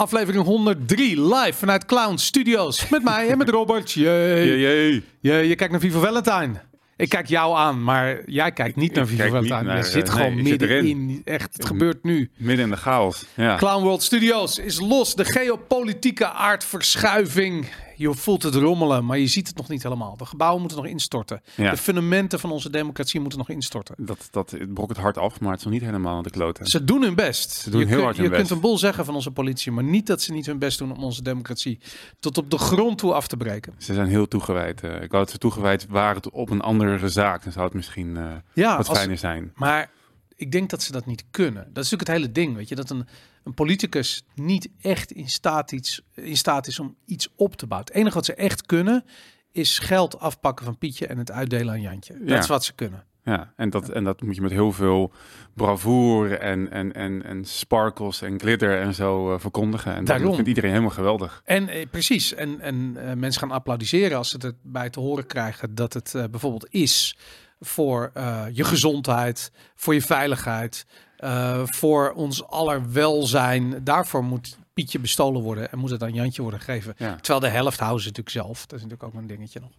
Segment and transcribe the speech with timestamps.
[0.00, 2.88] Aflevering 103 live vanuit Clown Studios.
[2.88, 3.92] Met mij en met Robert.
[3.92, 4.46] Jee.
[4.46, 5.04] Jee, jee.
[5.20, 6.60] Je, je kijkt naar Viva Valentine.
[6.96, 9.62] Ik kijk jou aan, maar jij kijkt niet naar Viva Valentine.
[9.62, 11.22] naar, je zit eh, gewoon nee, zit middenin.
[11.24, 12.30] Echt, het gebeurt nu.
[12.36, 13.24] Midden in de chaos.
[13.34, 13.56] Ja.
[13.56, 15.14] Clown World Studios is los.
[15.14, 17.66] De geopolitieke aardverschuiving.
[18.00, 20.16] Je voelt het rommelen, maar je ziet het nog niet helemaal.
[20.16, 21.40] De gebouwen moeten nog instorten.
[21.56, 21.70] Ja.
[21.70, 23.94] De fundamenten van onze democratie moeten nog instorten.
[23.98, 26.30] Dat, dat het brok het hard af, maar het is nog niet helemaal aan de
[26.30, 26.66] kloten.
[26.66, 27.50] Ze doen hun best.
[27.50, 28.42] Ze doen je heel kun- hard hun Je best.
[28.42, 30.92] kunt een bol zeggen van onze politie, maar niet dat ze niet hun best doen
[30.96, 31.78] om onze democratie
[32.20, 33.74] tot op de grond toe af te breken.
[33.78, 34.80] Ze zijn heel toegewijd.
[34.80, 34.90] eh.
[35.02, 37.42] ik wou dat ze toegewijd waren op een andere zaak.
[37.42, 39.52] Dan zou het misschien eh, Ja, wat als- fijner zijn.
[39.54, 39.90] maar
[40.36, 41.62] ik denk dat ze dat niet kunnen.
[41.72, 43.06] Dat is natuurlijk het hele ding, weet je, dat een,
[43.44, 47.88] een politicus niet echt in staat, iets, in staat is om iets op te bouwen.
[47.90, 49.04] Het enige wat ze echt kunnen
[49.52, 52.12] is geld afpakken van Pietje en het uitdelen aan Jantje.
[52.18, 52.38] Dat Ja.
[52.38, 53.04] is wat ze kunnen.
[53.24, 55.12] Ja, en dat, en dat moet je met heel veel
[55.54, 59.94] bravoure en, en, en, en sparkles en glitter en zo eh, verkondigen.
[59.94, 60.24] En Daarom.
[60.24, 61.42] dat vindt iedereen helemaal geweldig.
[61.44, 65.26] En eh, precies, en, en eh, mensen gaan applaudisseren als ze het erbij te horen
[65.26, 67.16] krijgen dat het bijvoorbeeld is
[67.60, 68.10] voor
[68.52, 70.86] je gezondheid, voor je veiligheid,
[71.20, 73.84] eh, voor ons aller welzijn.
[73.84, 76.94] Daarvoor moet Pietje bestolen worden en moet het aan Jantje worden gegeven.
[76.96, 77.14] Ja.
[77.14, 78.66] Terwijl de helft houden ze natuurlijk zelf.
[78.66, 79.70] Dat is natuurlijk ook een dingetje nog.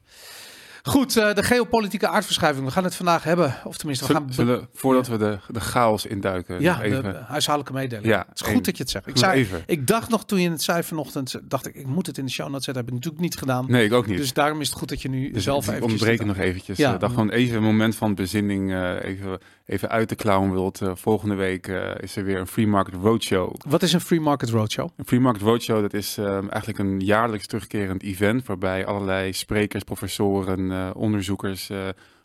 [0.83, 2.65] Goed, eh, de geopolitieke aardverschuiving.
[2.65, 3.55] We gaan het vandaag hebben.
[3.63, 4.33] Of tenminste, we gaan...
[4.33, 7.03] Zullen, voordat we de, de chaos induiken, ja, even...
[7.03, 8.13] de huishoudelijke mededeling.
[8.13, 9.07] Ja, het is goed dat je het zegt.
[9.07, 9.63] Ik, zei, even.
[9.65, 12.31] ik dacht nog toen je het zei vanochtend, dacht ik, ik moet het in de
[12.31, 12.83] show notes zetten.
[12.83, 13.65] Heb ik natuurlijk niet gedaan.
[13.67, 14.17] Nee, ik ook niet.
[14.17, 15.83] Dus daarom is het goed dat je nu Dus zelf even.
[15.83, 16.77] ontbreken nog eventjes.
[16.77, 16.91] Ja.
[16.91, 16.97] Ja.
[16.97, 19.39] dat gewoon even een moment van bezinning, eh, even,
[19.71, 20.81] even uit de clown wilt.
[20.81, 23.55] Eh, volgende week eh, is er weer een Free Market Roadshow.
[23.67, 24.89] Wat is een free market roadshow?
[24.95, 28.45] Een Free Market Roadshow, dat is eh, eigenlijk een jaarlijks terugkerend event...
[28.45, 31.69] waarbij allerlei sprekers, professoren, onderzoekers...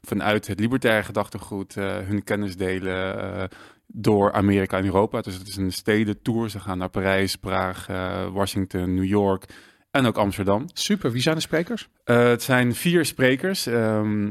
[0.03, 3.49] vanuit het libertaire gedachtegoed hun kennis delen...
[3.87, 5.21] door Amerika en Europa.
[5.21, 6.51] Dus het is een stedentour.
[6.51, 7.87] Ze gaan naar Parijs, Praag,
[8.33, 9.45] Washington, New York
[9.91, 10.65] en ook Amsterdam.
[10.73, 11.13] Super.
[11.13, 11.89] Wie zijn de sprekers?
[12.05, 13.67] Het zijn vier sprekers.
[13.67, 14.31] Ehm,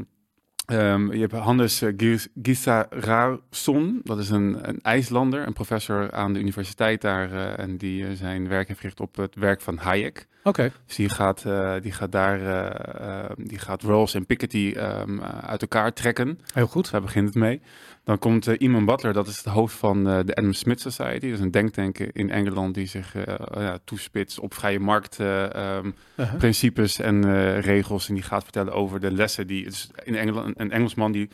[0.66, 6.40] ehm, je hebt Hannes uh, Gisarason, dat is een, een IJslander, een professor aan de
[6.40, 7.32] universiteit daar.
[7.32, 10.26] eh, en die eh, zijn werk heeft gericht op het werk van Hayek.
[10.46, 10.72] Oké.
[10.86, 15.18] Dus die gaat, eh, die gaat daar, eh, eh, die gaat Rawls en Piketty ehm,
[15.18, 16.38] eh, uit elkaar trekken.
[16.52, 16.82] Heel goed.
[16.82, 17.60] Dus daar begint het mee.
[18.04, 21.26] Dan komt uh, Iman Butler, dat is het hoofd van eh, de Adam Smith Society.
[21.26, 25.54] Dat is een denktank in Engeland die zich eh, ja, toespitst op vrije markt eh,
[25.54, 26.86] ehm, Uh-huh.
[26.98, 28.08] en eh, regels.
[28.08, 29.66] En die gaat vertellen over de lessen die.
[29.66, 31.28] Is in Engeland een Engelsman die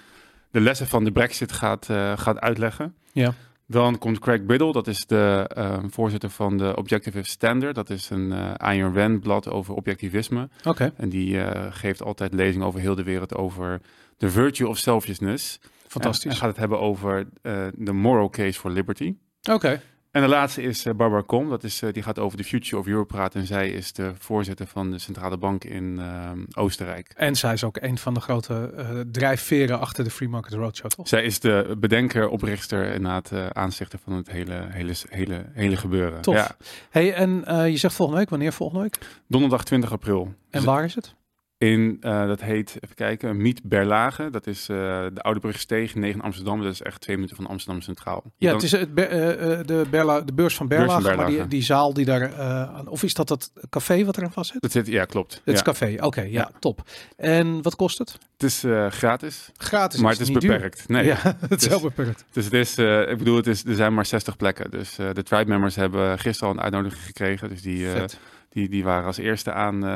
[0.51, 2.95] de lessen van de Brexit gaat, eh, gaat uitleggen.
[3.13, 3.35] Ja.
[3.67, 7.75] Dan komt Craig Biddle, dat is de eh, voorzitter van de Objective Standard.
[7.75, 10.49] Dat is een eh Ayn Rand blad over objectivisme.
[10.65, 10.93] Oké.
[10.97, 13.81] En die eh, geeft altijd lezingen over heel de wereld over
[14.17, 15.61] the virtue of selfishness.
[15.87, 16.25] Fantastisch.
[16.25, 19.15] En, en gaat het hebben over eh, de moral case for liberty.
[19.51, 19.81] Oké.
[20.13, 21.49] En de laatste is eh, Barbara Kom.
[21.49, 23.41] Dat is, eh, die gaat over de future of Europe praten.
[23.41, 27.13] En zij is de voorzitter van de centrale bank in ehm, Oostenrijk.
[27.17, 30.91] En zij is ook een van de grote eh, drijfveren achter de free market roadshow,
[30.91, 31.09] toch?
[31.09, 35.77] Zij is de bedenker, oprichter en het uh, aanzichter van het hele, hele, hele, hele
[35.77, 36.21] gebeuren.
[36.21, 36.35] Tof.
[36.35, 36.57] Ja.
[36.91, 38.31] Hey, en eh, je zegt volgende week.
[38.31, 38.99] Wanneer volgende week?
[39.27, 40.23] Donderdag 20 april.
[40.25, 41.15] En Dus waar is het?
[41.63, 44.31] In, uh, dat heet, even kijken, Miet Berlage.
[44.31, 44.77] Dat is uh,
[45.13, 46.63] de Oude Brugsteeg, 9 Amsterdam.
[46.63, 48.23] Dat is echt twee minuten van Amsterdam Centraal.
[48.39, 51.17] Ja, Dan, het is het, Be- uh, de, Berla, de beurs van Berlage, Beurs van
[51.17, 51.49] maar die, Berlage.
[51.57, 52.35] die zaal die daar...
[52.37, 54.63] aan- of is dat dat café wat er aan vast zit?
[54.63, 55.41] dat zit, ja, klopt.
[55.45, 56.51] Het is café, oké, ja, Ja.
[56.59, 56.83] top.
[57.17, 58.13] En wat kost het?
[58.33, 58.65] Het is
[58.97, 60.53] gratis, Gratis, maar het is niet duur.
[60.53, 60.89] beperkt.
[60.89, 61.05] Nee.
[61.05, 62.25] Ja, het is Dus- heel beperkt.
[62.33, 62.79] Dus het is,
[63.11, 64.71] ik bedoel, het is, er zijn maar 60 plekken.
[64.71, 67.49] Dus de tribe members hebben gisteren al een uitnodiging gekregen.
[67.49, 68.19] Dus die, Vet.
[68.53, 69.91] Die, die waren als eerste aan, uh,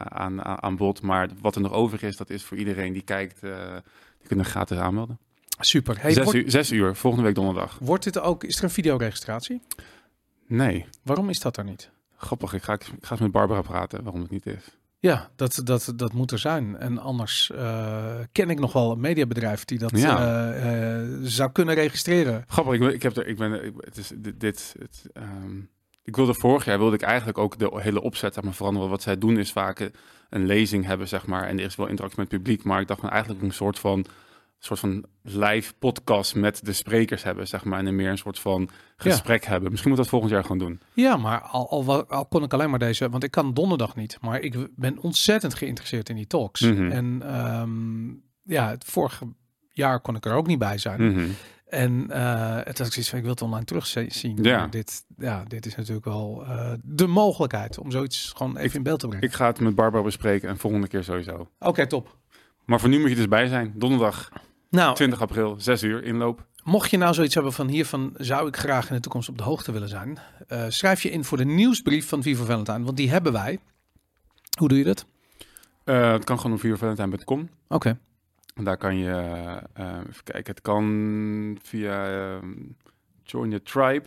[0.00, 1.02] aan, aan, aan bod.
[1.02, 3.56] Maar wat er nog over is, dat is voor iedereen die kijkt, uh,
[4.18, 5.18] die kunnen gratis aanmelden.
[5.58, 6.00] Super.
[6.00, 7.78] Hey, zes, wordt, uur, zes uur, volgende week donderdag.
[7.80, 8.44] wordt dit ook...
[8.44, 9.62] Is er een videoregistratie?
[10.46, 11.90] Nee, Waarom is dat er niet?
[12.16, 12.52] grappig.
[12.54, 14.78] Ik ga, ik ga eens met Barbara praten waarom het niet is.
[14.98, 16.76] Ja, dat, dat, dat moet er zijn.
[16.76, 20.18] En anders eh, ken ik nog wel een mediabedrijf die dat Ja.
[20.52, 22.44] eh, eh, zou kunnen registreren.
[22.46, 25.58] Grappig, ik, ben- ik heb er, ik ben, het is dit, dit het, ehm,
[26.02, 28.88] ik wilde vorig jaar wilde ik eigenlijk ook de hele opzet zeg maar, veranderen.
[28.88, 29.78] Wat zij doen is vaak
[30.30, 32.86] een- lezing hebben, zeg maar, en er is wel interactie met het publiek, maar ik
[32.86, 34.04] dacht van eigenlijk een soort van
[34.62, 38.38] soort van live podcast met de sprekers hebben, zeg maar, en er meer een soort
[38.38, 39.68] van gesprek hebben.
[39.70, 40.80] Misschien moet dat volgend jaar gewoon doen.
[40.92, 44.40] Ja, maar al, al kon ik alleen maar deze, want ik kan donderdag niet, maar
[44.40, 46.60] ik ben ontzettend geïnteresseerd in die talks.
[46.60, 46.90] Mhm.
[46.90, 48.08] En ehm,
[48.54, 49.26] ja, het vorige
[49.72, 51.12] jaar kon ik er ook niet bij zijn.
[51.12, 51.28] Mhm.
[51.70, 54.38] En eh, het ik zoiets van, ik wil het online terugzien.
[54.42, 54.66] Ja.
[54.66, 59.00] Dit, ja, dit is natuurlijk wel eh, de mogelijkheid om zoiets gewoon even in beeld
[59.00, 59.26] te brengen.
[59.26, 61.48] Ik ga het met Barbara bespreken en volgende keer sowieso.
[61.58, 62.16] Oké, top.
[62.64, 63.72] Maar voor nu moet je dus bij zijn.
[63.76, 64.28] Donderdag
[64.70, 66.46] Nou, 20 april, 6 uur inloop.
[66.64, 69.44] Mocht je nou zoiets hebben van hiervan zou ik graag in de toekomst op de
[69.44, 70.18] hoogte willen zijn,
[70.48, 73.58] eh, schrijf je in voor de nieuwsbrief van Viva Valentine, want die hebben wij.
[74.58, 75.06] Hoe doe je dat?
[75.84, 77.48] Het kan gewoon op vivavalentine.com.
[77.68, 77.98] Oké.
[78.64, 79.10] Daar kan je,
[79.74, 82.36] eh, even kijken, het kan via eh,
[83.22, 84.04] Join the Tribe.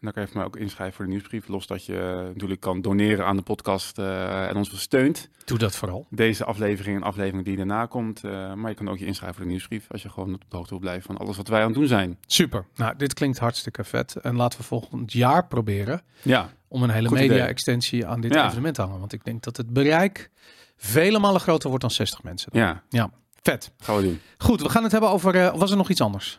[0.00, 1.48] En daar kan je voor mij ook inschrijven voor de nieuwsbrief.
[1.48, 5.28] Los dat je natuurlijk kan doneren aan de podcast eh, en ons steunt.
[5.44, 6.06] Doe dat vooral.
[6.10, 8.24] Deze aflevering en aflevering die daarna komt.
[8.24, 9.86] eh, maar je kan ook je inschrijven voor de nieuwsbrief.
[9.90, 11.86] Als je gewoon op de hoogte wil blijven van alles wat wij aan het doen
[11.86, 12.18] zijn.
[12.26, 12.66] Super.
[12.74, 14.16] Nou, dit klinkt hartstikke vet.
[14.16, 18.46] En laten we volgend jaar proberen Ja, om een hele media-extensie aan dit Ja.
[18.46, 18.98] evenement te hangen.
[18.98, 20.30] Want ik denk dat het bereik
[20.76, 22.50] vele malen groter wordt dan 60 mensen.
[22.88, 23.10] ja,
[23.46, 23.72] Vet.
[23.78, 24.20] gaan we doen.
[24.38, 25.34] Goed, we gaan het hebben over...
[25.34, 26.38] eh, was er nog iets anders?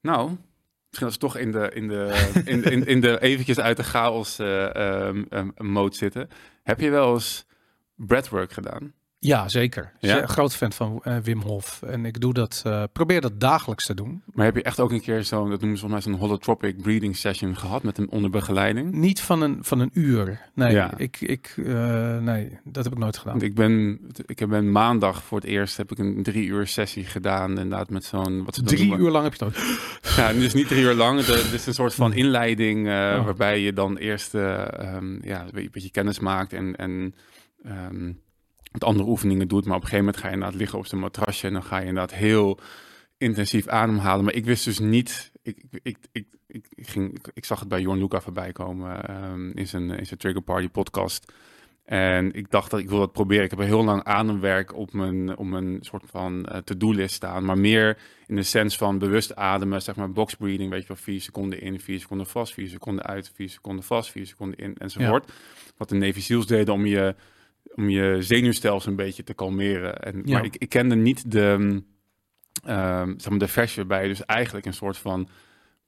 [0.00, 0.36] Nou,
[0.86, 3.84] misschien als we toch in de, in de, in, in, in de eventjes uit de
[3.84, 6.28] chaos eh ehm, ehm, mode zitten.
[6.62, 7.46] Heb je wel eens
[7.94, 8.92] breathwork gedaan?
[9.20, 9.92] Ja, zeker.
[9.98, 10.16] Ja?
[10.16, 10.26] Ja?
[10.26, 11.82] Groot fan van eh, Wim Hof.
[11.82, 14.22] En ik doe dat, eh, probeer dat dagelijks te doen.
[14.34, 16.82] Maar heb je echt ook een keer zo'n, dat noemen ze volgens mij zo'n holotropic
[16.82, 18.92] breathing session gehad met een onder begeleiding?
[18.92, 20.40] Niet van een, van een uur.
[20.54, 20.96] Nee, Ja.
[20.96, 23.42] ik, ik, eh, nee, dat heb ik nooit gedaan.
[23.42, 27.04] Ik ben, ik heb ben maandag voor het eerst heb ik een drie uur sessie
[27.04, 29.64] gedaan, inderdaad met zo'n wat Drie noemen- uur lang heb je het ook.
[30.16, 31.26] Ja, dus niet drie uur lang.
[31.26, 33.24] Het is een soort van inleiding eh, Oh.
[33.24, 37.14] waarbij je dan eerst eh, ehm, ja, een beetje- beetje kennis maakt en, en
[37.64, 38.12] ehm,
[38.84, 39.64] andere oefeningen doet.
[39.64, 41.78] Maar op een gegeven moment ga je inderdaad liggen op zijn matrasje en dan ga
[41.78, 42.58] je inderdaad heel
[43.18, 44.24] intensief ademhalen.
[44.24, 47.98] Maar ik wist dus niet, ik, ik, ik, ik, ging, ik, zag het bij Jorn
[47.98, 51.32] Luca voorbij komen ehm, in, zijn, in zijn Trigger Party podcast.
[51.88, 53.44] En ik dacht dat ik wil dat proberen.
[53.44, 57.44] Ik heb er heel lang ademwerk op mijn, op mijn soort van eh, to-do-list staan.
[57.44, 60.96] Maar meer in de sens van bewust ademen, zeg maar box breathing, weet je wel,
[60.96, 64.74] vier seconden in, vier seconden vast, vier seconden uit, vier seconden vast, vier seconden in,
[64.78, 65.32] enzovoort.
[65.76, 67.14] Wat de Navy Seals deden om je,
[67.74, 69.98] om je zenuwstelsel een beetje te kalmeren.
[69.98, 70.32] En, Ja.
[70.32, 71.82] Maar ik, ik kende niet de,
[72.64, 75.28] ehm, zeg maar de versie waarbij je dus eigenlijk een soort van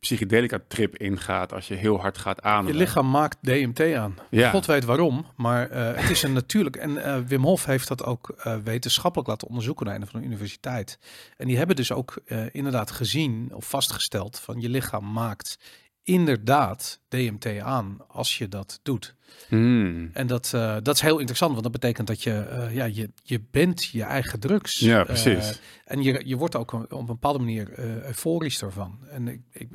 [0.00, 2.72] psychedelica trip ingaat als je heel hard gaat ademen.
[2.72, 4.18] Je lichaam maakt DMT aan.
[4.30, 4.50] Ja.
[4.50, 6.76] God weet waarom, maar eh, het is een natuurlijk.
[6.76, 10.26] En eh, Wim Hof heeft dat ook eh, wetenschappelijk laten onderzoeken naar een van de
[10.26, 10.98] universiteit.
[11.36, 12.22] En die hebben dus ook
[12.52, 15.58] inderdaad gezien of vastgesteld van je lichaam maakt
[16.02, 19.14] inderdaad DMT aan als je dat doet.
[19.48, 20.10] Hmm.
[20.12, 23.10] En dat, eh, dat is heel interessant, want dat betekent dat je, eh, ja, je,
[23.22, 24.78] je bent je eigen drugs.
[24.78, 25.60] Ja, Eh, precies.
[25.84, 28.98] en je, je wordt ook op een bepaalde manier euforisch ervan.
[29.10, 29.68] En ik, ik,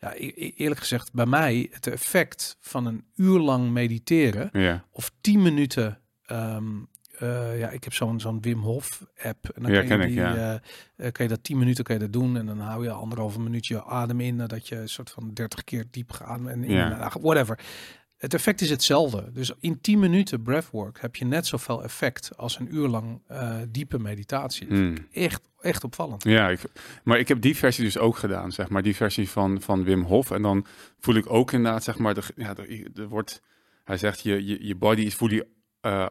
[0.00, 4.84] ja, e- e- eerlijk gezegd, bij mij het effect van een uur lang mediteren ja.
[4.90, 6.00] of tien minuten.
[6.26, 6.74] ehm,
[7.18, 9.48] eh, ja, ik heb zo'n zo'n Wim Hof app.
[9.48, 10.34] En dan Ja, kan, je ik, die, ja.
[10.96, 12.36] eh, eh, kan je dat tien minuten kan je dat doen.
[12.36, 14.36] En dan hou je anderhalve minuut je adem in.
[14.36, 16.46] Nadat je een soort van 30 keer diep gaat.
[16.46, 17.12] En in, Ja.
[17.20, 17.58] whatever.
[18.16, 19.30] Het effect is hetzelfde.
[19.32, 23.20] Dus in 10 minuten breathwork heb je net zoveel effect als een uur lang
[23.68, 24.66] diepe meditatie.
[24.66, 24.94] Hmm.
[25.12, 26.24] Echt, echt opvallend.
[26.24, 26.60] Ja, ik,
[27.04, 30.02] maar ik heb die versie dus ook gedaan, zeg maar, die versie van, van Wim
[30.02, 30.30] Hof.
[30.30, 30.66] En dan
[30.98, 33.42] voel ik ook inderdaad, zeg maar, de, ja, er, er wordt,
[33.84, 35.44] hij zegt, je, je, je body is fully
[35.86, 36.06] uh,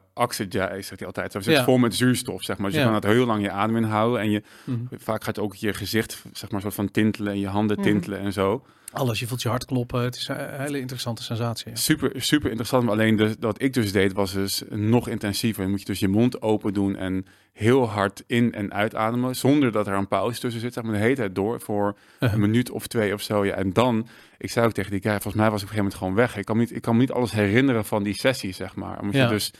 [0.81, 1.31] zegt hij altijd.
[1.31, 1.63] Zo zit Ja.
[1.63, 2.65] vol met zuurstof, zeg maar.
[2.69, 2.85] Dus Ja.
[2.85, 4.79] je kan het heel lang je adem inhouden en je, Mhm.
[4.91, 7.85] vaak gaat ook je gezicht, zeg maar, soort van tintelen en je handen Mhm.
[7.87, 8.65] tintelen en zo.
[8.91, 10.01] Alles, je voelt je hart kloppen.
[10.01, 11.69] Het is een hele interessante sensatie.
[11.69, 11.75] ja.
[11.75, 12.83] Super, super interessant.
[12.83, 15.61] Maar alleen de, wat ik dus deed, was dus nog intensiever.
[15.61, 19.35] Dan moet je dus je mond open doen en heel hard in- en uitademen.
[19.35, 20.73] Zonder dat er een pauze tussen zit.
[20.73, 23.45] Zeg maar de hele tijd door voor een minuut of twee of zo.
[23.45, 23.53] Ja.
[23.53, 25.99] En dan, ik zei ook tegen die guy, volgens mij was ik op een gegeven
[25.99, 26.37] moment gewoon weg.
[26.37, 28.99] Ik kan me niet, ik kan me niet alles herinneren van die sessie, zeg maar.
[28.99, 29.23] Omdat Ja.
[29.23, 29.51] je dus,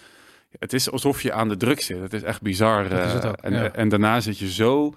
[0.59, 1.99] het is alsof je aan de druk zit.
[1.99, 2.89] Het is echt bizar.
[2.89, 3.71] Dat is eh, en, ja.
[3.71, 4.93] en daarna zit je zo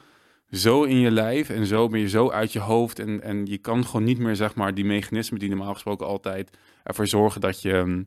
[0.50, 3.58] zo in je lijf en zo ben je zo uit je hoofd en, en je
[3.58, 7.62] kan gewoon niet meer zeg maar die mechanismen die normaal gesproken altijd ervoor zorgen dat
[7.62, 8.02] je ehm,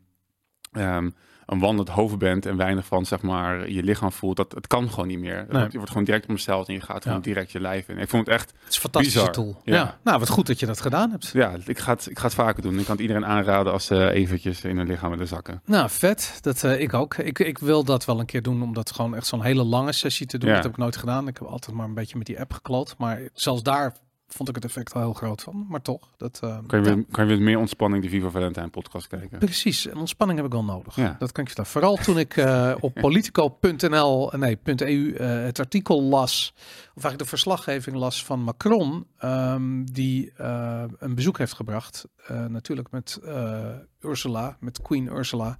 [0.72, 1.10] ehm,
[1.52, 4.90] een wandelend hoofd bent en weinig van zeg maar je lichaam voelt, dat het kan
[4.90, 5.46] gewoon niet meer.
[5.50, 5.64] Nee.
[5.70, 7.24] Je wordt gewoon direct omsteld en je gaat gewoon Ja.
[7.24, 7.98] direct je lijf in.
[7.98, 9.34] Ik vond het echt, Het is een fantastische Bizar.
[9.34, 9.62] tool.
[9.64, 9.76] Ja.
[9.76, 9.98] Ja.
[10.04, 11.30] Nou, wat goed dat je dat gedaan hebt.
[11.34, 12.80] ja, ik ga het, ik ga het vaker doen.
[12.80, 15.62] Ik kan het iedereen aanraden als ze eventjes in hun lichaam willen zakken.
[15.66, 16.38] Nou, vet.
[16.42, 17.16] Dat eh, ik ook.
[17.18, 19.92] Ik, ik wil dat wel een keer doen, om dat gewoon echt zo'n hele lange
[19.92, 20.50] sessie te doen.
[20.50, 20.56] Ja.
[20.56, 21.28] Dat heb ik nooit gedaan.
[21.28, 22.96] Ik heb altijd maar een beetje met die app gekloot.
[22.98, 23.96] Maar zelfs daar
[24.34, 25.66] vond ik het effect wel heel groot van.
[25.70, 26.40] Maar toch, dat...
[26.44, 26.96] eh, Kan je, ja.
[26.96, 29.40] weer, kan je weer meer ontspanning de Viva Valentine podcast kijken?
[29.40, 30.96] Precies, en ontspanning heb ik wel nodig.
[30.96, 31.16] Ja.
[31.20, 31.70] Dat kan ik je vertellen.
[31.72, 37.26] Vooral toen ik eh, op politico.nl, nee, .eu, eh, het artikel las, of eigenlijk de
[37.26, 43.66] verslaggeving las van Macron, ehm, die eh, een bezoek heeft gebracht, eh, natuurlijk met eh,
[44.02, 45.58] Ursula, met Queen Ursula.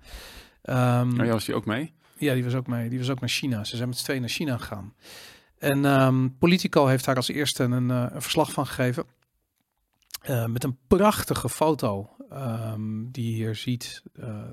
[0.64, 1.94] Oh ja, was die ook mee?
[2.18, 2.90] ja, die was ook mee.
[2.90, 3.64] Die was ook naar China.
[3.64, 4.94] Ze zijn met z'n tweeën naar China gegaan.
[5.62, 9.06] En ehm, Politico heeft daar als eerste een, eh, een verslag van gegeven.
[10.22, 14.04] Eh, met een prachtige foto ehm, die je hier ziet.
[14.14, 14.44] Eh,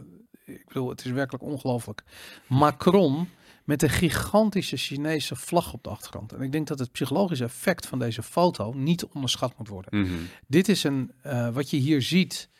[0.44, 2.02] ik bedoel, het is werkelijk ongelooflijk.
[2.46, 3.28] Macron
[3.64, 6.32] met een gigantische Chinese vlag op de achtergrond.
[6.32, 10.00] En ik denk dat het psychologische effect van deze foto niet onderschat moet worden.
[10.00, 10.14] Mhm.
[10.46, 11.12] Dit is een,
[11.52, 12.50] wat je hier ziet,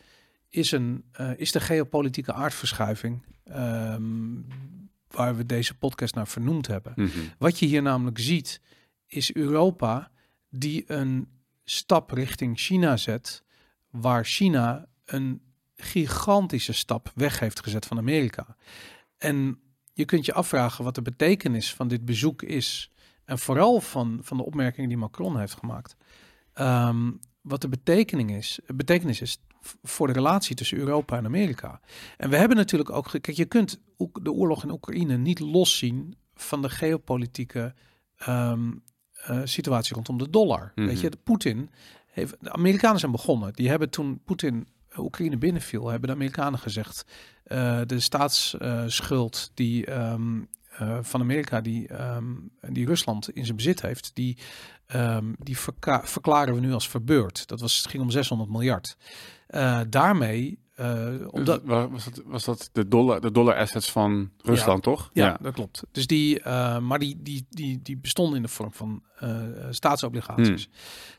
[0.49, 1.05] is, een,
[1.37, 4.41] is de geopolitieke aardverschuiving ehm,
[5.11, 6.93] waar we deze podcast naar vernoemd hebben.
[6.95, 7.19] Mhm.
[7.37, 8.61] Wat je hier namelijk ziet,
[9.07, 10.11] is Europa
[10.49, 11.27] die een
[11.63, 13.43] stap richting China zet,
[13.89, 15.41] waar China een
[15.75, 18.55] gigantische stap weg heeft gezet van Amerika.
[19.17, 19.59] En
[19.93, 22.91] je kunt je afvragen wat de betekenis van dit bezoek is.
[23.25, 25.95] En vooral van, van de opmerkingen die Macron heeft gemaakt.
[26.53, 27.11] Ehm,
[27.41, 29.41] wat de betekenis is, betekenis is
[29.83, 31.79] voor de relatie tussen Europa en Amerika.
[32.17, 33.11] En we hebben natuurlijk ook...
[33.11, 33.79] Kijk, je kunt
[34.21, 37.73] de oorlog in Oekraïne niet loszien van de geopolitieke
[38.17, 38.71] ehm,
[39.13, 40.71] eh, situatie rondom de dollar.
[40.75, 40.87] Mhm.
[40.87, 41.69] Weet je, de Poetin
[42.07, 42.35] heeft...
[42.39, 43.53] De Amerikanen zijn begonnen.
[43.53, 47.05] Die hebben toen Poetin Oekraïne binnenviel, hebben de Amerikanen gezegd...
[47.43, 49.85] eh, de staatsschuld die...
[49.85, 52.33] ehm, eh, van Amerika die, ehm,
[52.69, 54.37] die Rusland in zijn bezit heeft, die,
[55.37, 55.57] die
[56.03, 57.47] verklaren we nu als verbeurd.
[57.47, 58.97] Dat was, het ging om 600 miljard.
[59.49, 63.91] Eh, daarmee, eh, omdat, Dus wa- was, dat, was dat de dollar, de dollar assets
[63.91, 65.09] van Rusland, toch?
[65.13, 65.83] ja, dat klopt.
[65.91, 69.37] Dus die, eh, maar die, die, die, die bestonden in de vorm van eh,
[69.69, 70.69] staatsobligaties.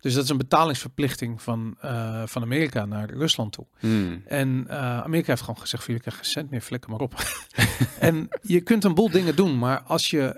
[0.00, 1.76] Dus dat is een betalingsverplichting van,
[2.24, 3.66] van Amerika naar Rusland toe.
[3.78, 4.22] Hmm.
[4.26, 4.70] En
[5.04, 7.14] Amerika heeft gewoon gezegd: van jullie krijgen geen cent meer, flikker maar op.
[7.98, 10.36] en je kunt een boel dingen doen, maar als je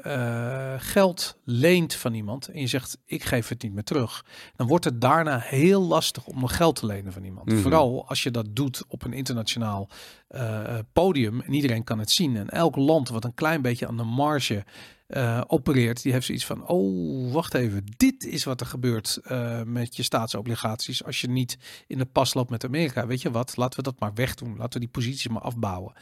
[0.79, 4.25] geld leent van iemand en je zegt: ik geef het niet meer terug,
[4.57, 7.47] dan wordt het daarna heel lastig om nog geld te lenen van iemand.
[7.47, 7.59] Mhm.
[7.59, 9.89] Vooral als je dat doet op een internationaal
[10.29, 12.37] eh, podium en iedereen kan het zien.
[12.37, 14.65] En elk land wat een klein beetje aan de marge
[15.07, 19.63] eh, opereert, die heeft zoiets van: oh, wacht even, dit is wat er gebeurt eh,
[19.63, 23.07] met je staatsobligaties als je niet in de pas loopt met Amerika.
[23.07, 23.57] Weet je wat?
[23.57, 24.57] Laten we dat maar wegdoen.
[24.57, 25.93] Laten we die posities maar afbouwen.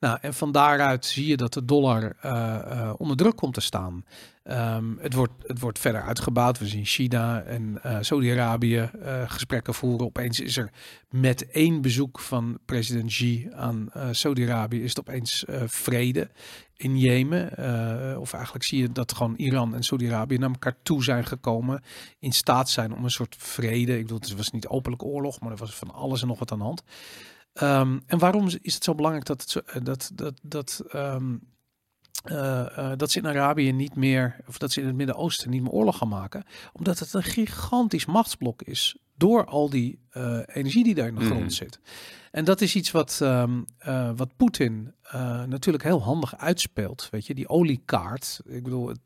[0.00, 2.16] Nou, en van daaruit zie je dat de dollar
[2.96, 4.04] onder druk komt te staan.
[4.50, 6.58] Ehm, het, wordt, het wordt verder uitgebouwd.
[6.58, 10.06] We zien China en eh Saudi-Arabië eh, gesprekken voeren.
[10.06, 10.72] Opeens is er
[11.08, 16.30] met één bezoek van president Xi aan eh, Saudi-Arabië is het opeens vrede
[16.76, 17.50] in Jemen.
[18.18, 21.82] Of eigenlijk zie je dat gewoon Iran en Saudi-Arabië naar elkaar toe zijn gekomen.
[22.18, 23.96] In staat zijn om een soort vrede.
[23.96, 26.52] Ik bedoel, het was niet openlijke oorlog, maar er was van alles en nog wat
[26.52, 26.82] aan de hand.
[27.52, 31.34] Ehm, en waarom is het zo belangrijk dat, dat, dat, dat, ehm,
[32.24, 35.62] eh, eh, dat ze in Arabië niet meer, of dat ze in het Midden-Oosten niet
[35.62, 36.44] meer oorlog gaan maken?
[36.72, 41.20] Omdat het een gigantisch machtsblok is door al die eh, energie die daar in de
[41.24, 41.30] Mhm.
[41.34, 41.80] grond zit.
[42.30, 44.94] En dat is iets wat, ehm, eh, wat Poetin
[45.46, 47.08] natuurlijk heel handig uitspeelt.
[47.10, 48.40] Weet je, die oliekaart.
[48.46, 49.00] Ik bedoel, het-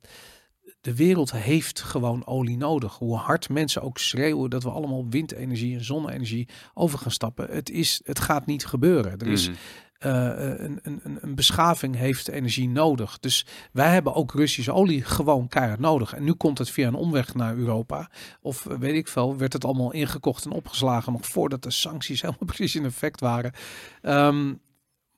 [0.80, 2.94] de wereld heeft gewoon olie nodig.
[2.98, 7.48] Hoe hard mensen ook schreeuwen dat we allemaal windenergie en zonne-energie over gaan stappen.
[7.50, 9.18] Het, is, het gaat niet gebeuren.
[9.18, 9.56] Er is Mhm.
[9.98, 13.18] Een, een, een- een beschaving heeft energie nodig.
[13.20, 16.14] Dus wij hebben ook Russische olie gewoon keihard nodig.
[16.14, 18.10] En nu komt het via een omweg naar Europa.
[18.40, 22.20] Of eh, weet ik veel, werd het allemaal ingekocht en opgeslagen nog voordat de sancties
[22.22, 23.52] helemaal precies in effect waren.
[24.02, 24.52] Ehm,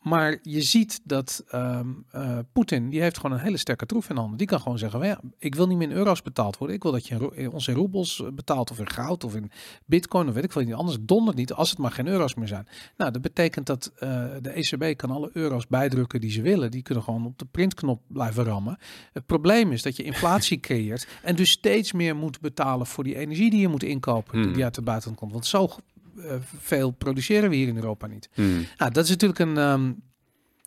[0.06, 4.16] maar je ziet dat ehm, eh, Poetin, die heeft gewoon een hele sterke troef in
[4.16, 4.38] handen.
[4.38, 6.76] Die kan gewoon zeggen, ja, ik wil niet meer in euro's betaald worden.
[6.76, 9.50] Ik wil dat je ons in roebels eh, betaalt of in goud of in
[9.84, 10.62] bitcoin of weet ik veel.
[10.62, 10.74] niet.
[10.74, 12.66] Anders dondert niet als het maar geen euro's meer zijn.
[12.96, 16.70] Nou, dat betekent dat eh, de ECB kan alle euro's bijdrukken die ze willen.
[16.70, 18.78] Die kunnen gewoon op de printknop blijven rammen.
[19.12, 23.16] Het probleem is dat je inflatie creëert en dus steeds meer moet betalen voor die
[23.16, 24.52] energie die je moet inkopen, Hmm.
[24.52, 25.32] die uit het buitenland komt.
[25.32, 25.70] Want zo
[26.58, 28.28] veel produceren we hier in Europa niet.
[28.34, 28.66] Hmm.
[28.76, 29.92] Nou, dat is natuurlijk een, ehm,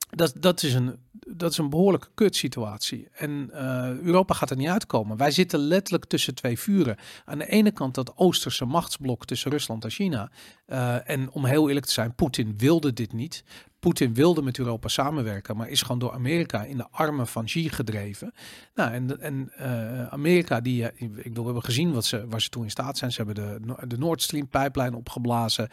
[0.10, 0.96] dat, dat is een,
[1.36, 3.08] dat is een behoorlijke kutsituatie.
[3.12, 5.18] En eh, Europa gaat er niet uitkomen.
[5.18, 6.98] Wij zitten letterlijk tussen twee vuren.
[7.26, 10.32] Aan de ene kant dat Oosterse machtsblok tussen Rusland en China.
[10.66, 13.44] Eh, en om heel eerlijk te zijn, Poetin wilde dit niet.
[13.80, 17.70] Poetin wilde met Europa samenwerken, maar is gewoon door Amerika in de armen van Xi
[17.70, 18.34] gedreven.
[18.76, 22.64] Nou, en, en eh, Amerika, die, ik bedoel, hebben gezien wat ze, waar ze toe
[22.64, 23.12] in staat zijn.
[23.12, 25.70] Ze hebben de, de Nord Stream pijplijn opgeblazen.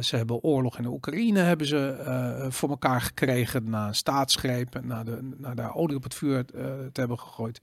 [0.00, 3.94] Ze hebben oorlog in de Oekraïne hebben ze voor elkaar gekregen na een
[4.90, 6.44] staatsgreep, en na, de, na daar olie op het vuur eh,
[6.92, 7.60] te hebben gegooid.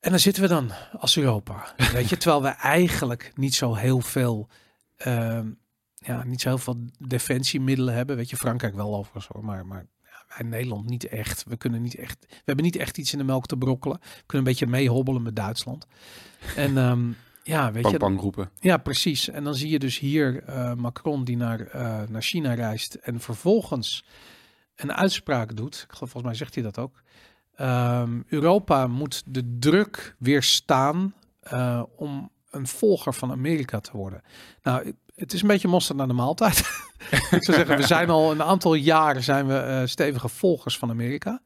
[0.00, 4.00] En dan zitten we dan als Europa, weet je, terwijl we eigenlijk niet zo heel
[4.00, 4.48] veel,
[4.96, 5.50] ehm,
[5.94, 8.16] ja, niet zo heel veel defensiemiddelen hebben.
[8.16, 11.44] Weet je, Frankrijk wel overigens hoor, maar, maar ja, wij Nederland niet echt.
[11.44, 13.98] We kunnen niet echt, we hebben niet echt iets in de melk te brokkelen.
[14.00, 15.86] We kunnen een beetje meehobbelen met Duitsland.
[16.56, 17.10] En ehm,
[17.48, 18.50] ja, weet je, pang roepen.
[18.60, 19.28] ja, precies.
[19.28, 23.20] En dan zie je dus hier eh, Macron die naar, eh, naar China reist en
[23.20, 24.04] vervolgens
[24.78, 25.74] een uitspraak doet.
[25.74, 27.02] Ik geloof, volgens mij zegt hij dat ook.
[27.54, 34.22] Ehm, Europa moet de druk weerstaan eh, om een volger van Amerika te worden.
[34.62, 36.58] Nou, het- is een beetje mosterd naar de maaltijd.
[37.30, 40.90] Ik zou zeggen, we zijn al een aantal jaren zijn we eh, stevige volgers van
[40.90, 41.42] Amerika.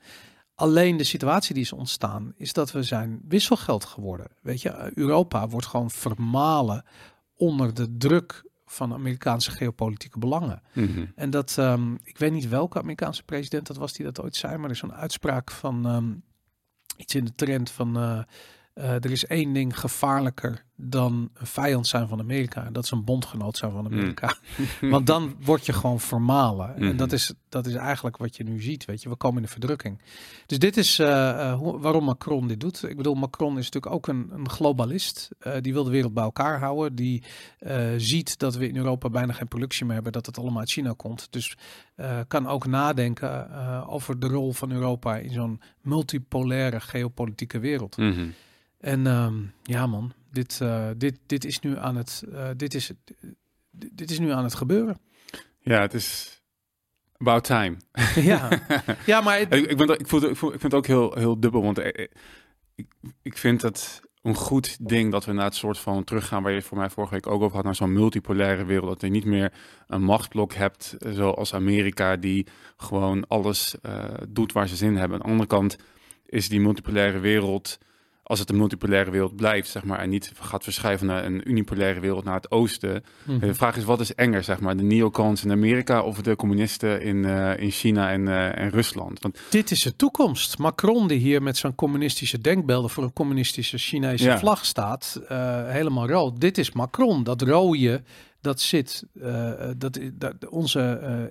[0.54, 4.26] Alleen de situatie die is ontstaan, is dat we zijn wisselgeld geworden.
[4.42, 6.84] Weet je, Europa wordt gewoon vermalen
[7.36, 10.62] onder de druk van Amerikaanse geopolitieke belangen.
[10.72, 11.04] Mhm.
[11.14, 14.56] En dat, ehm, ik weet niet welke Amerikaanse president dat was die dat ooit zei,
[14.56, 16.12] maar er is zo'n uitspraak van ehm,
[16.96, 18.22] iets in de trend van eh,
[18.74, 22.64] eh, er is één ding gevaarlijker dan een vijand zijn van Amerika.
[22.64, 24.34] En dat is een bondgenoot zijn van Amerika.
[24.80, 26.76] Want dan word je gewoon vermalen.
[26.76, 27.14] En dat Mhm.
[27.16, 28.84] is, dat is eigenlijk wat je nu ziet.
[28.84, 30.00] Weet je, we komen in de verdrukking.
[30.46, 32.82] Dus dit is eh, eh, hoe, waarom Macron dit doet.
[32.88, 35.28] Ik bedoel, Macron is natuurlijk ook een, een globalist.
[35.60, 36.94] Die wil de wereld bij elkaar houden.
[36.94, 37.22] Die
[37.96, 40.12] ziet dat we in Europa bijna geen productie meer hebben.
[40.12, 41.26] Dat het allemaal uit China komt.
[41.30, 41.56] Dus
[42.28, 43.50] kan ook nadenken
[43.86, 47.96] over de rol van Europa in zo'n multipolaire geopolitieke wereld.
[47.96, 48.26] Mhm.
[48.82, 52.92] En ehm, ja, man, dit, eh, dit, dit is nu aan het, eh, dit is,
[53.70, 54.98] dit, dit is nu aan het gebeuren.
[55.60, 56.40] Ja, het is
[57.16, 57.76] about time.
[58.14, 58.48] ja.
[59.06, 61.14] ja, maar het- ik, ik, ben, ik, voel, ik, voel, ik vind het ook heel,
[61.14, 62.06] heel dubbel, want eh,
[62.74, 66.52] ik, ik vind het een goed ding dat we naar het soort van teruggaan waar
[66.52, 68.88] je voor mij vorige week ook over had, naar zo'n multipolaire wereld.
[68.90, 69.52] Dat je niet meer
[69.86, 72.46] een machtsblok hebt zoals Amerika, die
[72.76, 73.74] gewoon alles
[74.28, 75.16] doet waar ze zin hebben.
[75.16, 75.76] Aan de andere kant
[76.26, 77.78] is die multipolaire wereld,
[78.22, 82.00] als het een multipolaire wereld blijft, zeg maar, en niet gaat verschuiven naar een unipolaire
[82.00, 83.38] wereld naar het oosten, Mhm.
[83.38, 84.76] de vraag is, wat is enger, zeg maar?
[84.76, 89.20] De neocons in Amerika of de communisten in, eh, in China en, eh, en Rusland?
[89.20, 90.58] Want dit is de toekomst.
[90.58, 94.38] Macron die hier met zijn communistische denkbeelden voor een communistische Chinese Ja.
[94.38, 96.40] vlag staat, eh, helemaal rood.
[96.40, 97.24] Dit is Macron.
[97.24, 98.02] Dat rode,
[98.40, 99.04] dat zit,
[99.76, 100.80] dat, dat onze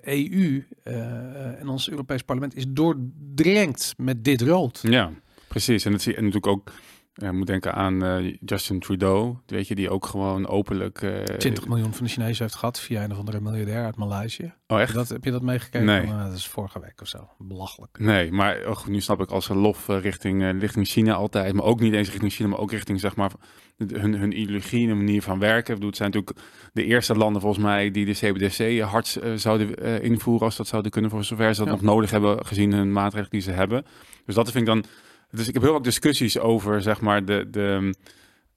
[0.03, 4.79] EU eh, en ons Europees Parlement is doordrenkt met dit rood.
[4.81, 5.11] ja,
[5.51, 5.85] precies.
[5.85, 6.71] En, dat zie, en natuurlijk ook,
[7.13, 11.01] ja, je moet denken aan eh, Justin Trudeau, weet je, die ook gewoon openlijk...
[11.01, 14.53] eh, 20 miljoen van de Chinezen heeft gehad via een of andere miljardair uit Maleisië.
[14.67, 14.89] Oh, Heb echt?
[14.91, 15.87] je dat, heb je dat meegekregen?
[15.87, 16.05] Nee.
[16.05, 17.29] Nou, dat is vorige week of zo.
[17.37, 17.99] Belachelijk.
[17.99, 21.65] Nee, maar oh, nu snap ik als een lof eh, richting, richting China altijd, maar
[21.65, 23.31] ook niet eens richting China, maar ook richting zeg maar
[23.77, 25.73] hun, hun ideologie en de manier van werken.
[25.73, 26.39] Bedoel, het zijn natuurlijk
[26.73, 31.11] de eerste landen volgens mij die de CBDC hard zouden invoeren als dat zouden kunnen
[31.11, 31.73] voor zover ze dat Ja.
[31.73, 33.85] nog nodig hebben gezien hun maatregelen die ze hebben.
[34.25, 34.83] Dus dat vind ik dan.
[35.31, 37.93] Dus ik heb heel vaak discussies over zeg maar de, de,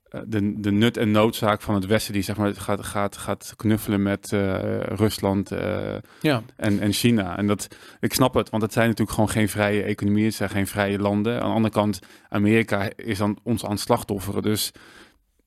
[0.09, 3.53] eh, de, de nut en noodzaak van het Westen die zeg maar gaat, gaat, gaat
[3.57, 5.51] knuffelen met eh, Rusland.
[5.53, 7.37] eh, Ja, en, en China.
[7.37, 10.51] En dat, ik snap het, want het zijn natuurlijk gewoon geen vrije economieën, het zijn
[10.51, 11.35] geen vrije landen.
[11.41, 14.43] Aan de andere kant, Amerika is dan ons aan het slachtofferen.
[14.43, 14.73] Dus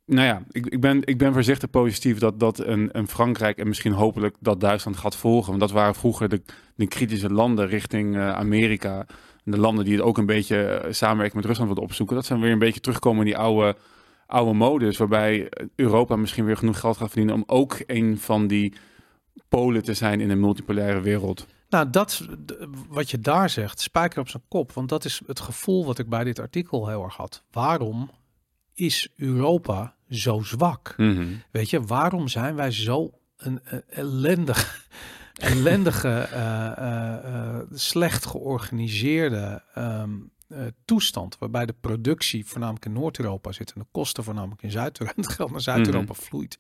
[0.06, 3.68] nou ja, ik, ik, ben, ik ben voorzichtig positief dat, dat een, een Frankrijk en
[3.68, 5.48] misschien hopelijk dat Duitsland gaat volgen.
[5.50, 6.42] Want dat waren vroeger de,
[6.76, 9.06] de kritische landen richting Amerika.
[9.48, 12.16] En de landen die het ook een beetje eh, samenwerking met Rusland wilden opzoeken.
[12.16, 13.76] Dat zijn weer een beetje terugkomen in die oude,
[14.26, 14.98] oude modus.
[14.98, 18.74] Waarbij Europa misschien weer genoeg geld gaat verdienen om ook een van die
[19.50, 21.48] polen te zijn in een multipolaire wereld.
[21.70, 22.28] nou dat,
[22.90, 24.72] wat je daar zegt, spijker op zijn kop.
[24.72, 27.44] Want dat is het gevoel wat ik bij dit artikel heel erg had.
[27.52, 28.12] Waarom
[28.74, 30.94] is Europa zo zwak?
[30.98, 31.26] Mhm.
[31.52, 34.88] Weet je, waarom zijn wij zo een eh, ellendig,
[35.38, 40.14] ellendige, eh, eh, eh, slecht georganiseerde ehm,
[40.48, 45.22] eh, toestand, waarbij de productie voornamelijk in Noord-Europa zit en de kosten voornamelijk in Zuid-Europa,
[45.22, 46.60] het geld naar Zuid-Europa vloeit.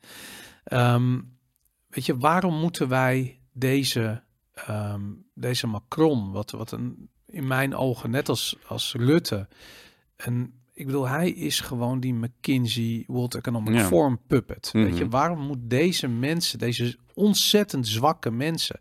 [0.63, 1.21] Ehm,
[1.89, 8.09] weet je, waarom moeten wij deze, ehm, deze Macron, wat, wat een, in mijn ogen,
[8.09, 9.47] net als, als Rutte,
[10.15, 13.85] een ik bedoel, hij is gewoon die McKinsey World Economic Ja.
[13.85, 14.69] Forum puppet.
[14.73, 15.11] Weet je, Mhm.
[15.11, 18.79] waarom moet deze mensen, deze ontzettend zwakke mensen,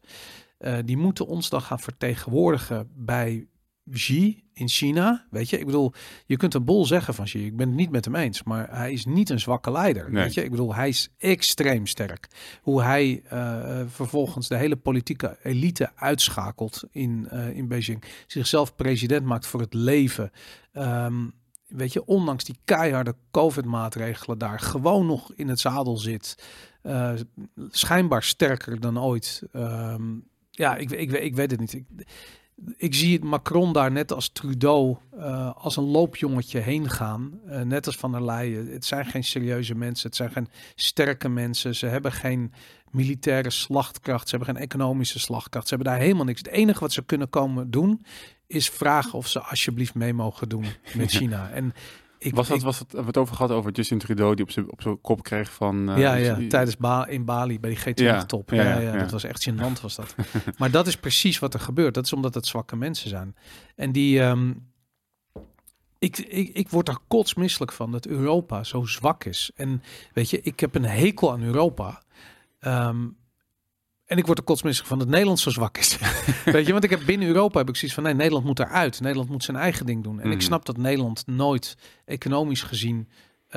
[0.58, 3.46] eh, die moeten ons dan gaan vertegenwoordigen bij
[3.92, 5.26] Xi in China?
[5.30, 5.92] Weet je, ik bedoel,
[6.26, 8.68] je kunt een bol zeggen van Xi, ik ben het niet met hem eens, maar
[8.76, 10.10] hij is niet een zwakke leider.
[10.12, 10.22] Nee.
[10.24, 12.28] Weet je, ik bedoel, hij is extreem sterk.
[12.62, 19.24] Hoe hij eh, vervolgens de hele politieke elite uitschakelt in, eh, in Beijing, zichzelf president
[19.24, 20.30] maakt voor het leven.
[20.72, 21.24] Ehm,
[21.66, 26.44] weet je, ondanks die keiharde COVID-maatregelen daar gewoon nog in het zadel zit.
[26.82, 27.12] Eh,
[27.70, 29.42] schijnbaar sterker dan ooit.
[29.52, 30.14] Ehm,
[30.50, 31.72] ja, ik, ik, ik weet het niet.
[31.72, 31.86] Ik,
[32.76, 37.40] ik zie Macron daar net als Trudeau eh, als een loopjongetje heen gaan.
[37.46, 38.66] Eh, net als Van der Leyen.
[38.72, 40.06] Het zijn geen serieuze mensen.
[40.06, 41.74] Het zijn geen sterke mensen.
[41.74, 42.52] Ze hebben geen
[42.90, 44.28] militaire slachtkracht.
[44.28, 45.68] Ze hebben geen economische slachtkracht.
[45.68, 46.38] Ze hebben daar helemaal niks.
[46.38, 48.04] Het enige wat ze kunnen komen doen
[48.46, 51.50] is vragen of ze alsjeblieft mee mogen doen met China.
[51.50, 51.72] En
[52.26, 54.44] ik, was dat, ik- was het, hebben we het over gehad over Justin Trudeau die
[54.44, 55.88] op zijn op zijn kop kreeg van...
[55.90, 58.50] eh, ja, ja, die- tijdens ba in Bali bij die G20-top.
[58.50, 58.98] Ja, Ja, ja, ja, ja.
[58.98, 60.14] dat was echt gênant was dat.
[60.58, 61.94] maar dat is precies wat er gebeurt.
[61.94, 63.36] Dat is omdat het zwakke mensen zijn.
[63.76, 64.20] En die...
[64.22, 64.52] ehm,
[65.98, 69.50] ik, ik, ik word er kotsmisselijk van dat Europa zo zwak is.
[69.54, 72.02] En weet je, ik heb een hekel aan Europa.
[72.58, 73.06] Ehm,
[74.06, 75.98] En ik word er kotsmissig van dat Nederland zo zwak is.
[76.44, 79.00] Weet je, want ik heb binnen Europa heb ik zoiets van nee, Nederland moet eruit.
[79.00, 80.20] Nederland moet zijn eigen ding doen.
[80.20, 80.44] En ik Mhm.
[80.44, 83.08] snap dat Nederland nooit economisch gezien.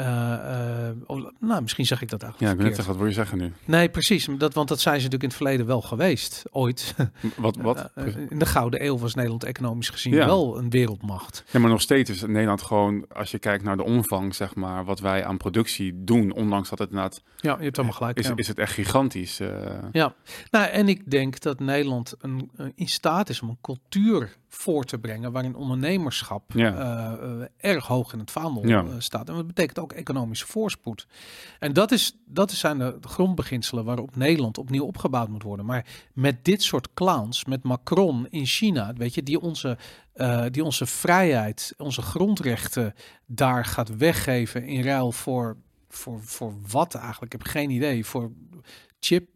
[0.06, 2.60] Eh, eh, oh, nou, misschien zeg ik dat Ja, eigenlijk.
[2.60, 3.54] ik ben net wat wil je zeggen nu?
[3.66, 4.28] Nee, precies.
[4.38, 6.44] Dat, want dat zijn ze natuurlijk in het verleden wel geweest.
[6.52, 6.96] Ooit.
[7.38, 7.56] Wat?
[7.56, 7.78] wat?
[7.96, 10.26] Eh, in de Gouden Eeuw was Nederland economisch gezien Ja.
[10.26, 11.44] wel een wereldmacht.
[11.52, 14.86] Ja, maar nog steeds is Nederland gewoon, als je kijkt naar de omvang, zeg maar,
[14.86, 18.18] wat wij aan productie doen, ondanks dat het inderdaad, Ja, je hebt helemaal gelijk.
[18.20, 18.34] is, ja.
[18.36, 19.38] is het echt gigantisch.
[19.92, 20.14] Ja,
[20.52, 24.84] nou, en ik denk dat Nederland een, een- in staat is om een cultuur voor
[24.84, 26.76] te brengen waarin ondernemerschap Ja.
[26.76, 28.84] eh, eh, erg hoog in het vaandel Ja.
[28.84, 29.30] eh, staat.
[29.30, 31.08] En dat betekent ook economische voorspoed.
[31.60, 35.66] En dat, is, dat zijn de grondbeginselen waarop Nederland opnieuw opgebouwd moet worden.
[35.66, 39.78] Maar met dit soort clowns, met Macron in China, weet je, die onze,
[40.52, 42.94] die onze vrijheid, onze grondrechten
[43.26, 45.58] daar gaat weggeven in ruil voor,
[45.90, 47.34] voor, voor wat eigenlijk?
[47.34, 48.06] Ik heb geen idee.
[48.06, 48.32] Voor
[49.00, 49.30] chip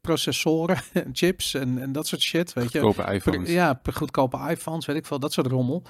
[0.00, 2.80] processoren, en chips en, en dat soort shit, weet je.
[2.80, 3.50] Goedkope iPhones.
[3.50, 5.82] Ja, goedkope iPhones, weet ik veel, dat soort rommel.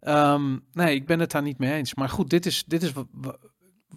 [0.00, 1.94] Ehm, nee, ik ben het daar niet mee eens.
[1.94, 3.36] Maar goed, dit is, dit is wa- wa-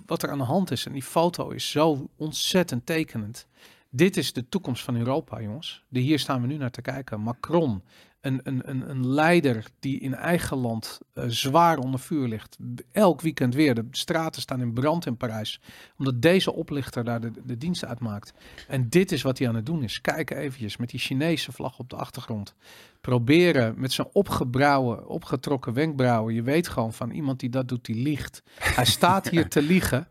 [0.05, 0.85] wat er aan de hand is.
[0.85, 3.47] En die foto is zo ontzettend tekenend.
[3.89, 5.83] Dit is de toekomst van Europa, jongens.
[5.89, 7.19] De, hier staan we nu naar te kijken.
[7.21, 7.83] Macron,
[8.25, 12.57] een, een, een, een leider die in eigen land eh, zwaar onder vuur ligt.
[12.91, 13.75] Elk weekend weer.
[13.75, 15.61] De straten staan in brand in Parijs.
[15.97, 18.33] Omdat deze oplichter daar de, de dienst uitmaakt.
[18.67, 20.01] En dit is wat hij aan het doen is.
[20.01, 22.55] Kijk eventjes met die Chinese vlag op de achtergrond.
[23.01, 26.33] Proberen met zijn opgebrouwen, opgetrokken wenkbrauwen.
[26.33, 28.43] Je weet gewoon van iemand die dat doet, die liegt.
[28.59, 30.07] Hij staat hier te liegen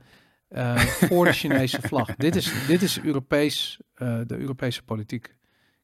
[0.49, 0.77] eh,
[1.11, 2.15] voor de Chinese vlag.
[2.17, 5.35] Dit is, dit is Europees, eh, de Europese politiek.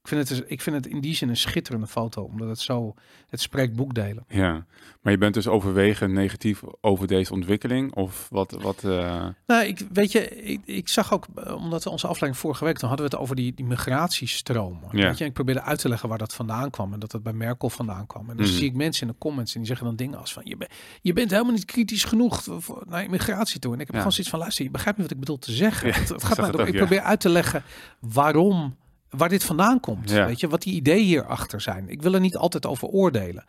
[0.03, 2.95] Ik vind, het, ik vind het in die zin een schitterende foto, omdat het zo,
[3.29, 4.25] het spreekt boekdelen.
[4.29, 4.65] Ja,
[5.01, 7.95] maar je bent dus overwegend negatief over deze ontwikkeling?
[7.95, 8.57] Of wat?
[8.63, 12.37] wat eh, Nou, ik, weet je, ik, ik zag ook, eh, omdat we onze aflevering
[12.37, 14.89] vorige week, toen hadden we het over die, die migratiestromen.
[14.93, 15.07] Ja.
[15.07, 17.33] Weet je, ik probeerde uit te leggen waar dat vandaan kwam en dat het bij
[17.33, 18.31] Merkel vandaan kwam.
[18.31, 18.55] En dan Mhm.
[18.55, 20.69] zie ik mensen in de comments en die zeggen dan dingen als van, je, ben,
[21.03, 23.73] je bent helemaal niet kritisch genoeg voor, naar immigratie toe.
[23.75, 23.97] En ik heb Ja.
[24.01, 25.89] gewoon zoiets van, luister, je begrijpt niet wat ik bedoel te zeggen.
[25.89, 27.63] Ja, het, het gaat mij ik probeer uit te leggen
[28.01, 28.77] waarom,
[29.11, 30.11] waar dit vandaan komt.
[30.11, 30.27] Ja.
[30.27, 31.89] Weet je, wat die ideeën hierachter zijn.
[31.89, 33.45] Ik wil er niet altijd over oordelen.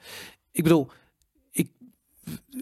[0.52, 0.92] Ik bedoel,
[1.52, 1.70] ik,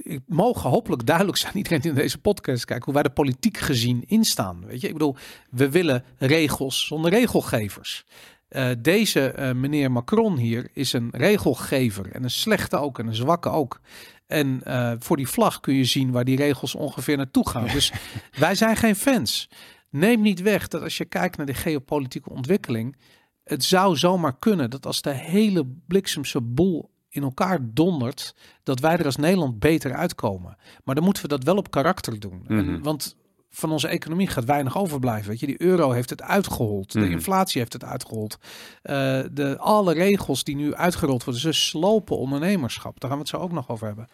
[0.04, 3.58] ik mogen hopelijk duidelijk zijn, iedereen die in deze podcast kijkt, hoe wij de politiek
[3.58, 4.66] gezien instaan.
[4.66, 5.16] Weet je, ik bedoel,
[5.50, 8.06] we willen regels zonder regelgevers.
[8.50, 13.16] Eh, deze eh, meneer Macron hier is een regelgever en een slechte ook en een
[13.16, 13.80] zwakke ook.
[14.28, 17.68] En eh, voor die vlag kun je zien waar die regels ongeveer naartoe gaan.
[17.68, 17.92] Dus
[18.40, 19.50] wij zijn geen fans.
[19.90, 22.96] Neem niet weg dat als je kijkt naar de geopolitieke ontwikkeling,
[23.44, 28.98] het zou zomaar kunnen dat als de hele bliksemse boel in elkaar dondert, dat wij
[28.98, 30.58] er als Nederland beter uitkomen.
[30.84, 32.42] Maar dan moeten we dat wel op karakter doen.
[32.48, 32.54] Mhm.
[32.60, 33.18] en, want
[33.52, 35.30] van onze economie gaat weinig overblijven.
[35.30, 36.92] Weet je, die euro heeft het uitgehold.
[36.92, 37.12] De Mhm.
[37.12, 38.38] inflatie heeft het uitgehold.
[38.82, 43.00] Eh, de, alle regels die nu uitgerold worden, ze slopen ondernemerschap.
[43.00, 44.08] Daar gaan we het zo ook nog over hebben.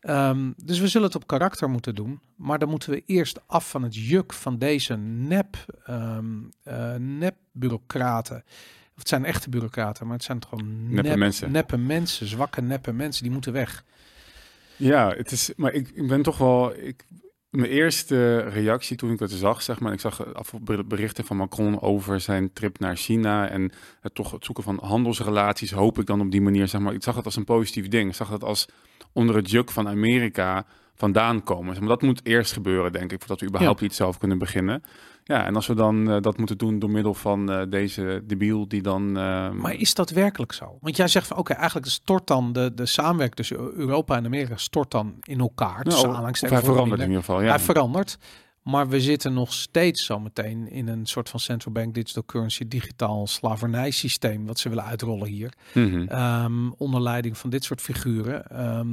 [0.00, 2.20] Ehm, dus we zullen het op karakter moeten doen.
[2.36, 6.26] Maar dan moeten we eerst af van het juk van deze nep, ehm
[6.62, 8.36] eh, nep-bureaucraten.
[8.94, 11.50] Of het zijn echte bureaucraten, maar het zijn gewoon Neppe nep- mensen.
[11.52, 13.84] neppe mensen, zwakke neppe mensen, die moeten weg.
[14.76, 16.74] Ja, het is, maar ik, ik ben toch wel.
[16.78, 17.04] Ik,
[17.50, 20.52] mijn eerste reactie toen ik het zag, zeg maar, ik zag af
[20.86, 25.70] berichten van Macron over zijn trip naar China en het toch het zoeken van handelsrelaties,
[25.70, 26.94] hoop ik dan op die manier, zeg maar.
[26.94, 28.08] Ik zag het als een positief ding.
[28.08, 28.66] Ik zag het als
[29.12, 31.70] onder het juk van Amerika vandaan komen.
[31.70, 34.82] Zeg maar dat moet eerst gebeuren, denk ik, voordat we überhaupt iets zelf kunnen beginnen.
[35.24, 38.68] Ja, en als we dan eh, dat moeten doen door middel van eh, deze debiel
[38.68, 39.16] die dan...
[39.16, 40.78] eh, Maar is dat werkelijk zo?
[40.80, 44.56] Want jij zegt van oké, eigenlijk stort dan de, de samenwerking tussen Europa en Amerika
[44.56, 45.84] stort dan in elkaar.
[45.84, 47.48] nou, of hij verandert in ieder geval, ja.
[47.48, 48.18] Hij verandert.
[48.62, 53.26] Maar we zitten nog steeds zometeen in een soort van central bank digital currency, digitaal
[53.26, 55.52] slavernijsysteem, wat ze willen uitrollen hier.
[55.74, 56.06] Mhm.
[56.08, 58.88] Ehm, onder leiding van dit soort figuren, ehm,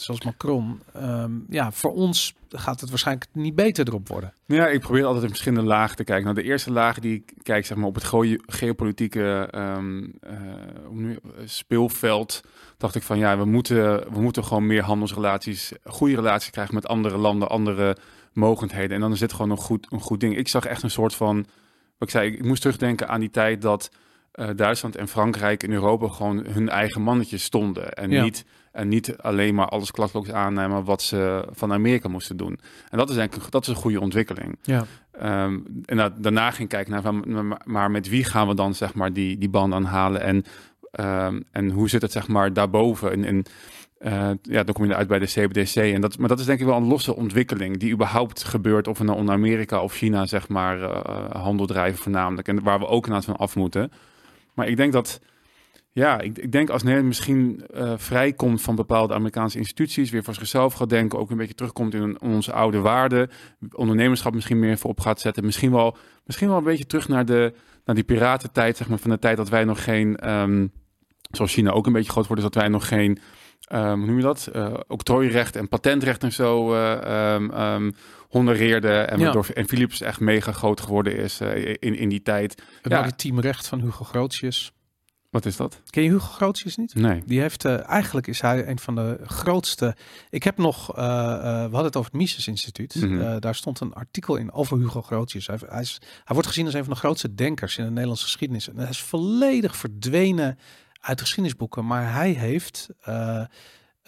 [0.00, 0.80] zoals Macron.
[0.92, 4.32] Ehm, ja, voor ons gaat het waarschijnlijk niet beter erop worden.
[4.46, 6.24] Ja, ik probeer altijd in verschillende lagen te kijken.
[6.24, 10.34] Nou, de eerste laag die ik kijk zeg maar, op het geo- geopolitieke ehm, eh,
[11.44, 12.40] speelveld,
[12.76, 16.86] dacht ik van ja, we moeten, we moeten gewoon meer handelsrelaties, goede relaties krijgen met
[16.86, 17.96] andere landen, andere
[18.32, 18.90] mogendheden.
[18.94, 20.36] En dan is dit gewoon een goed, een goed ding.
[20.36, 21.36] Ik zag echt een soort van,
[21.98, 23.90] wat ik zei, ik moest terugdenken aan die tijd dat
[24.32, 27.92] eh, Duitsland en Frankrijk in Europa gewoon hun eigen mannetjes stonden.
[27.92, 28.22] En, Ja.
[28.22, 32.58] niet, en niet alleen maar alles klakloos aannemen wat ze van Amerika moesten doen.
[32.90, 34.58] En dat is denk ik dat is een goede ontwikkeling.
[34.62, 34.84] Ja.
[35.12, 37.24] Ehm, en da- daarna ging kijken naar, van,
[37.64, 40.44] maar- met wie gaan we dan zeg maar die, die band aanhalen en,
[40.92, 43.12] ehm, en hoe zit het zeg maar daarboven?
[43.12, 43.42] En, en
[43.98, 45.74] eh, ja, dan kom je uit bij de CBDC.
[45.76, 48.88] En dat, maar dat is denk ik wel een losse ontwikkeling die überhaupt gebeurt.
[48.88, 52.48] Of we nou onder Amerika of China, zeg maar, uh, handel drijven voornamelijk.
[52.48, 53.92] En waar we ook inderdaad van af moeten.
[54.54, 55.20] Maar ik denk dat,
[55.92, 60.34] ja, ik, ik denk als Nederland misschien uh, vrijkomt van bepaalde Amerikaanse instituties, weer voor
[60.34, 63.30] zichzelf gaat denken, ook een beetje terugkomt in onze oude waarden,
[63.72, 65.44] ondernemerschap misschien meer voorop gaat zetten.
[65.44, 67.52] Misschien wel, misschien wel een beetje terug naar, de,
[67.84, 70.72] naar die piratentijd, zeg maar, van de tijd dat wij nog geen, um,
[71.30, 73.18] zoals China ook een beetje groot wordt, is dat wij nog geen
[73.72, 74.50] um, hoe noem je dat?
[74.56, 77.94] Uh, octrooirecht en patentrecht en zo uh, um,
[78.28, 78.92] honoreerde.
[78.92, 79.24] En ja.
[79.24, 82.62] waardoor en Philips echt mega groot geworden is in, in die tijd.
[82.82, 82.98] Het ja.
[82.98, 84.72] maritiem recht van Hugo Grootjes.
[85.30, 85.82] Wat is dat?
[85.90, 86.94] Ken je Hugo Grootjes niet?
[86.94, 87.22] Nee.
[87.26, 89.96] Die heeft, uh, eigenlijk is hij een van de grootste.
[90.30, 92.94] Ik heb nog, uh, uh, we hadden het over het Mises Instituut.
[92.94, 93.40] Mm -hmm.
[93.40, 95.46] daar stond een artikel in over Hugo Grootjes.
[95.46, 98.24] Hij, hij, is, hij wordt gezien als een van de grootste denkers in de Nederlandse
[98.24, 98.68] geschiedenis.
[98.68, 100.58] En hij is volledig verdwenen
[101.00, 101.86] uit de geschiedenisboeken.
[101.86, 102.88] Maar hij heeft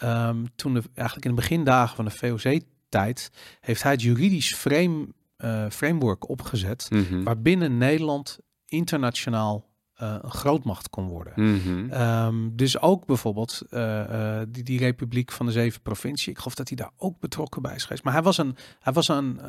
[0.02, 3.30] um, toen de, eigenlijk in de begindagen van de VOC-tijd,
[3.61, 5.08] heeft hij het juridisch frame,
[5.70, 7.24] framework opgezet, mm -hmm.
[7.24, 11.33] waarbinnen Nederland internationaal uh, een grootmacht kon worden.
[11.37, 11.92] Mm -hmm.
[11.92, 16.33] um, dus ook bijvoorbeeld uh, uh, die, die Republiek van de Zeven Provincie.
[16.33, 18.05] Ik geloof dat hij daar ook betrokken bij is geweest.
[18.05, 19.40] Maar hij was een, hij was een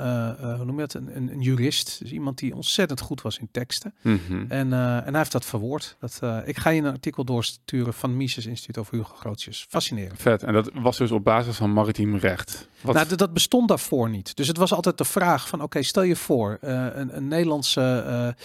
[0.55, 1.99] hoe noem je dat, een, een, een, jurist.
[1.99, 3.93] Dus iemand die ontzettend goed was in teksten.
[4.01, 4.45] Mm -hmm.
[4.49, 5.97] en, en hij heeft dat verwoord.
[5.99, 9.65] Dat, ik ga je een artikel doorsturen van Mises Instituut over Hugo Grootjes.
[9.69, 10.21] Fascinerend.
[10.21, 10.43] Vet.
[10.43, 12.69] En dat was dus op basis van maritiem recht.
[12.83, 14.35] Nou, dat bestond daarvoor niet.
[14.35, 18.35] Dus het was altijd de vraag van, oké, stel je voor, een, een, Nederlandse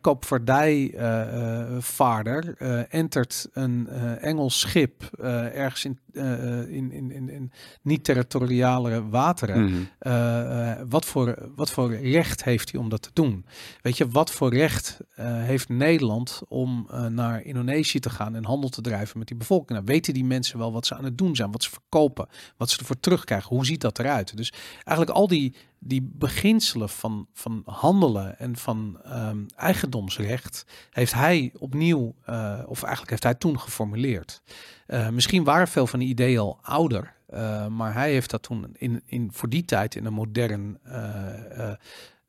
[0.00, 0.94] koopvaardij
[1.78, 7.52] vaarder uh, entert een uh, Engels schip uh, ergens in, in, in, in, in
[7.82, 9.64] niet-territoriale wateren.
[9.64, 9.74] Mhm.
[9.74, 10.88] Mm -hmm.
[10.88, 13.44] wat, voor, wat voor recht heeft hij om dat te doen?
[13.80, 18.80] Weet je, wat voor recht heeft Nederland om naar Indonesië te gaan en handel te
[18.80, 19.70] drijven met die bevolking?
[19.70, 22.70] Nou, weten die mensen wel wat ze aan het doen zijn, wat ze verkopen, wat
[22.70, 23.56] ze ervoor terugkrijgen?
[23.56, 24.36] Hoe ziet dat eruit?
[24.36, 24.52] Dus
[24.84, 25.54] eigenlijk al die
[25.86, 33.10] die beginselen van, van handelen en van um, eigendomsrecht heeft hij opnieuw, uh, of eigenlijk
[33.10, 34.42] heeft hij toen geformuleerd.
[34.88, 38.66] Uh, misschien waren veel van die ideeën al ouder, uh, maar hij heeft dat toen
[38.72, 40.78] in, in, voor die tijd in een modern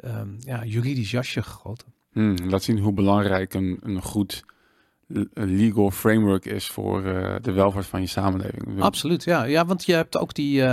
[0.06, 1.94] um, ja, juridisch jasje gegoten.
[2.12, 4.44] Hmm, laat zien hoe belangrijk een, een goed
[5.34, 7.04] legal framework is voor
[7.42, 8.82] de welvaart van je samenleving.
[8.82, 9.44] Absoluut, ja.
[9.44, 10.64] ja want je hebt ook die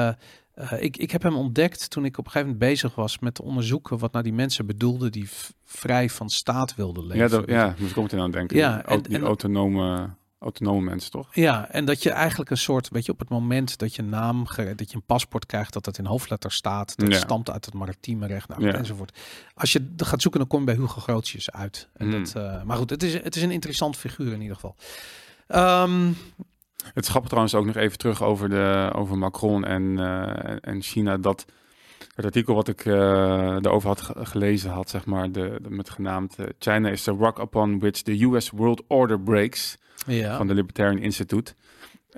[0.57, 3.35] uh, ik, ik heb hem ontdekt toen ik op een gegeven moment bezig was met
[3.35, 5.29] te onderzoeken wat nou die mensen bedoelden die
[5.65, 7.23] vrij van staat wilden leven.
[7.23, 8.57] Ja, dat, ja dus komt er aan denken.
[8.57, 11.35] Ja, en, die en, autonome, autonome mensen toch?
[11.35, 14.47] Ja, en dat je eigenlijk een soort, weet je, op het moment dat je naam,
[14.57, 17.19] dat je een paspoort krijgt, dat het in hoofdletters staat, dat ja.
[17.19, 18.73] stamt uit het maritieme recht nou, ja.
[18.73, 19.19] enzovoort.
[19.55, 21.89] Als je gaat zoeken, dan kom je bij Hugo Grootjes uit.
[21.95, 22.25] En Hmm.
[22.25, 24.77] dat, uh, maar goed, het is, het is een interessant figuur in ieder geval.
[25.83, 26.17] Um,
[26.95, 31.17] het grappig trouwens ook nog even terug over, de, over Macron en, uh, en China.
[31.17, 31.45] Dat
[32.15, 32.95] het artikel wat ik uh,
[33.55, 37.39] erover had gelezen had, zeg maar, de, de met genaamd uh, China is the rock
[37.39, 39.77] upon which the US world order breaks.
[40.07, 40.37] Ja.
[40.37, 41.55] Van de Libertarian Institute.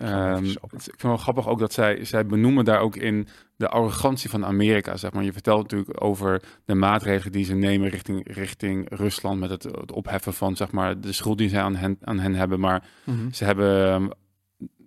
[0.02, 4.30] Um, ik vind wel grappig ook dat zij, zij benoemen daar ook in de arrogantie
[4.30, 4.96] van Amerika.
[4.96, 5.24] Zeg maar.
[5.24, 9.40] Je vertelt natuurlijk over de maatregelen die ze nemen richting, richting Rusland.
[9.40, 12.34] Met het, het opheffen van zeg maar, de schuld die zij aan hen, aan hen
[12.34, 12.60] hebben.
[12.60, 13.16] Maar Mhm.
[13.16, 13.32] mm -hmm.
[13.32, 14.10] ze hebben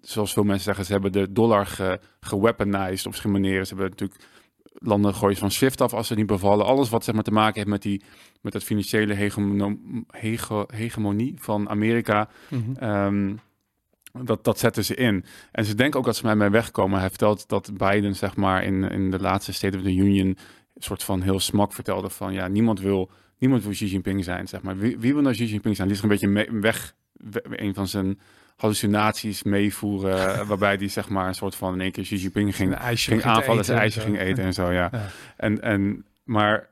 [0.02, 3.68] zoals veel mensen zeggen, ze hebben de dollar ge, geweaponized op verschillende manieren.
[3.68, 4.22] Ze hebben natuurlijk
[4.74, 6.66] landen gooien van SWIFT af als ze niet bevallen.
[6.66, 8.02] Alles wat zeg maar te maken heeft met die
[8.42, 9.14] met dat financiële
[10.08, 12.30] hege, hegemonie van Amerika.
[12.50, 12.64] Mhm.
[12.64, 13.06] Mm -hmm.
[13.06, 13.40] um,
[14.26, 15.26] dat, dat zetten ze in.
[15.52, 17.00] En ze denken ook dat ze mij mee wegkomen.
[17.00, 20.38] Hij vertelt dat Biden, zeg maar, in, in de laatste State of the Union, een
[20.78, 24.62] soort van heel smak vertelde van ja, niemand wil, niemand wil Xi Jinping zijn, zeg
[24.62, 24.78] maar.
[24.78, 25.88] Wie, wie wil nou Xi Jinping zijn?
[25.88, 26.96] Die is een beetje mee, weg,
[27.44, 28.20] een van zijn
[28.60, 32.78] hallucinaties meevoeren, waarbij die zeg maar een soort van in één keer Xi Jinping ging,
[32.94, 34.90] ging aanvallen, zijn ijsje ging eten en zo, ja.
[34.92, 35.08] ja.
[35.38, 36.68] En, en, maar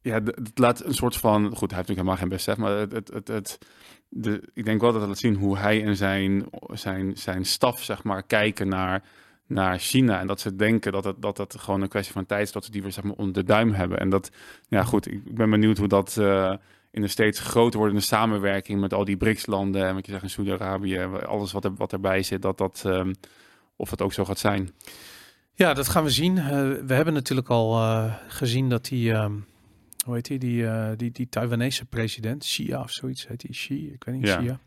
[0.00, 2.92] ja, het laat een soort van, goed, hij heeft natuurlijk helemaal geen besef, maar het,
[2.92, 3.58] het, het, het
[4.08, 7.82] de, ik denk wel dat het laat zien hoe hij en zijn, zijn, zijn staf,
[7.82, 9.02] zeg maar, kijken naar,
[9.46, 10.20] naar China.
[10.20, 12.64] En dat ze denken dat het, dat het gewoon een kwestie van tijd is dat
[12.64, 13.98] ze die weer zeg maar, onder de duim hebben.
[13.98, 14.30] En dat,
[14.68, 16.54] ja goed, ik ben benieuwd hoe dat uh,
[16.98, 20.30] in een steeds groter wordende samenwerking met al die BRICS-landen en wat je zegt in
[20.30, 23.14] Saudi-Arabië, alles wat, er, wat erbij zit, dat dat, um,
[23.76, 24.70] of het ook zo gaat zijn.
[25.54, 26.36] Ja, dat gaan we zien.
[26.36, 26.48] Uh,
[26.86, 29.46] we hebben natuurlijk al uh, gezien dat die, um,
[30.04, 33.90] hoe heet die, die, uh, die, die Taiwanese president, Xia of zoiets, heet die Xi,
[33.92, 34.38] ik weet niet, Ja.
[34.38, 34.60] Xia.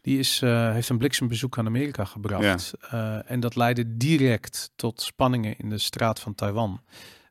[0.00, 2.74] Die is, heeft een bliksembezoek aan Amerika gebracht.
[2.90, 3.22] Ja.
[3.26, 6.80] en dat leidde direct tot spanningen in de straat van Taiwan.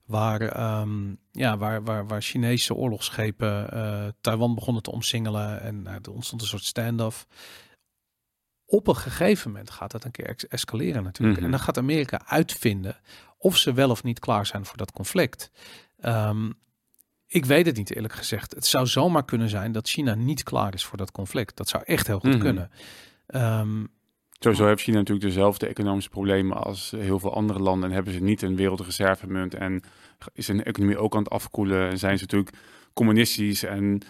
[0.08, 5.62] Waar, um, ja, waar, waar, waar Chinese oorlogsschepen uh, Taiwan begonnen te omsingelen.
[5.62, 7.28] En uh, er ontstond een soort standoff.
[8.66, 11.38] op een gegeven moment gaat dat een keer escaleren natuurlijk.
[11.38, 11.46] Mhm.
[11.46, 12.98] En dan gaat Amerika uitvinden
[13.38, 15.52] of ze wel of niet klaar zijn voor dat conflict.
[16.00, 16.52] Ehm,
[17.28, 18.56] ik weet het niet eerlijk gezegd.
[18.56, 21.58] Het zou zomaar kunnen zijn dat China niet klaar is voor dat conflict.
[21.58, 22.40] Dat zou echt heel goed Mhm.
[22.40, 22.72] kunnen.
[23.28, 23.86] Ehm,
[24.40, 27.90] Sowieso heeft China natuurlijk dezelfde economische problemen als heel veel andere landen.
[27.90, 29.54] En hebben ze niet een wereldreservemunt.
[29.54, 29.84] En
[30.34, 31.90] is hun economie ook aan het afkoelen.
[31.90, 32.56] En zijn ze natuurlijk
[32.94, 33.64] communistisch.
[33.64, 34.02] En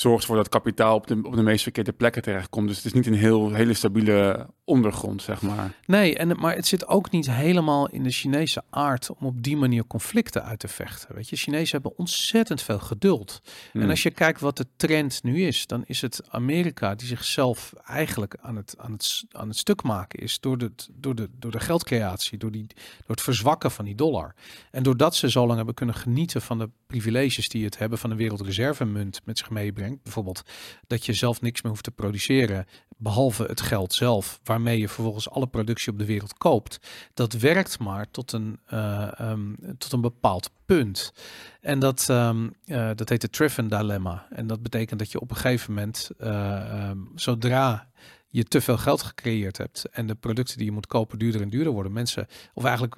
[0.00, 2.68] zorgt ervoor dat kapitaal op de, op de meest verkeerde plekken terechtkomt.
[2.68, 5.74] Dus het is niet een heel, hele stabiele ondergrond, zeg maar.
[5.86, 9.56] Nee, en, maar het zit ook niet helemaal in de Chinese aard om op die
[9.56, 11.14] manier conflicten uit te vechten.
[11.14, 13.40] Weet je, Chinezen hebben ontzettend veel geduld.
[13.72, 13.90] En Hmm.
[13.90, 18.36] als je kijkt wat de trend nu is, dan is het Amerika die zichzelf eigenlijk
[18.40, 21.60] aan het, aan het, aan het stuk maken is door de, door, de, door de
[21.60, 24.34] geldcreatie, door, die, door het verzwakken van die dollar.
[24.70, 28.10] En doordat ze zo lang hebben kunnen genieten van de privileges die het hebben van
[28.10, 29.87] de wereldreservemunt met zich meebrengt.
[30.02, 30.42] Bijvoorbeeld
[30.86, 35.30] dat je zelf niks meer hoeft te produceren, behalve het geld zelf, waarmee je vervolgens
[35.30, 36.78] alle productie op de wereld koopt.
[37.14, 41.12] Dat werkt maar tot een, eh, ehm, tot een bepaald punt.
[41.60, 44.26] En dat, ehm, eh, dat heet het Triffin dilemma.
[44.30, 47.87] En dat betekent dat je op een gegeven moment, ehm, zodra
[48.30, 51.50] je te veel geld gecreëerd hebt en de producten die je moet kopen duurder en
[51.50, 52.96] duurder worden, mensen, of eigenlijk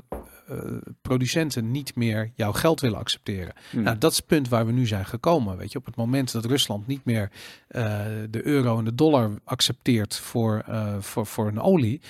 [0.49, 0.57] eh,
[1.03, 3.53] producenten niet meer jouw geld willen accepteren.
[3.71, 3.83] Hmm.
[3.83, 5.57] Nou, dat is het punt waar we nu zijn gekomen.
[5.57, 7.31] Weet je, op het moment dat Rusland niet meer
[7.69, 12.01] eh, de euro en de dollar accepteert voor, eh, voor, voor een olie,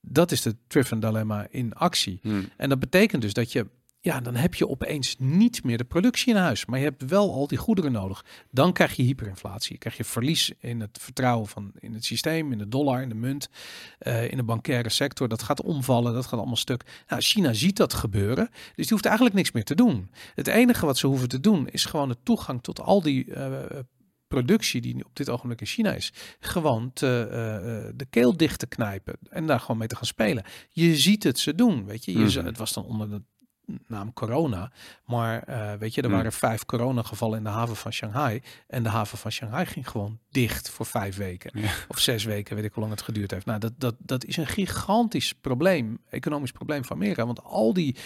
[0.00, 2.18] dat is de Triffin dilemma in actie.
[2.22, 2.48] Hmm.
[2.56, 3.66] En dat betekent dus dat je,
[4.04, 7.32] ja, dan heb je opeens niet meer de productie in huis, maar je hebt wel
[7.32, 8.24] al die goederen nodig.
[8.50, 9.72] Dan krijg je hyperinflatie.
[9.72, 13.08] Je krijg je verlies in het vertrouwen van in het systeem, in de dollar, in
[13.08, 13.48] de munt,
[13.98, 15.28] eh, in de bankaire sector.
[15.28, 17.04] Dat gaat omvallen, dat gaat allemaal stuk.
[17.08, 20.10] Nou, China ziet dat gebeuren, dus die hoeft eigenlijk niks meer te doen.
[20.34, 23.52] Het enige wat ze hoeven te doen is gewoon de toegang tot al die eh,
[24.28, 28.58] productie die nu op dit ogenblik in China is, gewoon te, eh, de keel dicht
[28.58, 30.44] te knijpen en daar gewoon mee te gaan spelen.
[30.68, 32.12] Je ziet het ze doen, weet je.
[32.12, 32.46] je Mhm.
[32.46, 33.22] Het was dan onder de
[33.86, 34.70] naam corona,
[35.06, 36.16] maar eh, weet je, er Mhm.
[36.16, 40.18] waren vijf coronagevallen in de haven van Shanghai en de haven van Shanghai ging gewoon
[40.30, 41.70] dicht voor vijf weken Ja.
[41.88, 43.46] of zes weken, weet ik hoe lang het geduurd heeft.
[43.46, 47.26] Nou, dat, dat, dat is een gigantisch probleem, economisch probleem van Amerika.
[47.26, 47.96] Want al die,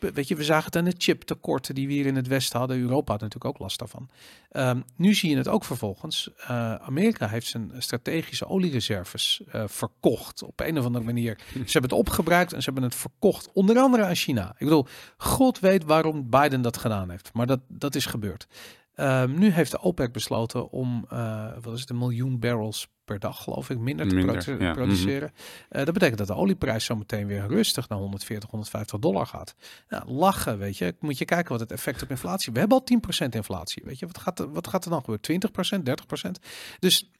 [0.00, 2.78] weet je, we zagen het aan de chiptekorten die we hier in het Westen hadden.
[2.78, 4.08] Europa had natuurlijk ook last daarvan.
[4.50, 6.30] Ehm, nu zie je het ook vervolgens.
[6.36, 11.38] Eh, Amerika heeft zijn strategische oliereserves eh, verkocht op een of andere manier.
[11.52, 14.48] Ze hebben het opgebruikt en ze hebben het verkocht, onder andere aan China.
[14.50, 18.46] Ik bedoel, God weet waarom Biden dat gedaan heeft, maar dat, dat is gebeurd.
[18.94, 23.18] Ehm, nu heeft de OPEC besloten om, eh, wat is het, een miljoen barrels per
[23.18, 24.72] dag, geloof ik, minder te produ- ja.
[24.72, 25.32] produceren.
[25.68, 29.54] Eh, dat betekent dat de olieprijs zo meteen weer rustig naar 140, 150 dollar gaat.
[29.88, 30.94] Nou, lachen, weet je.
[31.00, 32.52] Moet je kijken wat het effect op inflatie.
[32.52, 34.06] We hebben al 10% inflatie, weet je.
[34.06, 35.24] Wat gaat, er, wat gaat er dan gebeuren?
[35.24, 36.30] 20%, 30%?
[36.78, 37.10] Dus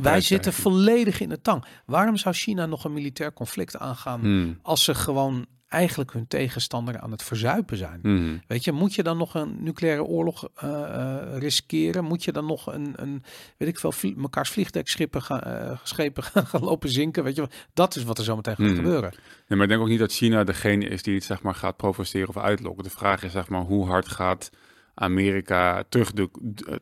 [0.00, 1.64] wij zitten volledig in de tang.
[1.86, 4.58] Waarom zou China nog een militair conflict aangaan Hmm.
[4.62, 7.98] als ze gewoon eigenlijk hun tegenstander aan het verzuipen zijn?
[8.02, 8.42] Hmm.
[8.46, 12.04] Weet je, moet je dan nog een nucleaire oorlog eh, eh, riskeren?
[12.04, 13.22] Moet je dan nog een, een
[13.56, 17.24] weet ik veel, vlie- mekaars vliegdekschepen gaan, eh, schepen gaan, gaan lopen zinken?
[17.24, 18.74] Weet je, dat is wat er zo meteen gaat Hmm.
[18.76, 19.10] gebeuren.
[19.12, 21.76] Nee, maar ik denk ook niet dat China degene is die het zeg maar, gaat
[21.76, 22.84] provoceren of uitlokken.
[22.84, 24.50] De vraag is zeg maar, hoe hard gaat
[24.94, 26.28] Amerika terugdu-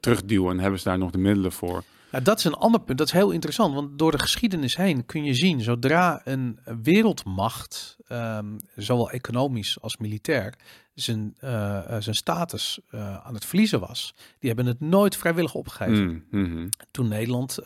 [0.00, 1.82] terugduwen en hebben ze daar nog de middelen voor?
[2.12, 2.98] Nou, dat is een ander punt.
[2.98, 7.96] Dat is heel interessant, want door de geschiedenis heen kun je zien, zodra een wereldmacht,
[8.08, 8.46] ehm,
[8.76, 10.54] zowel economisch als militair,
[10.94, 15.54] zijn, eh, eh, zijn status eh, aan het verliezen was, die hebben het nooit vrijwillig
[15.54, 16.24] opgegeven.
[16.30, 16.68] Hmm, mhm.
[16.90, 17.58] Toen Nederland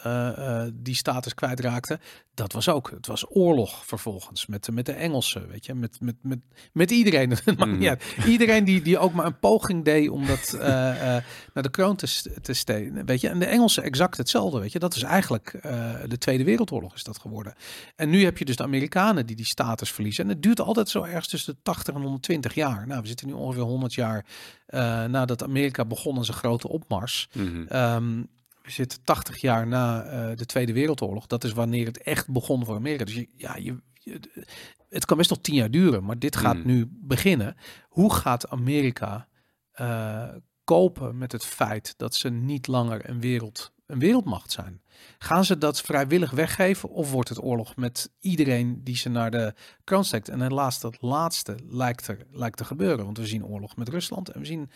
[0.74, 1.98] die status kwijtraakte,
[2.34, 6.00] dat was ook, het was oorlog vervolgens met, de- met de Engelsen, weet je, met,
[6.00, 6.38] met, met,
[6.72, 7.28] met iedereen.
[7.44, 7.96] Niet Mhm.
[8.26, 12.52] Iedereen die, die ook maar een poging deed om dat naar de kroon te, te
[12.52, 13.28] steken, weet je.
[13.28, 14.78] En de Engelsen exact hetzelfde, weet je.
[14.78, 15.58] Dat is eigenlijk
[16.06, 17.54] de Tweede Wereldoorlog is dat geworden.
[17.96, 20.24] En nu heb je dus de Amerikanen die die status verliezen.
[20.24, 22.86] En het duurt altijd zo ergens tussen de 80 en 120 jaar.
[22.86, 24.24] Nou, we zitten nu ongeveer 100 jaar
[24.66, 27.28] eh, nadat Amerika begon aan zijn grote opmars.
[27.32, 27.66] Mhm.
[27.68, 28.22] Ehm,
[28.62, 31.26] we zitten 80 jaar na eh, de Tweede Wereldoorlog.
[31.26, 33.04] Dat is wanneer het echt begon voor Amerika.
[33.04, 34.44] Dus je, ja, je, je-
[34.88, 36.66] het kan best nog tien jaar duren, maar dit gaat Mm.
[36.66, 37.56] nu beginnen.
[37.88, 39.28] Hoe gaat Amerika
[39.72, 40.28] eh,
[40.64, 44.80] kopen met het feit dat ze niet langer een, wereld, een wereldmacht zijn?
[45.18, 49.54] Gaan ze dat vrijwillig weggeven of wordt het oorlog met iedereen die ze naar de
[49.84, 50.28] kroon steekt?
[50.28, 53.04] En helaas, dat laatste lijkt, er, lijkt te gebeuren.
[53.04, 54.70] Want we zien oorlog met Rusland en we zien,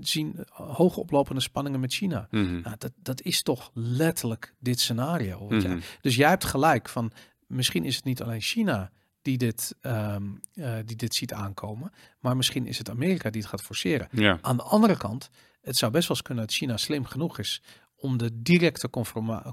[0.00, 2.26] zien hoog oplopende spanningen met China.
[2.30, 2.60] Mhm.
[2.60, 5.48] Nou, dat, dat is toch letterlijk dit scenario.
[5.48, 5.78] Mhm.
[6.00, 7.12] Dus jij hebt gelijk van
[7.46, 8.90] misschien is het niet alleen China
[9.22, 10.22] die dit, ehm,
[10.54, 14.08] eh, die dit ziet aankomen, maar misschien is het Amerika die het gaat forceren.
[14.10, 14.38] Ja.
[14.40, 15.30] Aan de andere kant,
[15.60, 17.62] het zou best wel eens kunnen dat China slim genoeg is
[17.96, 18.90] om de directe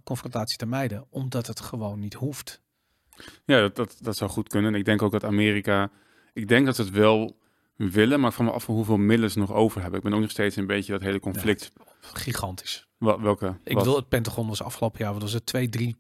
[0.04, 2.62] confrontatie te mijden, omdat het gewoon niet hoeft.
[3.46, 4.74] Ja, dat, dat, dat zou goed kunnen.
[4.74, 5.91] En ik denk ook dat Amerika,
[6.34, 7.38] ik denk dat ze het wel
[7.76, 9.98] willen, maar vraag me af van hoeveel middelen ze nog over hebben.
[10.00, 11.72] Ik ben ook nog steeds een beetje dat hele conflict.
[12.00, 12.88] Gigantisch.
[12.98, 13.58] Wel- welke?
[13.64, 15.96] Ik wil het Pentagon was afgelopen jaar, wat was het 2, 3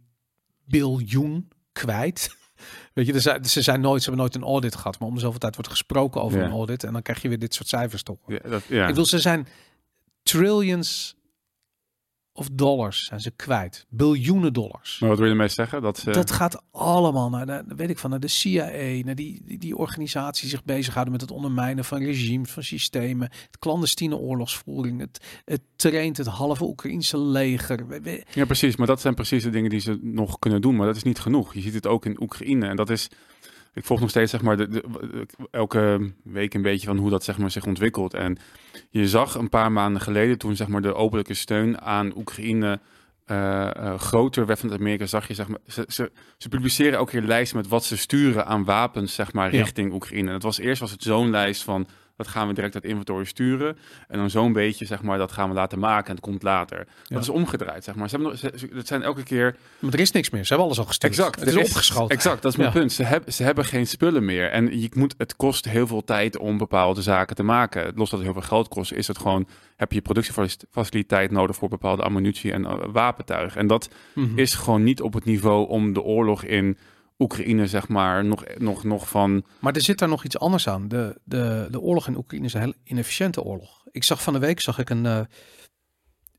[0.65, 2.35] biljoen kwijt.
[2.93, 5.39] Weet je, zijn, ze zijn nooit, ze hebben nooit een audit gehad, maar om zoveel
[5.39, 6.45] tijd wordt gesproken over Ja.
[6.45, 8.17] een audit en dan krijg je weer dit soort cijfers toch.
[8.27, 8.81] Ja, dat, ja.
[8.81, 9.47] Ik bedoel, ze zijn
[10.23, 11.15] trillions
[12.33, 14.99] of dollars zijn ze kwijt, biljoenen dollars.
[14.99, 15.81] Maar wat wil je ermee zeggen?
[15.81, 16.11] Dat ze...
[16.11, 19.75] Dat gaat allemaal naar, de, weet ik van, naar de CIA, naar die, die, die
[20.31, 26.17] zich bezighouden met het ondermijnen van regimes, van systemen, het clandestine oorlogsvoering, het, het traint
[26.17, 27.85] het halve Oekraïnse leger.
[28.33, 28.75] Ja, precies.
[28.75, 30.75] Maar dat zijn precies de dingen die ze nog kunnen doen.
[30.75, 31.53] Maar dat is niet genoeg.
[31.53, 32.67] Je ziet het ook in Oekraïne.
[32.67, 33.09] En dat is...
[33.73, 37.23] Ik volg nog steeds zeg maar de, de- elke week een beetje van hoe dat
[37.23, 38.13] zeg maar zich ontwikkelt.
[38.13, 38.37] En
[38.89, 42.79] je zag een paar maanden geleden toen zeg maar de openlijke steun aan Oekraïne
[43.25, 47.11] eh, eh, groter werd vanuit Amerika, zag je zeg maar ze, ze, ze publiceren elke
[47.11, 49.59] keer lijsten met wat ze sturen aan wapens zeg maar Ja.
[49.61, 50.27] richting Oekraïne.
[50.27, 53.23] En het was eerst was het zo'n lijst van dat gaan we direct uit inventory
[53.25, 56.43] sturen en dan zo'n beetje zeg maar dat gaan we laten maken en het komt
[56.43, 56.77] later.
[56.77, 56.85] Ja.
[57.07, 58.09] Dat is omgedraaid zeg maar.
[58.09, 60.79] Ze hebben ze, het zijn elke keer Maar er is niks meer, ze hebben alles
[60.79, 61.11] al gestuurd.
[61.13, 61.39] Exact.
[61.39, 62.15] het is is- opgeschoten.
[62.15, 62.79] Exact, dat is mijn Ja.
[62.79, 62.91] punt.
[62.91, 64.49] Ze, hebben ze hebben geen spullen meer.
[64.51, 67.83] En je moet, het kost heel veel tijd om bepaalde zaken te maken.
[67.95, 69.47] Los dat het heel veel geld kost, is het gewoon...
[69.75, 73.55] heb je productiefaciliteit nodig voor bepaalde ammunitie en uh, wapentuig.
[73.55, 74.37] En dat Mhm.
[74.39, 76.77] is gewoon niet op het niveau om de oorlog in
[77.23, 79.43] Oekraïne, zeg maar, nog, nog, nog van...
[79.59, 80.87] Maar er zit daar nog iets anders aan.
[80.87, 83.83] De, de, de oorlog in Oekraïne is een heel inefficiënte oorlog.
[83.91, 85.21] Ik zag van de week zag ik een eh,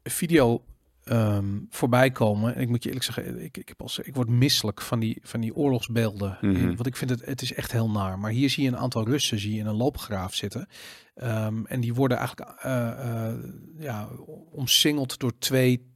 [0.03, 0.65] video
[1.05, 2.55] ehm, voorbij komen.
[2.55, 5.19] En ik moet je eerlijk zeggen, ik, ik, heb als, ik word misselijk van die,
[5.23, 6.39] van die oorlogsbeelden.
[6.41, 8.19] In- Want ik vind het, het is echt heel naar.
[8.19, 10.67] Maar hier zie je een aantal Russen zie je in een loopgraaf zitten.
[11.15, 12.89] Ehm, en die worden eigenlijk eh,
[13.29, 13.35] eh,
[13.79, 14.09] ja,
[14.51, 15.93] omsingeld door twee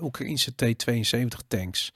[0.00, 1.92] Oekraïnse T-72 tanks.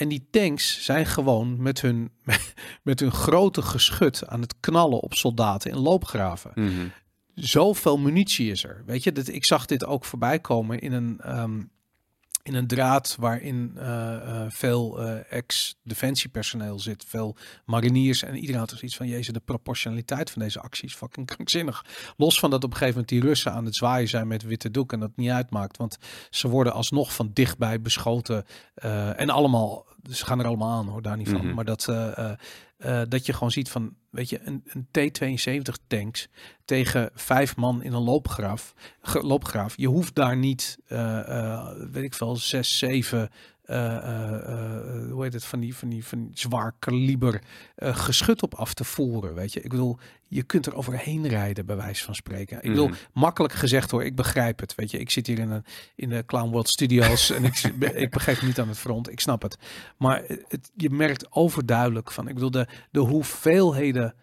[0.00, 2.10] En die tanks zijn gewoon met hun,
[2.82, 6.50] met hun grote geschut aan het knallen op soldaten in loopgraven.
[6.54, 6.86] Mhm.
[7.34, 8.82] Zoveel munitie is er.
[8.86, 11.62] Weet je, dat, ik zag dit ook voorbij komen in een, ehm,
[12.42, 18.22] in een draad waarin eh, eh, veel eh, ex-defensiepersoneel zit, veel mariniers.
[18.22, 21.84] En iedereen had er iets van, jezus, de proportionaliteit van deze acties, fucking krankzinnig.
[22.16, 24.70] Los van dat op een gegeven moment die Russen aan het zwaaien zijn met witte
[24.70, 25.76] doek en dat niet uitmaakt.
[25.76, 25.96] Want
[26.30, 28.44] ze worden alsnog van dichtbij beschoten.
[29.16, 31.46] en allemaal, ze gaan er allemaal aan hoor, daar niet van.
[31.46, 31.54] Mhm.
[31.54, 31.88] Maar dat,
[32.80, 36.28] eh, dat je gewoon ziet van, weet je, een, een T-72 tanks
[36.64, 38.74] tegen vijf man in een loopgraaf.
[39.22, 39.74] loopgraaf.
[39.76, 43.30] Je hoeft daar niet, eh, eh, weet ik veel, zes, zeven,
[45.12, 47.42] hoe heet het, van die, van die, van zwaar kaliber
[47.74, 49.60] eh, geschut op af te voeren, weet je.
[49.60, 49.98] Ik bedoel,
[50.28, 52.56] je kunt er overheen rijden, bij wijze van spreken.
[52.56, 52.96] Ik bedoel, Mhm.
[53.12, 54.98] makkelijk gezegd hoor, ik begrijp het, weet je.
[54.98, 55.64] Ik zit hier in, een,
[55.96, 57.56] in de Clown World Studios en ik,
[57.94, 59.58] ik begrijp niet aan het front, ik snap het.
[59.98, 64.14] Maar het, je merkt overduidelijk van, ik bedoel, de, de hoeveelheden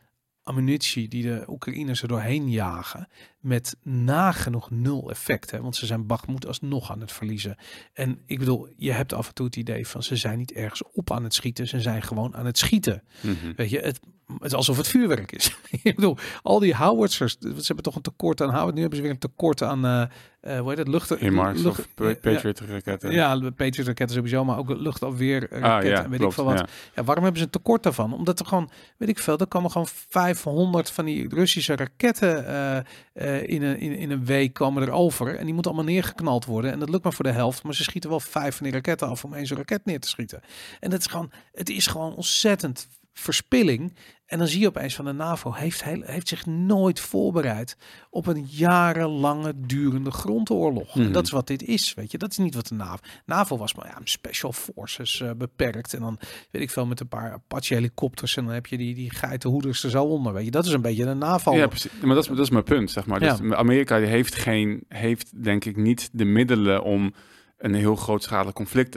[0.43, 3.07] ammunitie die de Oekraïners er doorheen jagen,
[3.47, 5.51] met nagenoeg nul effect.
[5.51, 5.61] Hè?
[5.61, 7.55] Want ze zijn Bakhmut alsnog aan het verliezen.
[7.93, 10.83] En ik bedoel, je hebt af en toe het idee van ze zijn niet ergens
[10.93, 13.03] op aan het schieten, ze zijn gewoon aan het schieten.
[13.21, 13.35] Mhm.
[13.55, 13.99] Weet je, het,
[14.33, 15.57] het is alsof het vuurwerk is.
[15.83, 18.73] ik bedoel, al die howitzers, ze hebben toch een tekort aan howitz.
[18.73, 20.01] Nu hebben ze weer een tekort aan, eh
[20.41, 21.09] eh hoe heet het, lucht...
[21.19, 23.11] HIMARS lucht- of Pa- Patriot raketten.
[23.11, 26.43] ja, de Patriot raketten sowieso, maar ook luchtafweer ah, raketten, ja, en weet klopt, ik
[26.43, 26.59] veel wat.
[26.59, 26.67] ja.
[26.95, 28.13] Ja, waarom hebben ze een tekort daarvan?
[28.13, 33.36] Omdat er gewoon, weet ik veel, er komen gewoon 500 van die Russische raketten eh,
[33.41, 35.35] eh, in, een, in, in een week komen er over.
[35.35, 36.71] En die moeten allemaal neergeknald worden.
[36.71, 37.63] En dat lukt maar voor de helft.
[37.63, 40.07] Maar ze schieten wel vijf van die raketten af om één zo'n raket neer te
[40.07, 40.41] schieten.
[40.79, 42.87] En dat is gewoon, het is gewoon ontzettend
[43.19, 43.93] verspilling.
[44.25, 47.77] En dan zie je opeens van de NAVO heeft, heel, heeft zich nooit voorbereid
[48.09, 50.95] op een jarenlange durende grondoorlog.
[50.95, 51.11] En Mhm.
[51.11, 52.17] dat is wat dit is, weet je.
[52.17, 53.03] Dat is niet wat de NAVO...
[53.25, 55.93] NAVO was maar ja, special forces eh, beperkt.
[55.93, 56.19] En dan
[56.51, 58.37] weet ik veel met een paar Apache helikopters.
[58.37, 60.51] En dan heb je die, die geitenhoeders er zo onder, weet je.
[60.51, 61.55] Dat is een beetje de NAVO.
[61.55, 61.91] Ja, precies.
[62.01, 63.19] Maar dat is, dat is mijn punt, zeg maar.
[63.19, 67.13] Dus Amerika die heeft, geen, heeft denk ik niet de middelen om
[67.57, 68.95] een heel grootschalig conflict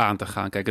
[0.00, 0.50] aan te gaan.
[0.50, 0.66] Kijk,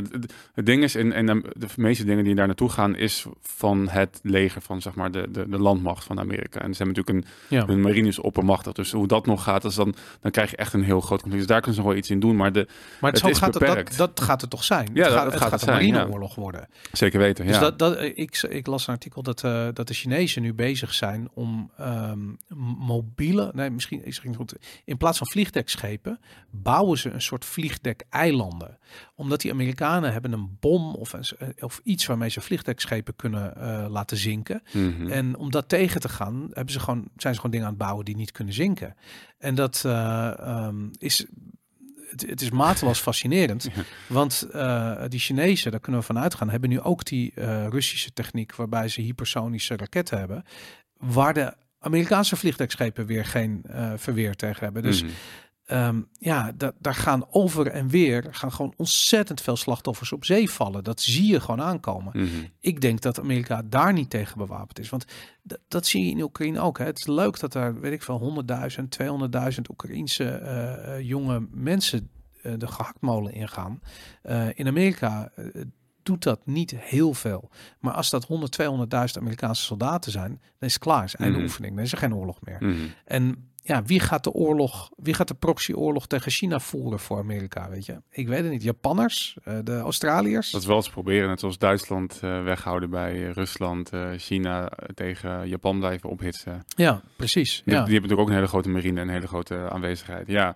[0.54, 4.20] het, ding is, en, en de, meeste dingen die daar naartoe gaan, is van het
[4.24, 6.60] leger van zeg maar de, de, de landmacht van Amerika.
[6.62, 7.66] En ze hebben natuurlijk een, ja.
[7.66, 8.74] hun marine is oppermachtig.
[8.74, 11.48] Dus hoe dat nog gaat, is dan, dan krijg je echt een heel groot conflict.
[11.48, 12.36] Dus daar kunnen ze nog wel iets in doen.
[12.36, 12.68] Maar de,
[13.02, 13.98] Maar het zo is gaat het, dat, beperkt.
[13.98, 14.90] dat gaat het toch zijn?
[14.94, 15.92] Ja, het dat- gaat, dat het gaat gaat het een ja.
[15.94, 16.68] marineoorlog worden.
[16.92, 17.62] zeker weten, Dus ja.
[17.62, 21.30] dat, dat, ik, ik las een artikel dat, eh, dat de Chinezen nu bezig zijn
[21.34, 22.20] om ehm,
[22.78, 24.56] mobiele, nee, misschien is het goed.
[24.86, 26.20] In plaats van vliegdekschepen
[26.50, 28.78] bouwen ze een soort vliegdek-eilanden.
[29.20, 33.86] Omdat die Amerikanen hebben een bom of, een, of iets waarmee ze vliegdekschepen kunnen eh,
[33.90, 34.62] laten zinken.
[34.74, 35.08] Mhm.
[35.08, 37.82] En om dat tegen te gaan, hebben ze gewoon, zijn ze gewoon dingen aan het
[37.82, 38.96] bouwen die niet kunnen zinken.
[39.38, 41.26] En dat eh, ehm, is
[42.10, 43.70] het, het is mateloos fascinerend.
[44.08, 48.14] Want eh, die Chinezen, daar kunnen we vanuit gaan, hebben nu ook die eh, Russische
[48.14, 50.44] techniek waarbij ze hypersonische raketten hebben.
[50.98, 54.84] Waar de Amerikaanse vliegtuigschepen weer geen eh, verweer tegen hebben.
[54.84, 55.12] Dus Mhm.
[55.70, 60.50] Ehm, ja, da- daar gaan over en weer gaan gewoon ontzettend veel slachtoffers op zee
[60.50, 60.84] vallen.
[60.84, 62.12] Dat zie je gewoon aankomen.
[62.24, 62.28] Mhm.
[62.60, 64.90] Ik denk dat Amerika daar niet tegen bewapend is.
[64.90, 65.06] Want
[65.68, 66.78] dat zie je in Oekraïne ook.
[66.78, 66.86] Hè.
[66.86, 72.10] Het is leuk dat er, weet ik veel, 100.000, 200.000 Oekraïense eh, eh, jonge mensen
[72.42, 73.82] eh, de gehaktmolen ingaan.
[74.22, 75.32] Eh, in Amerika
[76.04, 77.50] doet dat niet heel veel.
[77.80, 81.04] Maar als dat 100, 200.000 Amerikaanse soldaten zijn, dan is het klaar.
[81.04, 81.46] Is einde Mhm.
[81.46, 81.76] oefening.
[81.76, 82.58] Dan is er geen oorlog meer.
[82.60, 82.76] Mhm.
[83.06, 87.70] En ja, wie gaat de oorlog, wie gaat de proxyoorlog tegen China voeren voor Amerika,
[87.70, 88.02] weet je?
[88.10, 88.64] Ik weet het niet.
[88.64, 90.52] Japanners, eh, de Australiërs.
[90.52, 95.48] Dat is wel eens proberen, net zoals Duitsland eh, weghouden bij eh, Rusland, China tegen
[95.48, 96.64] Japan blijven ophitsen.
[96.76, 97.62] Ja, precies.
[97.66, 97.84] Die, Ja.
[97.84, 100.28] die hebben natuurlijk ook een hele grote marine en een hele grote aanwezigheid.
[100.28, 100.56] Ja.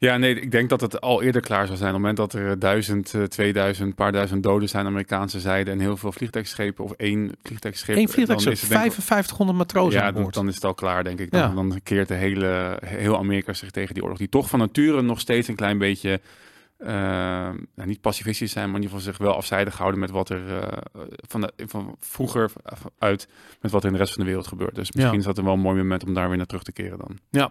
[0.00, 1.94] Ja, nee, ik denk dat het al eerder klaar zou zijn.
[1.94, 5.40] Op het moment dat er duizend, eh, 2000, paar duizend doden zijn aan de Amerikaanse
[5.40, 7.96] zijde en heel veel vliegtuigschepen of één vliegtuigschip.
[7.96, 10.34] Eén dan vliegtuigschip, is het denk ik- 5500 matrozen Ja, aan dan, boord.
[10.34, 11.30] dan is het al klaar, denk ik.
[11.30, 11.48] Dan, Ja.
[11.54, 14.18] dan keert de hele, heel Amerika zich tegen die oorlog.
[14.18, 16.18] Die toch van nature nog steeds een klein beetje, eh,
[16.84, 17.58] nou,
[17.88, 20.78] niet pacifistisch zijn, maar in ieder geval zich wel afzijdig houden met wat er eh,
[21.28, 22.50] van, de, van vroeger
[22.98, 23.28] uit,
[23.60, 24.74] met wat er in de rest van de wereld gebeurt.
[24.74, 25.18] Dus misschien Ja.
[25.18, 27.50] is dat een wel een mooi moment om daar weer naar terug te keren dan.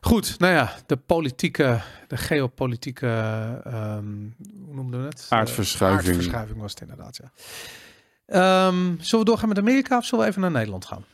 [0.00, 3.06] Goed, nou ja, de politieke, de geopolitieke,
[3.64, 4.04] ehm,
[4.64, 5.26] hoe noemden we het?
[5.28, 6.06] Aardverschuiving.
[6.06, 7.30] Aardverschuiving was het inderdaad, ja.
[8.26, 11.04] Ehm, zullen we doorgaan met Amerika of zullen we even naar Nederland gaan?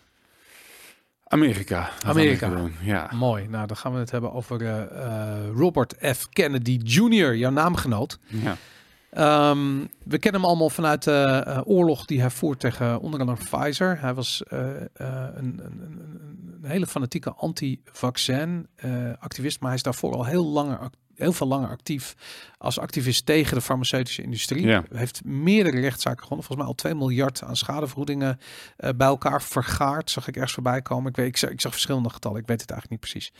[1.28, 1.88] Amerika.
[2.06, 2.50] Amerika.
[2.82, 3.10] Ja.
[3.14, 6.28] Mooi, nou dan gaan we het hebben over eh, eh, Robert F.
[6.28, 8.18] Kennedy Jr., jouw naamgenoot.
[8.26, 8.56] ja.
[9.10, 13.38] Ehm, we kennen hem allemaal vanuit de eh, oorlog die hij voert tegen onder andere
[13.50, 14.00] Pfizer.
[14.00, 15.60] Hij was een, een, een,
[16.62, 18.66] een hele fanatieke anti-vaccin
[19.18, 22.16] activist, maar hij is daarvoor al heel, langer, ac- heel veel langer actief
[22.58, 24.66] als activist tegen de farmaceutische industrie.
[24.66, 24.84] Ja.
[24.94, 28.38] Heeft meerdere rechtszaken gewonnen, volgens mij al 2 miljard aan schadevergoedingen
[28.76, 31.10] eh, bij elkaar vergaard, zag ik ergens voorbij komen.
[31.10, 33.32] Ik, weet, ik, zag, ik zag verschillende getallen, ik weet het eigenlijk niet precies.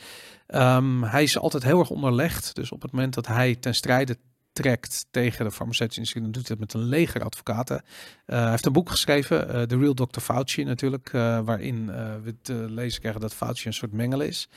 [0.47, 4.17] Ehm, hij is altijd heel erg onderlegd, dus op het moment dat hij ten strijde
[4.61, 7.81] trekt tegen de farmaceutische industrie, dan doet hij het met een leger advocaten.
[8.25, 10.19] Eh, hij heeft een boek geschreven, eh, The Real Dr.
[10.19, 11.85] Fauci natuurlijk, eh, waarin
[12.23, 14.49] we te lezen krijgen dat Fauci een soort mengel is.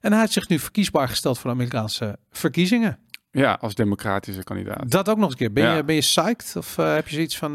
[0.00, 2.98] En hij heeft zich nu verkiesbaar gesteld voor de Amerikaanse verkiezingen.
[3.30, 4.90] ja, als democratische kandidaat.
[4.90, 5.52] Dat ook nog eens een keer.
[5.52, 5.76] Ben, Ja.
[5.76, 7.52] je, ben je psyched of heb je zoiets van,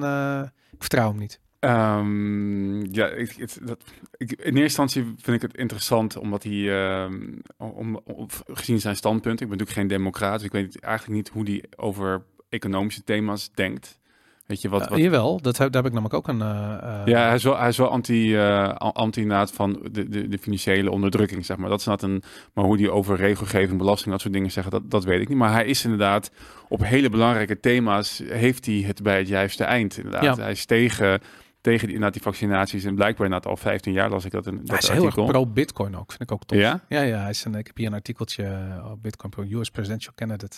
[0.72, 1.40] ik vertrouw hem niet?
[1.62, 3.84] Ehm, ja, ik, het, dat,
[4.18, 7.22] ik, in eerste instantie vind ik het interessant omdat hij, ehm,
[7.58, 11.30] om, om- gezien zijn standpunt, ik ben natuurlijk geen democraat, dus ik weet eigenlijk niet
[11.30, 14.00] hoe hij over economische thema's denkt.
[14.46, 14.88] Weet je wat?
[14.90, 16.42] Wat jawel, dat heb, daar heb ik namelijk ook een...
[16.42, 19.80] eh, eh, ja, hij is wel, hij is wel anti, eh, an- anti naad van
[19.92, 21.70] de, de, de financiële onderdrukking, zeg maar.
[21.70, 24.92] Dat is net een, maar hoe die over regelgeving, belasting, dat soort dingen zeggen, dat,
[24.92, 25.38] dat weet ik niet.
[25.38, 26.32] Maar hij is inderdaad
[26.70, 30.24] op hele belangrijke thema's, heeft hij het bij het juiste eind, inderdaad.
[30.38, 30.44] Ja.
[30.44, 31.22] Hij is tegen,
[31.62, 34.58] tegen die, inderdaad die vaccinaties en blijkbaar inderdaad al 15 jaar las ik dat in
[34.58, 36.58] dat hij is heel erg pro-Bitcoin ook, vind ik ook tof.
[36.58, 36.80] Ja?
[36.90, 39.70] Ja, ja, hij is een, ik heb hier een artikeltje eh, op Bitcoin Pro, US
[39.70, 40.58] Presidential Candidate.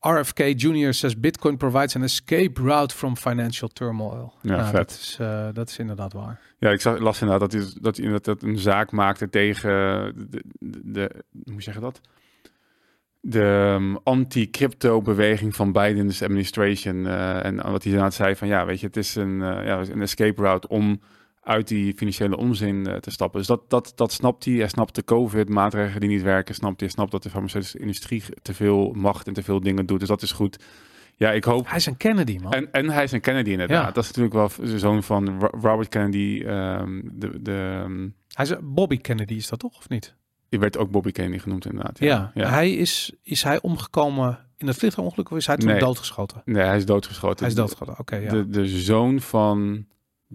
[0.00, 0.94] RFK Jr.
[0.94, 4.32] says Bitcoin provides an escape route from financial turmoil.
[4.42, 4.72] Ja, Nou, vet.
[4.74, 6.40] Dat is, eh, dat is inderdaad waar.
[6.58, 9.70] Ja, ik zag, las inderdaad dat hij, dat hij inderdaad een zaak maakte tegen
[10.30, 12.00] de, de, de hoe zeg je dat?
[13.20, 17.06] De um, anti-crypto beweging van Biden's administration.
[17.06, 19.78] eh, en wat hij inderdaad zei van ja, weet je, het is een, eh, ja,
[19.90, 21.00] een escape route om
[21.42, 23.38] uit die financiële onzin eh, te stappen.
[23.38, 24.54] Dus dat, dat, dat snapt hij.
[24.54, 26.54] Hij snapt de COVID-maatregelen die niet werken.
[26.54, 29.98] Snapt hij, snapt dat de farmaceutische industrie te veel macht en te veel dingen doet.
[30.00, 30.58] Dus dat is goed.
[31.16, 32.52] Ja, ik hoop Hij is een Kennedy, man.
[32.52, 33.86] en, en hij is een Kennedy inderdaad.
[33.86, 33.90] Ja.
[33.92, 36.42] Dat is natuurlijk wel de zoon van Ro- Robert Kennedy.
[36.46, 40.14] ehm, de, de, ehm, Hij is Bobby Kennedy, is dat toch, of niet?
[40.48, 41.98] Die werd ook Bobby Kennedy genoemd inderdaad.
[41.98, 42.48] Ja, ja.
[42.48, 45.78] Hij is, is hij omgekomen in het vliegtuigongeluk of is hij toen Nee.
[45.78, 46.42] doodgeschoten?
[46.44, 47.38] Nee, hij is doodgeschoten.
[47.38, 48.30] Hij is doodgeschoten, oké, ja.
[48.30, 49.86] De, de zoon van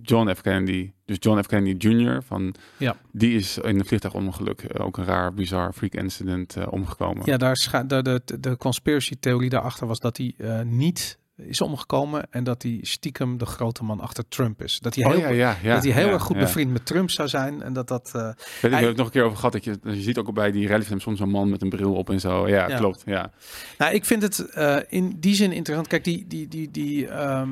[0.02, 0.42] John F.
[0.42, 1.46] Kennedy, dus John F.
[1.48, 2.96] Kennedy Jr., van, Ja.
[3.12, 7.22] die is in een vliegtuigongeluk, eh, ook een raar, bizar freak incident, eh, omgekomen.
[7.26, 11.62] Ja, daar scha- de, de, de conspiracy theorie daarachter was dat hij eh, niet is
[11.62, 14.80] omgekomen en dat hij stiekem de grote man achter Trump is.
[14.80, 17.10] Dat hij Oh, heel, ja, ja, ja, dat hij heel erg goed bevriend met Trump
[17.10, 18.12] zou zijn en dat dat...
[18.16, 19.52] eh, Weet ik, we Hij- hebben het nog een keer over gehad.
[19.52, 22.10] Dat je, je ziet ook bij die rally soms een man met een bril op
[22.10, 22.48] en zo.
[22.48, 22.78] Ja, Ja.
[22.78, 23.02] klopt.
[23.06, 23.32] Ja.
[23.78, 25.88] Nou, ik vind het eh, in die zin interessant.
[25.88, 27.50] Kijk, die, die, die, die ehm,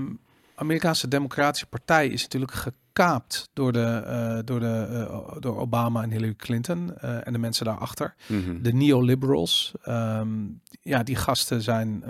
[0.61, 6.11] Amerikaanse Democratische Partij is natuurlijk gekaapt door, de, eh, door, de, eh, door Obama en
[6.11, 8.15] Hillary Clinton eh, en de mensen daarachter.
[8.27, 8.61] Mhm.
[8.61, 9.71] De neoliberals.
[9.83, 10.29] ehm,
[10.81, 12.03] ja, die gasten zijn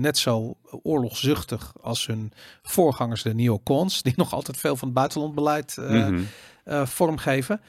[0.00, 2.32] net zo oorlogzuchtig als hun
[2.62, 7.60] voorgangers, de neocons, die nog altijd veel van het buitenlandbeleid eh, vormgeven.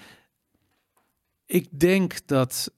[1.46, 2.74] Ik denk dat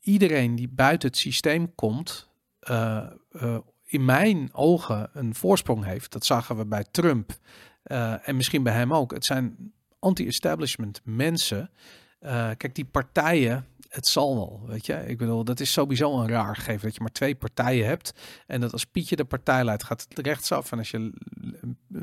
[0.00, 2.28] iedereen die buiten het systeem komt,
[2.60, 3.56] eh,
[3.94, 6.12] in mijn ogen een voorsprong heeft.
[6.12, 7.38] Dat zagen we bij Trump
[7.82, 9.12] eh, en misschien bij hem ook.
[9.12, 11.70] Het zijn anti-establishment mensen.
[12.18, 15.04] Eh, kijk, die partijen, het zal wel, weet je.
[15.06, 18.12] Ik bedoel, dat is sowieso een raar gegeven dat je maar twee partijen hebt.
[18.46, 20.72] En dat als Pietje de partij leidt, gaat het rechtsaf.
[20.72, 21.12] En als je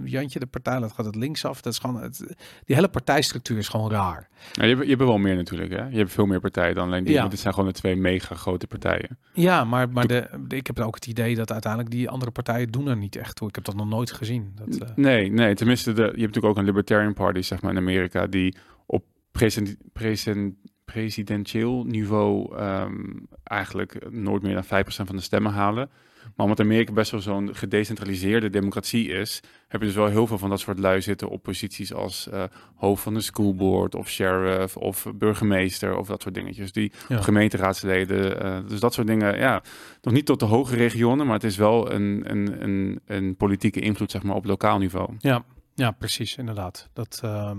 [0.04, 1.62] Jantje de partij leidt, gaat het linksaf.
[1.62, 2.18] Dat is gewoon, het,
[2.66, 4.30] die hele partijstructuur is gewoon raar.
[4.52, 5.86] Ja, je, hebt, je hebt wel meer natuurlijk, hè?
[5.86, 7.14] Je hebt veel meer partijen dan alleen die.
[7.14, 7.28] Ja.
[7.28, 9.18] Dit zijn gewoon de twee mega grote partijen.
[9.34, 12.88] Ja, maar, maar de, ik heb ook het idee dat uiteindelijk die andere partijen doen
[12.88, 13.48] er niet echt toe.
[13.48, 14.52] Ik heb dat nog nooit gezien.
[14.56, 17.72] Dat, eh, Nee, nee, tenminste, de, je hebt natuurlijk ook een Libertarian Party, zeg maar,
[17.72, 20.58] in Amerika, die op presen, presen,
[20.92, 23.04] presidentieel niveau ehm,
[23.44, 25.90] eigenlijk nooit meer dan 5% van de stemmen halen.
[26.36, 30.38] Maar omdat Amerika best wel zo'n gedecentraliseerde democratie is, heb je dus wel heel veel
[30.38, 32.44] van dat soort lui zitten op posities als eh,
[32.76, 36.72] hoofd van de school board of sheriff of burgemeester of dat soort dingetjes.
[36.72, 37.22] Die Ja.
[37.22, 39.62] gemeenteraadsleden, eh, dus dat soort dingen, ja,
[40.02, 43.80] nog niet tot de hoge regionen, maar het is wel een, een, een, een politieke
[43.80, 45.10] invloed, zeg maar, op lokaal niveau.
[45.20, 45.44] Ja,
[45.76, 46.90] ja, precies, inderdaad.
[46.94, 47.58] Dat, ehm,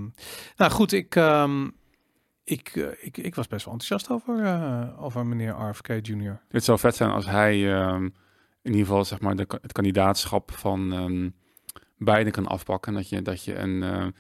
[0.57, 1.69] nou goed, ik, ehm,
[2.53, 6.41] ik, eh, ik, ik was best wel enthousiast over, eh, over meneer RFK Jr.
[6.49, 8.05] Het zou vet zijn als hij ehm,
[8.63, 11.31] in ieder geval zeg maar de, het kandidaatschap van ehm
[11.97, 12.95] Biden kan afpakken.
[12.95, 14.15] Dat je, dat je een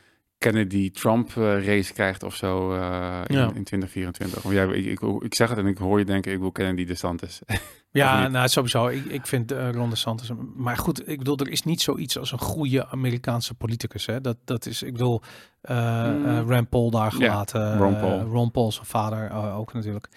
[0.45, 3.45] eh, Kennedy-Trump eh, race krijgt of zo eh, in, Ja.
[3.55, 4.45] in 2024.
[4.45, 6.82] Of jij, ik, ik, ik zeg het en ik hoor je denken, ik wil Kennedy
[6.82, 7.40] de DeSantis.
[7.95, 8.86] Ja, nou sowieso.
[8.86, 10.30] Ik, ik vind uh, Ron DeSantis...
[10.57, 14.07] Maar goed, ik bedoel, er is niet zoiets als een goede Amerikaanse politicus.
[14.07, 14.20] Hè?
[14.20, 15.20] Dat, dat is, ik bedoel,
[15.68, 16.51] Mm.
[16.51, 17.78] Rand Paul daar gelaten.
[17.78, 18.20] Ron Paul.
[18.20, 20.09] Ron Paul, zijn vader ook natuurlijk.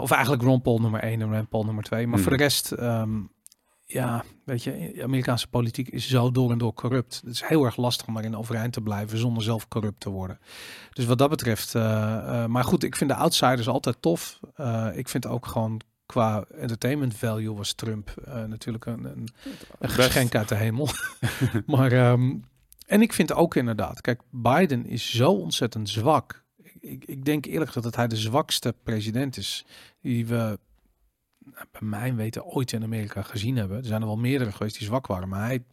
[0.00, 2.06] Of eigenlijk Ron Paul nummer 1 en Rand Paul nummer 2.
[2.06, 2.22] Maar Mm.
[2.24, 3.10] voor de rest, ehm,
[3.94, 7.20] ja, weet je, Amerikaanse politiek is zo door en door corrupt.
[7.24, 10.38] Het is heel erg lastig om daarin overeind te blijven zonder zelf corrupt te worden.
[10.92, 11.82] Dus wat dat betreft, eh,
[12.16, 14.40] eh, maar goed, ik vind de outsiders altijd tof.
[14.54, 18.14] Eh, ik vind ook gewoon qua entertainment value was Trump
[18.46, 19.28] natuurlijk een, een,
[19.78, 20.88] een geschenk uit de hemel.
[21.66, 22.34] maar, ehm,
[22.86, 26.44] en ik vind ook inderdaad, kijk, Biden is zo ontzettend zwak.
[26.80, 29.66] Ik, ik denk eerlijk gezegd dat hij de zwakste president is
[30.00, 30.58] die we
[31.52, 33.78] bij mijn weten ooit in Amerika gezien hebben.
[33.78, 35.64] Er zijn er wel meerdere geweest die zwak waren, maar hij,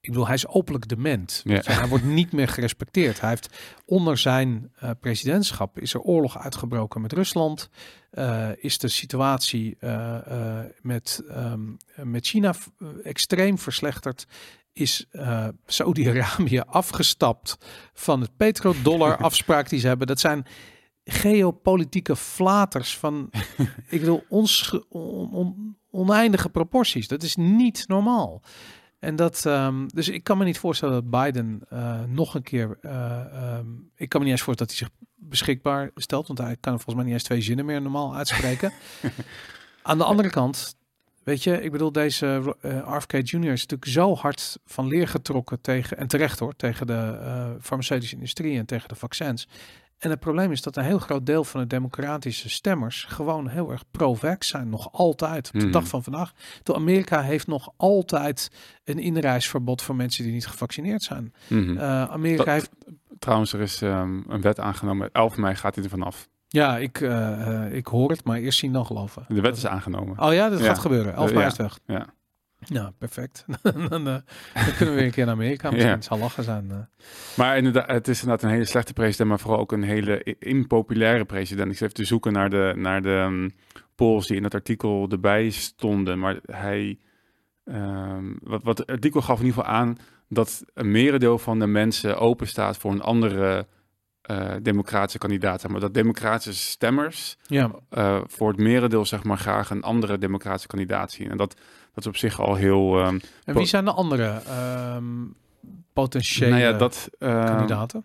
[0.00, 1.40] ik bedoel, hij is openlijk dement.
[1.44, 1.54] Ja.
[1.54, 3.20] Je, Hij wordt niet meer gerespecteerd.
[3.20, 3.48] Hij heeft
[3.84, 7.70] onder zijn eh, presidentschap is er oorlog uitgebroken met Rusland.
[8.10, 11.60] Eh, is de situatie eh, met, ehm,
[11.94, 12.54] met China
[13.02, 14.26] extreem verslechterd.
[14.72, 15.06] Is
[15.66, 17.58] Saudi-Arabië afgestapt
[17.92, 20.06] van het petrodollar afspraak die ze hebben.
[20.06, 20.46] Dat zijn
[21.10, 23.30] geopolitieke flaters van,
[23.88, 27.08] ik bedoel, ons on, on- oneindige proporties.
[27.08, 28.42] Dat is niet normaal.
[28.98, 32.78] En dat, ehm, dus ik kan me niet voorstellen dat Biden eh, nog een keer,
[32.80, 36.56] eh, ehm, ik kan me niet eens voorstellen dat hij zich beschikbaar stelt, want hij
[36.60, 38.72] kan volgens mij niet eens twee zinnen meer normaal uitspreken.
[39.82, 40.76] Aan de andere kant,
[41.24, 43.52] weet je, ik bedoel, deze eh, RFK Jr.
[43.52, 48.58] is natuurlijk zo hard van leer getrokken tegen, en terecht hoor, tegen de farmaceutische industrie
[48.58, 49.48] en tegen de vaccins.
[50.00, 53.70] En het probleem is dat een heel groot deel van de democratische stemmers gewoon heel
[53.70, 54.68] erg pro-vax zijn.
[54.68, 55.70] Nog altijd, op de Mhm.
[55.70, 56.32] dag van vandaag.
[56.62, 58.50] Terwijl Amerika heeft nog altijd
[58.84, 61.32] een inreisverbod voor mensen die niet gevaccineerd zijn.
[61.48, 61.76] Mhm.
[61.76, 62.70] Eh, Amerika Dat- heeft...
[63.18, 65.08] Trouwens, er is ehm, een wet aangenomen.
[65.12, 66.28] 11 mei gaat hij er vanaf.
[66.48, 69.24] Ja, ik, eh, eh, ik hoor het, maar eerst zien dan geloven.
[69.28, 70.18] De wet is aangenomen.
[70.20, 70.64] Oh ja, dat Ja.
[70.64, 71.14] gaat gebeuren.
[71.14, 71.50] 11 Eh, mei ja.
[71.50, 71.78] is weg.
[71.86, 72.06] Ja.
[72.60, 73.44] Ja, perfect.
[73.88, 74.16] dan, eh,
[74.54, 75.68] dan kunnen we weer een keer naar Amerika.
[75.70, 75.96] Misschien Ja.
[75.96, 76.70] het zal lachen zijn.
[76.70, 76.76] eh.
[77.36, 81.24] Maar inderdaad, het is inderdaad een hele slechte president, maar vooral ook een hele impopulaire
[81.24, 81.66] president.
[81.70, 83.50] Ik zit even te zoeken naar de, naar de um,
[83.94, 86.18] polls die in het artikel erbij stonden.
[86.18, 86.98] Maar hij,
[87.64, 89.96] ehm, wat, wat het artikel gaf in ieder geval aan
[90.28, 93.66] dat een merendeel van de mensen open staat voor een andere
[94.20, 95.68] eh, democratische kandidaat.
[95.68, 100.68] Maar dat democratische stemmers Ja, eh, voor het merendeel zeg maar graag een andere democratische
[100.68, 101.30] kandidaat zien.
[101.30, 101.60] En dat,
[102.04, 102.98] dat is op zich al heel...
[102.98, 105.04] ehm, en wie zijn de andere ehm,
[105.92, 108.04] potentiële nou ja, dat, ehm, kandidaten?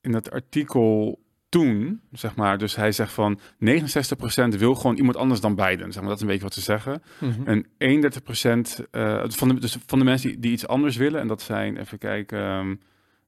[0.00, 1.18] in dat artikel
[1.48, 5.92] toen, zeg maar, dus hij zegt van 69% wil gewoon iemand anders dan Biden.
[5.92, 7.02] Zeg maar, dat is een beetje wat ze zeggen.
[7.18, 7.48] Mhm.
[7.48, 11.28] En 31% eh, van, de, dus van de mensen die, die iets anders willen, en
[11.28, 12.80] dat zijn, even kijken,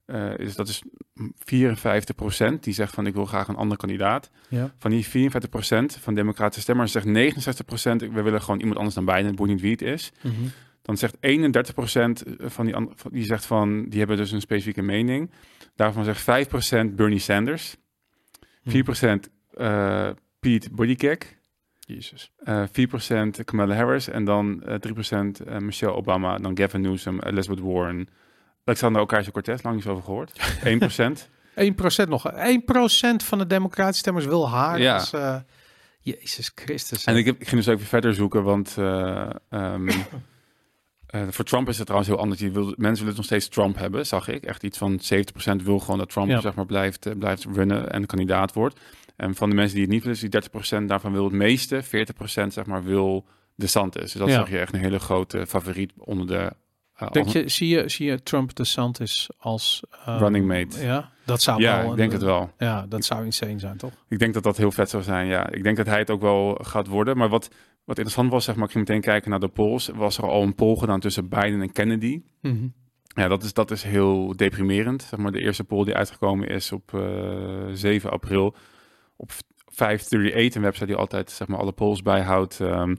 [0.08, 0.82] eh, is, dat is
[2.54, 4.30] 54% die zegt van ik wil graag een andere kandidaat.
[4.48, 4.74] Ja.
[4.78, 5.08] Van die 54%
[6.00, 7.10] van democratische stemmers zegt 69%
[8.12, 10.12] we willen gewoon iemand anders dan Biden, het boeit niet wie het is.
[10.22, 10.34] Mhm.
[10.82, 12.74] Dan zegt 31% van die,
[13.10, 15.30] die zegt van, die hebben dus een specifieke mening.
[15.76, 16.48] Daarvan zegt
[16.90, 17.76] 5% Bernie Sanders,
[18.62, 21.18] 4% eh Pete Buttigieg,
[21.78, 22.32] Jezus.
[22.36, 27.60] eh 4% Kamala Harris en dan eh 3% eh, Michelle Obama, dan Gavin Newsom, Elizabeth
[27.60, 28.08] Warren,
[28.68, 30.40] Alexander Ocasio-Cortez, lang niet zo over gehoord.
[30.64, 32.04] 1%.
[32.04, 32.30] 1% nog.
[32.32, 32.34] 1%
[33.24, 34.94] van de democratische stemmers wil haar Ja.
[34.94, 35.12] als...
[35.12, 35.36] eh,
[36.00, 37.04] Jezus Christus.
[37.04, 39.94] En ik, heb, ik ging dus even verder zoeken, want uh, um, uh,
[41.30, 42.40] voor Trump is het trouwens heel anders.
[42.40, 44.44] Die wil, mensen willen nog steeds Trump hebben, zag ik.
[44.44, 45.00] Echt iets van
[45.58, 46.40] 70% wil gewoon dat Trump Ja.
[46.40, 48.80] zeg maar, blijft, uh, blijft runnen en kandidaat wordt.
[49.16, 51.82] En van de mensen die het niet willen, is die 30% daarvan wil het meeste.
[51.84, 54.02] 40% zeg maar wil DeSantis.
[54.02, 54.34] Dus dat Ja.
[54.34, 56.52] zag je echt een hele grote favoriet onder de
[57.12, 60.84] Denk je, zie je, zie je Trump de Santis als ehm, running mate.
[60.84, 61.84] Ja, dat zou Ja, wel.
[61.84, 62.50] ik een- denk het wel.
[62.58, 63.92] Ja, dat zou insane zijn, toch?
[64.08, 65.50] Ik denk dat dat heel vet zou zijn, ja.
[65.50, 67.16] Ik denk dat hij het ook wel gaat worden.
[67.16, 67.48] Maar wat,
[67.84, 69.90] wat interessant was, zeg maar, ik ging meteen kijken naar de polls.
[69.94, 72.22] Was er al een poll gedaan tussen Biden en Kennedy.
[72.40, 72.66] Mhm.
[73.14, 75.02] Ja, dat is, dat is heel deprimerend.
[75.02, 78.54] Zeg maar, de eerste poll die uitgekomen is op eh 7 april.
[79.16, 79.30] Op
[79.66, 82.60] 538, een website die altijd zeg maar, alle polls bijhoudt.
[82.60, 82.94] ehm,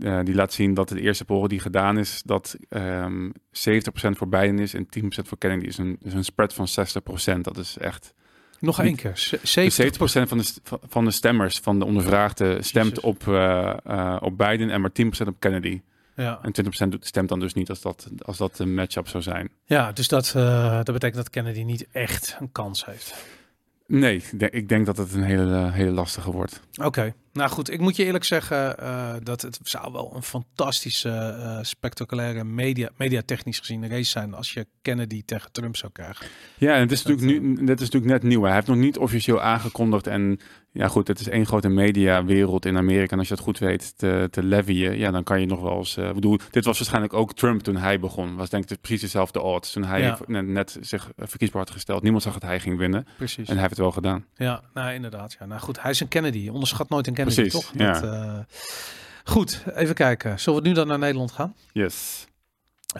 [0.00, 3.30] eh, die laat zien dat de eerste poll die gedaan is, dat ehm 70%
[4.10, 5.66] voor Biden is en 10% voor Kennedy.
[5.66, 6.66] is een, is een spread van
[7.36, 7.40] 60%.
[7.40, 8.14] Dat is echt
[8.60, 9.16] Nog één keer.
[9.16, 10.44] Z- dus 70 70% van de,
[10.88, 15.28] van- de stemmers, van de ondervraagden, stemt op, eh, eh, op Biden en maar 10%
[15.28, 15.80] op Kennedy.
[16.16, 16.38] Ja.
[16.42, 19.50] En 20% doet- stemt dan dus niet als dat, als dat een match-up zou zijn.
[19.64, 23.14] ja, dus dat, dat betekent dat Kennedy niet echt een kans heeft.
[23.86, 26.60] Nee, ik denk, ik denk dat het een hele, hele lastige wordt.
[26.82, 31.08] Oké, nou goed, ik moet je eerlijk zeggen eh, dat het zou wel een fantastische,
[31.10, 36.26] eh, spectaculaire media, mediatechnisch gezien race zijn als je Kennedy tegen Trump zou krijgen.
[36.58, 38.42] Ja, en het is Dat, natuurlijk nu, dit is natuurlijk net nieuw.
[38.42, 40.06] Hij heeft nog niet officieel aangekondigd.
[40.06, 40.38] En
[40.72, 43.12] ja, goed, het is één grote mediawereld in Amerika.
[43.12, 45.76] En als je dat goed weet te, te levyen, ja, dan kan je nog wel
[45.78, 45.96] eens.
[45.96, 48.36] eh, ik bedoel, dit was waarschijnlijk ook Trump toen hij begon.
[48.36, 49.72] Was denk ik precies dezelfde odds.
[49.72, 50.18] Toen hij Ja.
[50.26, 52.02] net, net zich verkiesbaar had gesteld.
[52.02, 53.06] Niemand zag dat hij ging winnen.
[53.16, 53.48] Precies.
[53.48, 54.24] En hij heeft het wel gedaan.
[54.34, 55.36] Ja, nou inderdaad.
[55.38, 55.46] Ja.
[55.46, 56.48] Nou goed, hij is een Kennedy.
[56.48, 57.72] Onderschat nooit een Kennedy, Precies, toch?
[57.74, 58.00] ja.
[58.00, 58.38] Dat, eh,
[59.24, 60.40] goed, even kijken.
[60.40, 61.54] Zullen we nu dan naar Nederland gaan?
[61.72, 62.26] Yes.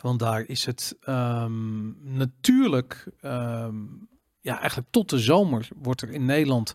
[0.03, 3.75] Want daar is het ehm, natuurlijk, ehm,
[4.41, 6.75] ja, eigenlijk tot de zomer wordt er in Nederland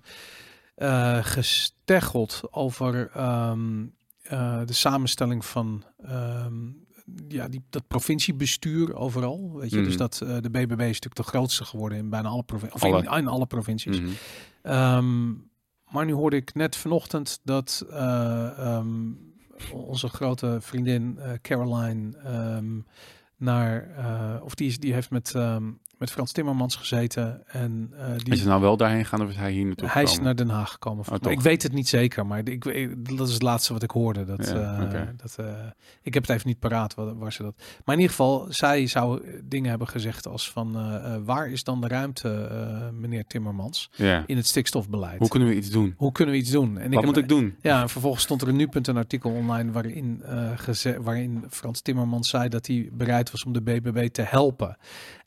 [0.76, 3.86] eh gesteggeld over ehm,
[4.22, 5.84] eh, de samenstelling van
[7.28, 9.52] ja, die, dat provinciebestuur overal.
[9.56, 9.86] Weet je, Mhm.
[9.86, 12.82] dus dat eh, de BBB is natuurlijk de grootste geworden in bijna alle provincies.
[12.82, 13.20] Of in, Alle.
[13.20, 14.00] in alle provincies.
[14.00, 14.12] Mhm.
[15.92, 19.12] Maar nu hoorde ik net vanochtend dat eh, ehm,
[19.74, 22.80] onze grote vriendin eh, Caroline ehm,
[23.38, 25.72] naar, eh, of die, is, die heeft met, ehm,
[26.02, 29.36] met Frans Timmermans gezeten en eh, die, Is hij nou wel daarheen gaan of is
[29.36, 31.06] hij hier naartoe hij is naar Den Haag gekomen.
[31.26, 33.92] Oh, ik weet het niet zeker, maar ik, ik- dat is het laatste wat ik
[33.92, 34.26] hoorde.
[34.26, 35.46] Dat, Ja, eh, dat, eh,
[36.02, 37.54] ik heb het even niet paraat waar, waar ze dat.
[37.58, 40.78] Maar in ieder geval, zij zou dingen hebben gezegd als van
[41.26, 42.50] waar is dan de ruimte,
[43.00, 44.24] meneer Timmermans, Ja.
[44.26, 45.20] in het stikstofbeleid?
[45.20, 45.94] Hoe kunnen we iets doen?
[45.98, 46.78] Hoe kunnen we iets doen?
[46.78, 47.56] En Wat heb- moet ik doen?
[47.62, 50.24] Ja, en vervolgens stond er een nu.nl een artikel online waarin,
[51.02, 54.78] waarin Frans Timmermans zei dat hij bereid was om de BBB te helpen.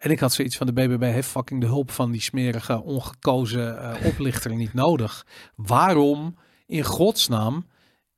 [0.05, 3.78] En ik had zoiets van de BBB heeft fucking de hulp van die smerige, ongekozen
[3.78, 5.26] eh, oplichter niet nodig.
[5.57, 6.36] Waarom
[6.66, 7.66] in godsnaam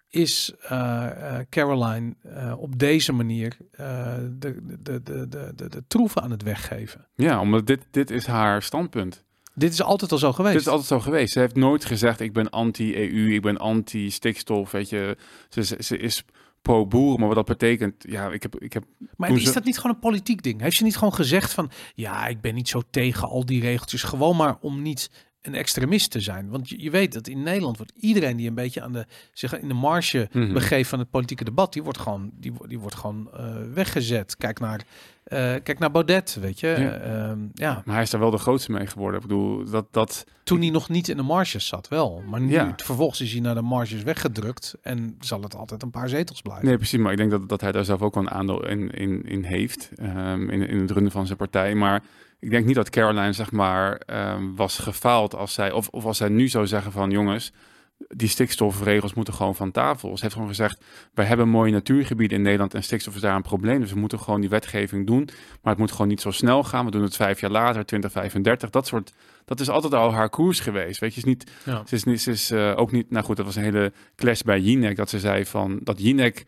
[0.09, 2.15] is eh, eh, Caroline
[2.59, 7.07] op deze manier de, de, de, de, de, de troeven aan het weggeven?
[7.15, 9.25] Ja, omdat dit, dit is haar standpunt.
[9.55, 10.55] Dit is altijd al zo geweest.
[10.55, 11.33] Dit is altijd zo geweest.
[11.33, 15.17] Ze heeft nooit gezegd, ik ben anti-EU, ik ben anti-stikstof, weet je.
[15.49, 16.25] Ze, ze, ze is
[16.67, 18.61] pro-boer, maar wat dat betekent, ja, ik heb...
[18.61, 18.85] Ik heb
[19.17, 20.61] Maar is ze- dat niet gewoon een politiek ding?
[20.61, 24.03] Heeft ze niet gewoon gezegd van, ja, ik ben niet zo tegen al die regeltjes,
[24.03, 25.11] gewoon maar om niet
[25.47, 26.49] een extremist te zijn?
[26.49, 29.59] Want je, je weet dat in Nederland wordt iedereen die een beetje aan de, zich
[29.61, 30.53] in de marge Mhm.
[30.53, 34.37] begeeft van het politieke debat, die wordt gewoon, die, die wordt gewoon eh, weggezet.
[34.37, 34.81] Kijk naar,
[35.25, 36.67] eh, kijk naar Baudet, weet je.
[36.67, 36.91] Ja.
[36.97, 39.21] Ehm, ja, Maar hij is daar wel de grootste mee geworden.
[39.21, 42.23] Ik bedoel, dat, dat, toen hij nog niet in de marges zat, wel.
[42.29, 42.73] Maar nu, Ja.
[42.77, 46.67] vervolgens is hij naar de marges weggedrukt en zal het altijd een paar zetels blijven.
[46.67, 46.99] Nee, precies.
[46.99, 49.43] Maar ik denk dat, dat hij daar zelf ook wel een aandeel in, in, in
[49.45, 49.91] heeft.
[49.97, 51.75] ehm, in, in het runnen van zijn partij.
[51.75, 52.03] Maar
[52.39, 55.73] ik denk niet dat Caroline, zeg maar, ehm, was gefaald als zij...
[55.73, 57.53] Of, of als zij nu zou zeggen van, jongens...
[58.09, 60.15] Die stikstofregels moeten gewoon van tafel.
[60.17, 60.85] Ze heeft gewoon gezegd,
[61.15, 63.81] wij hebben mooie natuurgebieden in Nederland en stikstof is daar een probleem.
[63.81, 65.25] Dus we moeten gewoon die wetgeving doen.
[65.63, 66.85] Maar het moet gewoon niet zo snel gaan.
[66.85, 68.71] We doen het vijf jaar later, 2035.
[68.71, 69.13] Dat soort,
[69.45, 71.01] dat is altijd al haar koers geweest.
[71.01, 71.83] Weet je, is niet, Ja.
[71.87, 74.41] ze is, niet, ze is eh, ook niet, nou goed, dat was een hele clash
[74.41, 76.45] bij Jinek, dat ze zei van, dat Jinek,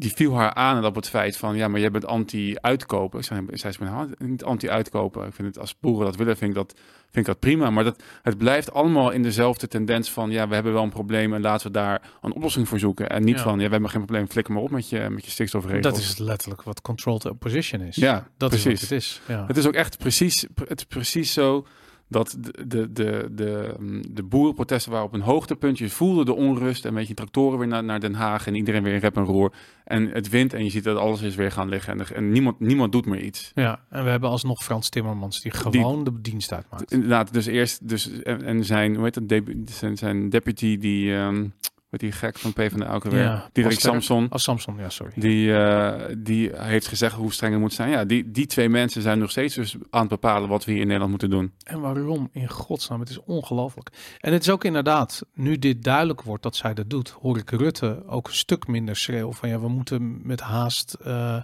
[0.00, 3.18] die viel haar aan op het feit van, ja, maar jij bent anti-uitkopen.
[3.18, 5.26] Ik zei, zei ze, nou, niet anti-uitkopen.
[5.26, 7.70] Ik vind het, als boeren dat willen, vind ik dat, vind ik dat prima.
[7.70, 11.34] Maar dat, het blijft allemaal in dezelfde tendens van, ja, we hebben wel een probleem
[11.34, 13.08] en laten we daar een oplossing voor zoeken.
[13.08, 13.42] En niet Ja.
[13.42, 15.82] van, ja, we hebben geen probleem, flikker maar op met je, met je stikstofregels.
[15.82, 17.96] Dat is letterlijk wat controlled opposition is.
[17.96, 18.80] Ja, dat is precies.
[18.80, 19.20] wat het is.
[19.26, 19.46] Ja.
[19.46, 21.66] Het is ook echt precies, het is precies zo
[22.10, 25.78] dat de, de, de, de, mm, de boerenprotesten waren op een hoogtepunt.
[25.78, 28.82] Je voelde de onrust en weet je, tractoren weer naar, naar Den Haag en iedereen
[28.82, 29.52] weer in rep en roer.
[29.84, 32.32] En het wint en je ziet dat alles is weer gaan liggen en, er- en
[32.32, 33.52] niemand, niemand doet meer iets.
[33.54, 36.92] Ja, en we hebben alsnog Frans Timmermans die gewoon de dienst uitmaakt.
[36.92, 41.46] Inderdaad, dus eerst, dus, en, en zijn, hoe heet dat, zijn, zijn deputy, die, ehm,
[41.90, 43.22] Met die gek van PvdA ook alweer.
[43.22, 43.80] Ja, Diederik.
[43.80, 44.28] Samson.
[44.28, 45.12] Als Samson, ja, sorry.
[45.16, 47.90] Die, eh, die heeft gezegd hoe streng het moet zijn.
[47.90, 50.80] Ja, die, die twee mensen zijn nog steeds dus aan het bepalen wat we hier
[50.80, 51.52] in Nederland moeten doen.
[51.62, 53.00] En waarom in godsnaam?
[53.00, 53.90] Het is ongelooflijk.
[54.20, 57.50] En het is ook inderdaad, nu dit duidelijk wordt dat zij dat doet, hoor ik
[57.50, 60.94] Rutte ook een stuk minder schreeuwen van ja, we moeten met haast.
[60.94, 61.34] eh,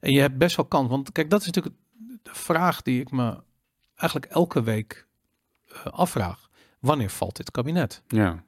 [0.00, 1.74] en je hebt best wel kans, want kijk, dat is natuurlijk
[2.22, 3.36] de vraag die ik me
[3.96, 5.06] eigenlijk elke week
[5.68, 6.48] eh, afvraag.
[6.78, 8.02] Wanneer valt dit kabinet?
[8.08, 8.44] Ja.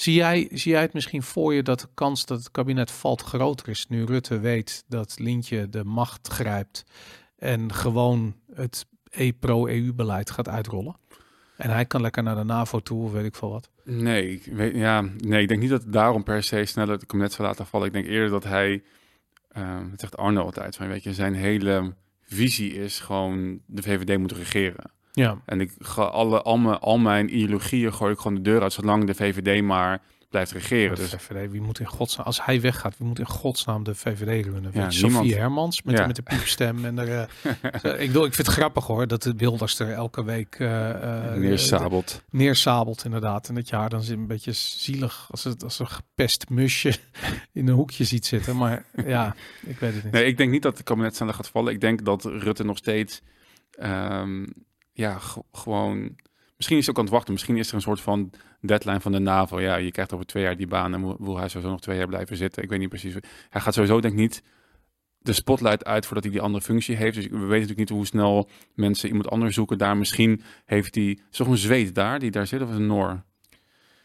[0.00, 3.22] Zie jij, zie jij het misschien voor je dat de kans dat het kabinet valt
[3.22, 6.84] groter is nu Rutte weet dat Lintje de macht grijpt
[7.36, 10.96] en gewoon het e-pro-EU-beleid gaat uitrollen?
[11.56, 13.70] En hij kan lekker naar de NAVO toe, of weet ik veel wat.
[13.84, 17.06] Nee, ik weet, ja, nee, ik denk niet dat het daarom per se sneller het
[17.06, 17.86] kabinet zal laten vallen.
[17.86, 18.82] Ik denk eerder dat hij,
[19.52, 24.18] ehm dat zegt Arno altijd, van weet je, zijn hele visie is gewoon de VVD
[24.18, 24.90] moet regeren.
[25.12, 28.62] Ja, En ik ga alle, al, mijn, al mijn ideologieën gooi ik gewoon de deur
[28.62, 30.00] uit, zolang de VVD maar
[30.30, 30.96] blijft regeren.
[30.96, 33.94] de Dus VVD, wie moet in godsnaam, als hij weggaat, wie moet in godsnaam de
[33.94, 34.70] VVD runnen?
[34.74, 35.30] Ja, niemand.
[35.34, 36.06] Hermans met, Ja.
[36.06, 36.84] met de piepstem.
[36.84, 37.08] En er,
[37.82, 40.90] eh, ik, bedoel, ik vind het grappig hoor, dat de Wilders er elke week eh,
[41.30, 42.22] eh, neersabelt.
[42.30, 43.48] neersabelt inderdaad.
[43.48, 46.94] En dat je haar dan zit een beetje zielig als, het, als een gepest musje
[47.52, 48.56] in een hoekje ziet zitten.
[48.56, 49.34] Maar ja,
[49.66, 50.12] ik weet het niet.
[50.12, 51.72] Nee, ik denk niet dat het kabinet sneller gaat vallen.
[51.72, 53.20] Ik denk dat Rutte nog steeds,
[53.70, 54.46] ehm,
[54.92, 55.18] ja,
[55.52, 56.16] gewoon...
[56.56, 57.32] Misschien is hij ook aan het wachten.
[57.32, 58.30] Misschien is er een soort van
[58.60, 59.60] deadline van de NAVO.
[59.60, 62.06] Ja, je krijgt over twee jaar die baan en wil- hij sowieso nog twee jaar
[62.06, 62.62] blijven zitten.
[62.62, 63.14] Ik weet niet precies.
[63.48, 64.42] Hij gaat sowieso denk ik niet
[65.18, 67.14] de spotlight uit voordat hij die andere functie heeft.
[67.14, 69.96] Dus we weten natuurlijk niet hoe snel mensen iemand anders zoeken daar.
[69.96, 71.18] Misschien heeft hij...
[71.30, 73.22] Toch een Zweed daar, die daar zit, of een Noor?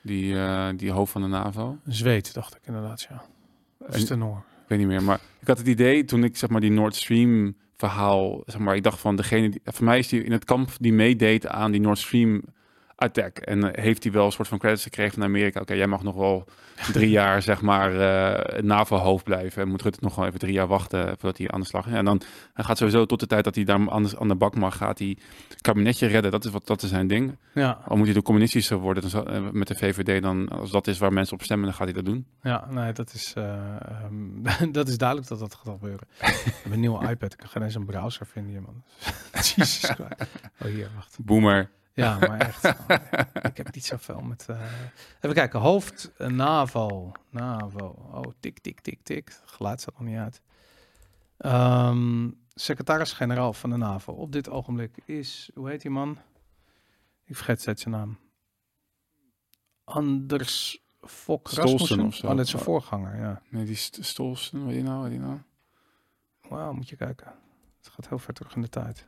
[0.01, 1.77] Die, eh, die hoofd van de NAVO?
[1.83, 3.23] Een zweet, dacht ik inderdaad, ja.
[3.89, 4.38] Is de Noor.
[4.38, 6.95] Ik weet niet meer, maar ik had het idee toen ik zeg maar die Nord
[6.95, 10.45] Stream verhaal, zeg maar, ik dacht van degene die, voor mij is die in het
[10.45, 12.43] kamp die meedeed aan die Nord Stream
[12.95, 15.59] attack en eh, heeft hij wel een soort van credits gekregen van Amerika.
[15.61, 16.45] Oké, jij mag nog wel
[16.93, 20.67] drie jaar zeg maar eh NAVO-hoofd blijven en moet Rutte nog wel even drie jaar
[20.67, 21.93] wachten voordat hij aan de slag is.
[21.93, 22.21] En dan
[22.53, 24.99] hij gaat sowieso tot de tijd dat hij daar anders aan de bak mag, gaat
[24.99, 25.17] hij
[25.61, 26.31] kabinetje redden.
[26.31, 27.37] Dat is wat dat is zijn ding.
[27.53, 30.71] Ja, Al moet hij de communistische worden dan zal- eh, met de VVD, dan als
[30.71, 32.25] dat is waar mensen op stemmen, dan gaat hij dat doen.
[32.41, 36.07] ja, nee, dat is, eh, ehm, dat is duidelijk dat dat gaat gebeuren.
[36.19, 38.83] ik heb een nieuwe iPad, ik kan geen eens een browser vinden hier, man.
[40.61, 41.17] Oh, hier, wacht.
[41.21, 41.69] Boomer.
[41.95, 42.65] Ja, maar echt.
[42.65, 42.89] oh.
[43.41, 44.49] Ik heb niet zoveel met.
[44.49, 44.61] eh,
[45.21, 45.59] Even kijken.
[45.59, 47.11] Hoofd eh, NAVO.
[47.29, 47.85] NAVO.
[47.87, 49.41] Oh, tik, tik, tik, tik.
[49.45, 50.41] Geluid staat nog niet uit.
[51.37, 55.49] Ehm, Secretaris-generaal van de NAVO op dit ogenblik is.
[55.53, 56.17] Hoe heet die man?
[57.25, 58.17] Ik vergeet steeds zijn naam.
[59.83, 62.27] Anders Fok Stolsen of zo.
[62.27, 63.41] Oh, dat is zijn voorganger, ja.
[63.49, 65.39] Nee, die St- Stolsen, weet je nou, weet je nou?
[66.49, 67.27] Wauw, moet je kijken.
[67.77, 69.05] Het gaat heel ver terug in de tijd.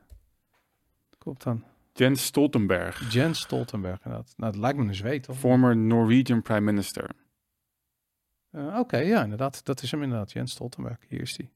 [1.18, 1.64] Klopt dan.
[1.98, 4.34] Jens Stoltenberg, Jens Stoltenberg, inderdaad.
[4.36, 5.36] Nou, het lijkt me een zweet, toch?
[5.36, 7.10] former Norwegian Prime Minister.
[8.50, 9.64] Eh, Oké, ja, inderdaad.
[9.64, 10.32] Dat is hem inderdaad.
[10.32, 10.96] Jens Stoltenberg.
[11.08, 11.50] Hier is die.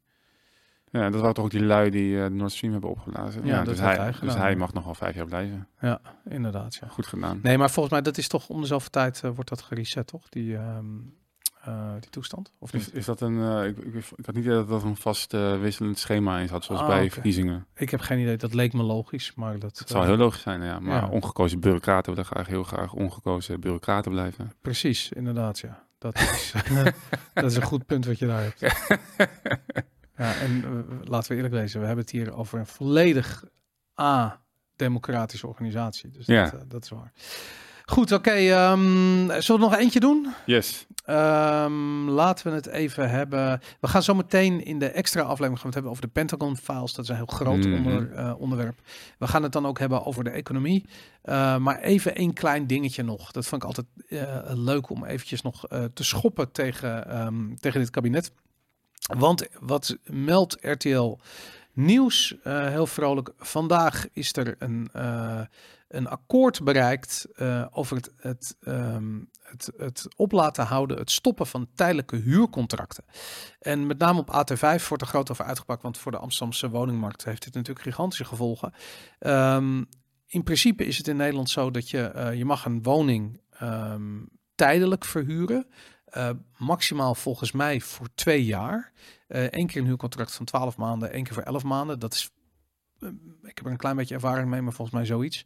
[0.91, 3.45] Ja, dat waren toch ook die lui die eh Nord Stream hebben opgeblazen.
[3.47, 5.69] Ja, Ja, dat dus, hij, hij dus hij mag nog wel vijf jaar blijven.
[5.81, 6.75] Ja, inderdaad.
[6.75, 6.89] Ja.
[6.89, 7.41] Goed gedaan.
[7.43, 10.07] Nee, maar volgens mij dat is toch om de zoveel tijd eh, wordt dat gereset,
[10.07, 10.29] toch?
[10.29, 10.87] Die, ehm,
[11.65, 12.53] eh, die toestand?
[12.59, 14.97] Of Is, is dat een, eh, ik, ik, ik had niet idee dat dat een
[14.97, 17.67] vast eh, wisselend schema is had, zoals Ah, bij verkiezingen.
[17.75, 18.37] Ik heb geen idee.
[18.37, 19.79] Dat leek me logisch, maar dat.
[19.79, 20.81] Het zou heel logisch zijn, ja.
[20.81, 21.09] Maar ja.
[21.09, 24.53] ongekozen bureaucraten willen graag heel graag ongekozen bureaucraten blijven.
[24.61, 25.87] Precies, inderdaad, ja.
[25.99, 26.53] Dat is,
[27.35, 28.61] dat is een goed punt wat je daar hebt.
[30.17, 30.65] Ja, en
[31.05, 33.45] laten we eerlijk wezen, we hebben het hier over een volledig
[34.01, 36.11] A-democratische organisatie.
[36.11, 36.51] Dus Ja.
[36.51, 37.13] dat, dat is waar.
[37.85, 38.31] Goed, oké.
[38.31, 40.27] ehm, zullen we nog eentje doen?
[40.47, 40.87] Yes.
[41.05, 43.61] Ehm, laten we het even hebben.
[43.81, 46.57] We gaan zo meteen in de extra aflevering gaan we het hebben over de Pentagon
[46.57, 46.95] Files.
[46.95, 47.75] Dat is een heel groot Mhm.
[47.75, 48.81] onder, eh, onderwerp.
[49.19, 50.85] We gaan het dan ook hebben over de economie.
[51.23, 53.31] Eh, maar even één klein dingetje nog.
[53.31, 55.65] Dat vond ik altijd eh, leuk om eventjes nog
[55.95, 58.33] te schoppen tegen, ehm, tegen dit kabinet.
[59.19, 61.19] Want wat meldt RTL
[61.75, 63.31] Nieuws heel vrolijk.
[63.39, 64.91] Vandaag is er een,
[65.93, 71.47] een akkoord bereikt eh, over het, het, ehm, het, het op laten houden, het stoppen
[71.47, 73.05] van tijdelijke huurcontracten.
[73.61, 77.25] En met name op AT5 wordt er groot over uitgepakt, want voor de Amsterdamse woningmarkt
[77.25, 78.73] heeft dit natuurlijk gigantische gevolgen.
[79.19, 79.85] Ehm,
[80.27, 84.21] in principe is het in Nederland zo dat je, eh, je mag een woning ehm,
[84.55, 85.67] tijdelijk verhuren.
[86.05, 88.93] Eh, maximaal volgens mij voor twee jaar.
[89.29, 91.99] Eén keer een huurcontract van 12 maanden, één keer voor 11 maanden.
[91.99, 92.31] Dat is,
[93.43, 95.45] ik heb er een klein beetje ervaring mee, maar volgens mij zoiets.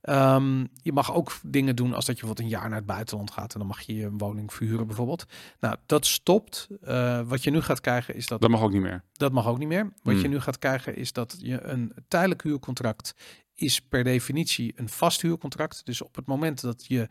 [0.00, 3.30] Ehm, je mag ook dingen doen als dat je bijvoorbeeld een jaar naar het buitenland
[3.30, 5.24] gaat en dan mag je je woning verhuren bijvoorbeeld.
[5.60, 6.68] Nou, dat stopt.
[6.82, 9.02] Eh, wat je nu gaat krijgen is dat Dat mag ook niet meer.
[9.12, 9.92] dat mag ook niet meer.
[10.02, 10.22] Wat Hmm.
[10.22, 13.14] je nu gaat krijgen is dat je een tijdelijk huurcontract
[13.54, 15.86] is per definitie een vasthuurcontract.
[15.86, 17.08] Dus op het moment dat je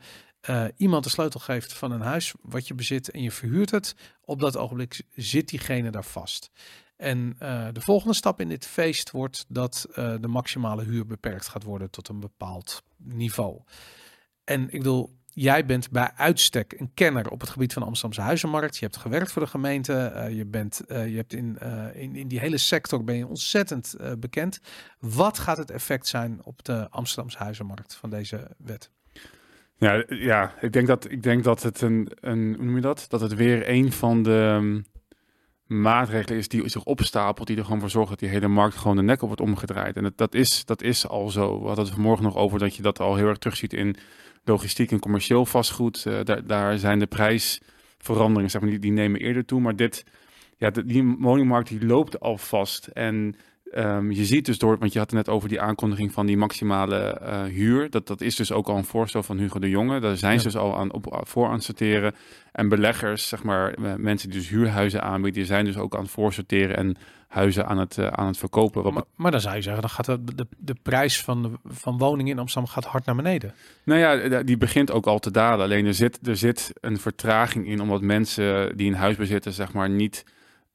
[0.50, 3.96] uh, iemand de sleutel geeft van een huis wat je bezit en je verhuurt het,
[4.22, 6.52] op dat ogenblik zit diegene daar vast.
[6.96, 11.48] En uh, de volgende stap in dit feest wordt dat uh, de maximale huur beperkt
[11.48, 13.62] gaat worden tot een bepaald niveau.
[14.44, 18.26] En ik bedoel, jij bent bij uitstek een kenner op het gebied van de Amsterdamse
[18.26, 18.78] huizenmarkt.
[18.78, 20.14] Je hebt gewerkt voor de gemeente.
[20.16, 21.58] Uh, je, bent, je hebt in,
[21.94, 24.60] in, in die hele sector ben je ontzettend bekend.
[25.00, 28.92] Wat gaat het effect zijn op de Amsterdamse huizenmarkt van deze wet?
[29.76, 33.06] Ja, ja ik, denk dat, ik denk dat het een, een hoe noem je dat?
[33.10, 34.86] Dat het weer een van de um,
[35.82, 38.96] maatregelen is die zich opstapelt, die er gewoon voor zorgt dat die hele markt gewoon
[38.96, 39.96] de nek op wordt omgedraaid.
[39.96, 41.60] En dat, dat, is, dat is al zo.
[41.60, 43.96] We hadden het vanmorgen nog over dat je dat al heel erg terugziet in
[44.44, 46.06] logistiek en commercieel vastgoed.
[46.08, 49.62] Uh, daar, daar zijn de prijsveranderingen, zeg maar, die, nemen eerder toe.
[49.62, 50.06] Maar dit,
[50.58, 52.88] ja, die woningmarkt die loopt al vast.
[52.88, 53.36] En
[53.78, 56.38] um, je ziet dus door, want je had het net over die aankondiging van die
[56.38, 57.90] maximale uh, huur.
[57.90, 60.00] Dat, dat is dus ook al een voorstel van Hugo de Jonge.
[60.00, 60.40] Daar zijn ja.
[60.40, 62.16] ze dus al aan, op, voor aan het sorteren.
[62.52, 66.12] En beleggers, zeg maar, mensen die dus huurhuizen aanbieden, die zijn dus ook aan het
[66.12, 66.96] voorsorteren en
[67.28, 68.94] huizen aan het, uh, aan het verkopen.
[68.94, 71.98] Maar, maar, dan zou je zeggen, dan gaat de, de, de prijs van, de, van
[71.98, 73.54] woningen in Amsterdam gaat hard naar beneden.
[73.84, 75.66] Nou ja, die begint ook al te dalen.
[75.66, 79.74] Alleen er zit, er zit een vertraging in, omdat mensen die een huis bezitten, zeg
[79.74, 80.26] maar, niet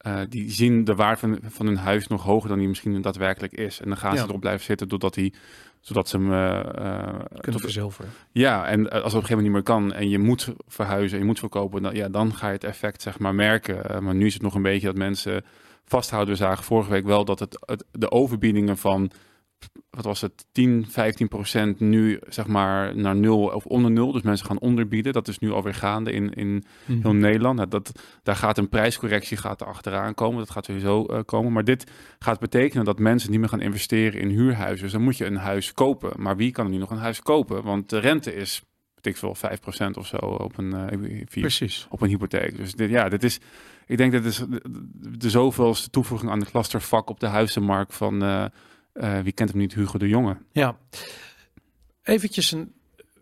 [0.07, 3.53] uh, die zien de waarde van, van hun huis nog hoger dan die misschien daadwerkelijk
[3.53, 3.81] is.
[3.81, 4.21] En dan gaan ja.
[4.21, 5.35] ze erop blijven zitten doordat die,
[5.81, 6.63] zodat ze hem uh,
[7.29, 8.11] kunnen tot, verzilveren.
[8.33, 11.19] Ja, en als het op een gegeven moment niet meer kan en je moet verhuizen,
[11.19, 13.77] je moet verkopen, dan, ja, dan ga je het effect zeg maar merken.
[13.91, 15.45] Uh, maar nu is het nog een beetje dat mensen
[15.85, 16.35] vasthouden.
[16.35, 19.11] We zagen vorige week wel dat het, het de overbiedingen van
[19.91, 24.13] wat was het, 10, 15 procent nu zeg maar naar nul of onder nul.
[24.13, 25.13] Dus mensen gaan onderbieden.
[25.13, 27.01] Dat is nu alweer gaande in, in mm -hmm.
[27.03, 27.57] heel Nederland.
[27.57, 30.39] Nou, dat, daar gaat een prijscorrectie gaat er achteraan komen.
[30.39, 31.53] Dat gaat sowieso uh, komen.
[31.53, 34.83] Maar dit gaat betekenen dat mensen niet meer gaan investeren in huurhuizen.
[34.83, 36.23] Dus dan moet je een huis kopen.
[36.23, 37.63] Maar wie kan er nu nog een huis kopen?
[37.63, 38.63] Want de rente is,
[39.01, 41.87] ik veel, 5 procent of zo op een, uh, vier, Precies.
[41.91, 42.57] op een hypotheek.
[42.57, 43.41] Dus dit, ja, dit is...
[43.87, 44.61] Ik denk dat het is de,
[45.19, 48.23] de zoveelste toevoeging aan de clustervak op de huizenmarkt van...
[48.23, 48.45] Uh,
[48.99, 50.37] uh, wie kent hem niet, Hugo de Jonge.
[50.53, 50.79] Ja,
[52.03, 52.77] eventjes een...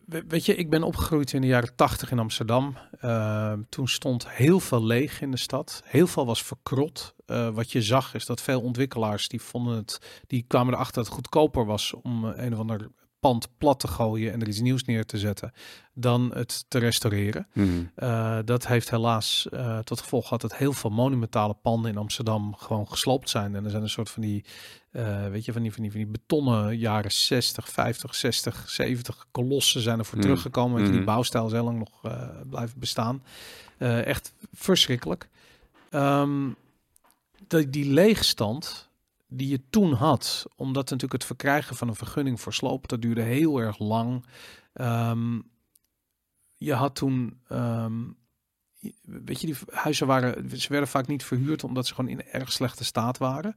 [0.07, 2.77] Weet je, ik ben opgegroeid in de jaren tachtig in Amsterdam.
[3.05, 5.83] Uh, toen stond heel veel leeg in de stad.
[5.85, 7.15] Heel veel was verkrot.
[7.27, 11.05] Uh, wat je zag is dat veel ontwikkelaars die vonden het, die kwamen erachter dat
[11.05, 12.91] het goedkoper was om een of ander
[13.21, 15.53] pand plat te gooien en er iets nieuws neer te zetten
[15.95, 17.47] dan het te restaureren.
[17.53, 17.91] Mm.
[17.97, 22.55] Uh, dat heeft helaas uh, tot gevolg gehad dat heel veel monumentale panden in Amsterdam
[22.55, 23.55] gewoon gesloopt zijn.
[23.55, 24.45] En er zijn een soort van die,
[24.93, 29.27] uh, weet je, van die, van die, van die betonnen jaren 60, 50, 60, 70
[29.31, 30.23] kolossen zijn er voor mm.
[30.23, 30.83] teruggekomen.
[30.83, 30.93] Mm.
[30.93, 32.01] Die bouwstijl is heel lang nog
[32.49, 33.23] blijven bestaan.
[33.79, 35.29] echt verschrikkelijk.
[35.91, 36.57] Um,
[37.47, 38.86] de, die leegstand
[39.37, 43.23] die je toen had, omdat natuurlijk het verkrijgen van een vergunning voor sloop, dat duurde
[43.23, 44.25] heel erg lang.
[44.75, 45.51] Um,
[46.55, 48.17] je had toen, um,
[49.03, 52.53] weet je, die huizen waren, ze werden vaak niet verhuurd omdat ze gewoon in erg
[52.53, 53.57] slechte staat waren.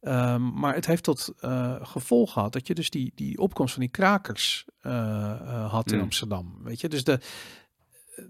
[0.00, 3.82] Um, maar het heeft tot uh, gevolg gehad dat je dus die, die opkomst van
[3.82, 6.02] die krakers uh, uh, had in mm.
[6.02, 6.58] Amsterdam.
[6.62, 7.20] Weet je, dus de,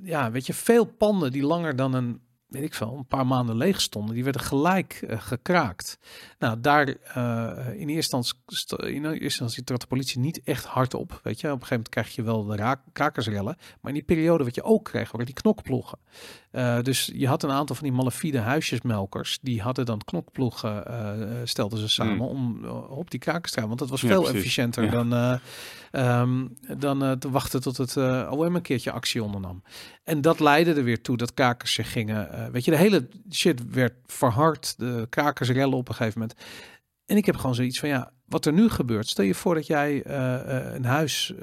[0.02, 3.56] ja, weet je, veel panden die langer dan een weet ik veel, een paar maanden
[3.56, 5.98] leeg stonden, die werden gelijk uh, gekraakt.
[6.38, 6.94] Nou, daar uh,
[7.80, 8.16] in, eerste
[9.18, 11.20] instantie, in trad de politie niet echt hard op.
[11.22, 13.56] Weet je, op een gegeven moment krijg je wel de raak, krakersrellen.
[13.80, 15.98] Maar in die periode wat je ook kreeg, waren die knokploegen.
[16.56, 20.84] Uh, dus je had een aantal van die malafide huisjesmelkers, die hadden dan knokploegen,
[21.44, 22.20] stelden ze samen mm.
[22.20, 23.66] om op die gaan.
[23.66, 24.90] Want dat was veel efficiënter ja.
[24.90, 25.40] dan,
[25.92, 27.96] um, dan te wachten tot het
[28.30, 29.62] OM een keertje actie ondernam.
[30.04, 33.08] En dat leidde er weer toe dat krakers zich gingen uh, weet je, de hele
[33.30, 34.78] shit werd verhard.
[34.78, 36.38] De krakers rellen op een gegeven moment.
[37.06, 39.08] En ik heb gewoon zoiets van, ja, wat er nu gebeurt.
[39.08, 41.32] Stel je voor dat jij uh, uh, een huis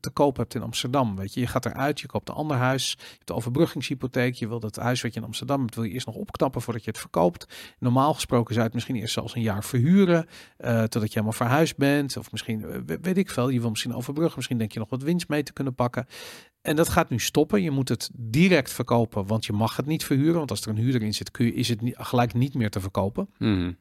[0.00, 1.16] te koop hebt in Amsterdam.
[1.16, 2.90] Weet je, je gaat eruit, je koopt een ander huis.
[2.90, 4.34] Je hebt de overbruggingshypotheek.
[4.34, 6.84] Je wilt het huis wat je in Amsterdam hebt, wil je eerst nog opknappen voordat
[6.84, 7.74] je het verkoopt.
[7.78, 10.26] Normaal gesproken zou je het misschien eerst zelfs een jaar verhuren.
[10.58, 12.16] totdat je helemaal verhuisd bent.
[12.16, 14.36] Of misschien, weet ik veel, je wil misschien overbruggen.
[14.36, 16.06] Misschien denk je nog wat winst mee te kunnen pakken.
[16.62, 17.62] En dat gaat nu stoppen.
[17.62, 20.38] Je moet het direct verkopen, want je mag het niet verhuren.
[20.38, 22.70] Want als er een huurder in zit, kun je, is het niet, gelijk niet meer
[22.70, 23.28] te verkopen.
[23.38, 23.76] Mm.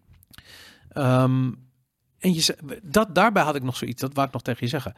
[0.94, 1.68] Um,
[2.20, 4.96] en je, dat, daarbij had ik nog zoiets, dat wou ik nog tegen je zeggen.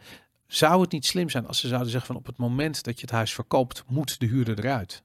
[0.48, 3.02] Zou het niet slim zijn als ze zouden zeggen van op het moment dat je
[3.02, 5.04] het huis verkoopt, moet de huurder eruit?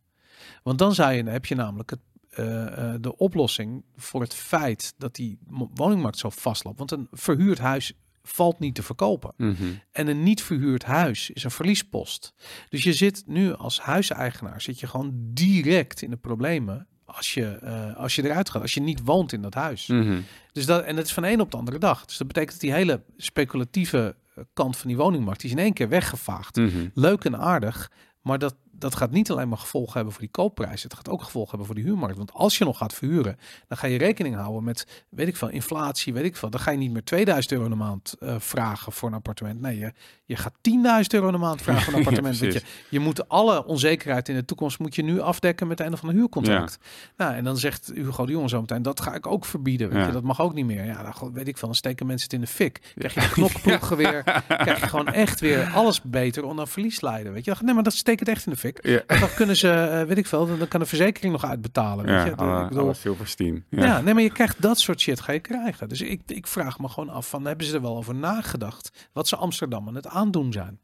[0.63, 2.01] Want dan zou je, heb je namelijk het,
[2.31, 5.39] uh, de oplossing voor het feit dat die
[5.75, 6.79] woningmarkt zo vastloopt.
[6.79, 7.93] Want een verhuurd huis
[8.23, 9.33] valt niet te verkopen.
[9.37, 9.81] Mm -hmm.
[9.91, 12.35] En een niet verhuurd huis is een verliespost.
[12.69, 17.47] Dus je zit nu als huiseigenaar zit je gewoon direct in de problemen als je,
[17.47, 19.87] eh, als je eruit gaat, als je niet woont in dat huis.
[19.87, 20.21] Mhm.
[20.53, 22.05] Dus dat, en dat is van de een op de andere dag.
[22.05, 25.63] Dus dat betekent dat die hele speculatieve eh, kant van die woningmarkt, die is in
[25.63, 26.57] één keer weggevaagd.
[26.57, 26.89] Mhm.
[26.95, 27.91] Leuk en aardig,
[28.21, 30.83] maar dat, dat gaat niet alleen maar gevolgen hebben voor die koopprijs.
[30.83, 32.17] Het gaat ook gevolgen hebben voor die huurmarkt.
[32.17, 35.49] Want als je nog gaat verhuren, dan ga je rekening houden met, weet ik veel,
[35.49, 36.51] inflatie, weet ik veel.
[36.51, 39.61] Dan ga je niet meer 2000 euro een maand eh, vragen voor een appartement.
[39.61, 39.93] Nee, je,
[40.25, 40.71] je gaat 10.000
[41.09, 42.39] euro een maand vragen voor een Ja, appartement.
[42.39, 45.93] Want je, je moet alle onzekerheid in de toekomst moet je nu afdekken met een
[45.93, 46.79] of ander huurcontract.
[47.17, 49.89] Nou, en dan zegt Hugo de Jonge zo meteen, dat ga ik ook verbieden.
[49.89, 50.07] Weet Ja.
[50.07, 50.85] je, dat mag ook niet meer.
[50.85, 52.93] Ja, dan weet ik veel, dan steken mensen het in de fik.
[52.95, 57.33] Krijg je een knokploeg weer, krijg je gewoon echt weer alles beter onder verlies leiden.
[57.33, 58.66] Weet je, nee, maar dat steekt het echt in de fik.
[58.83, 62.05] Ja, En dan kunnen ze, eh, weet ik veel, dan kan de verzekering nog uitbetalen.
[62.05, 62.63] Weet ja, je?
[62.63, 63.65] ik bedoel, Silverstein.
[63.71, 63.85] ja.
[63.85, 64.01] Ja.
[64.01, 65.89] nee, maar je krijgt dat soort shit ga je krijgen.
[65.89, 69.09] Dus ik, ik vraag me gewoon af van, hebben ze er wel over nagedacht?
[69.13, 70.79] Wat ze Amsterdam aan het aandoen zijn?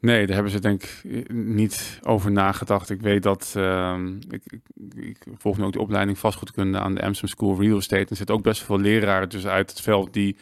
[0.00, 2.90] Nee, daar hebben ze denk ik niet over nagedacht.
[2.90, 4.60] Ik weet dat, ehm, ik, ik,
[4.94, 8.06] ik volg nu ook de opleiding vastgoedkunde aan de Amsterdam School of Real Estate.
[8.10, 10.36] Er zitten ook best veel leraren dus uit het veld die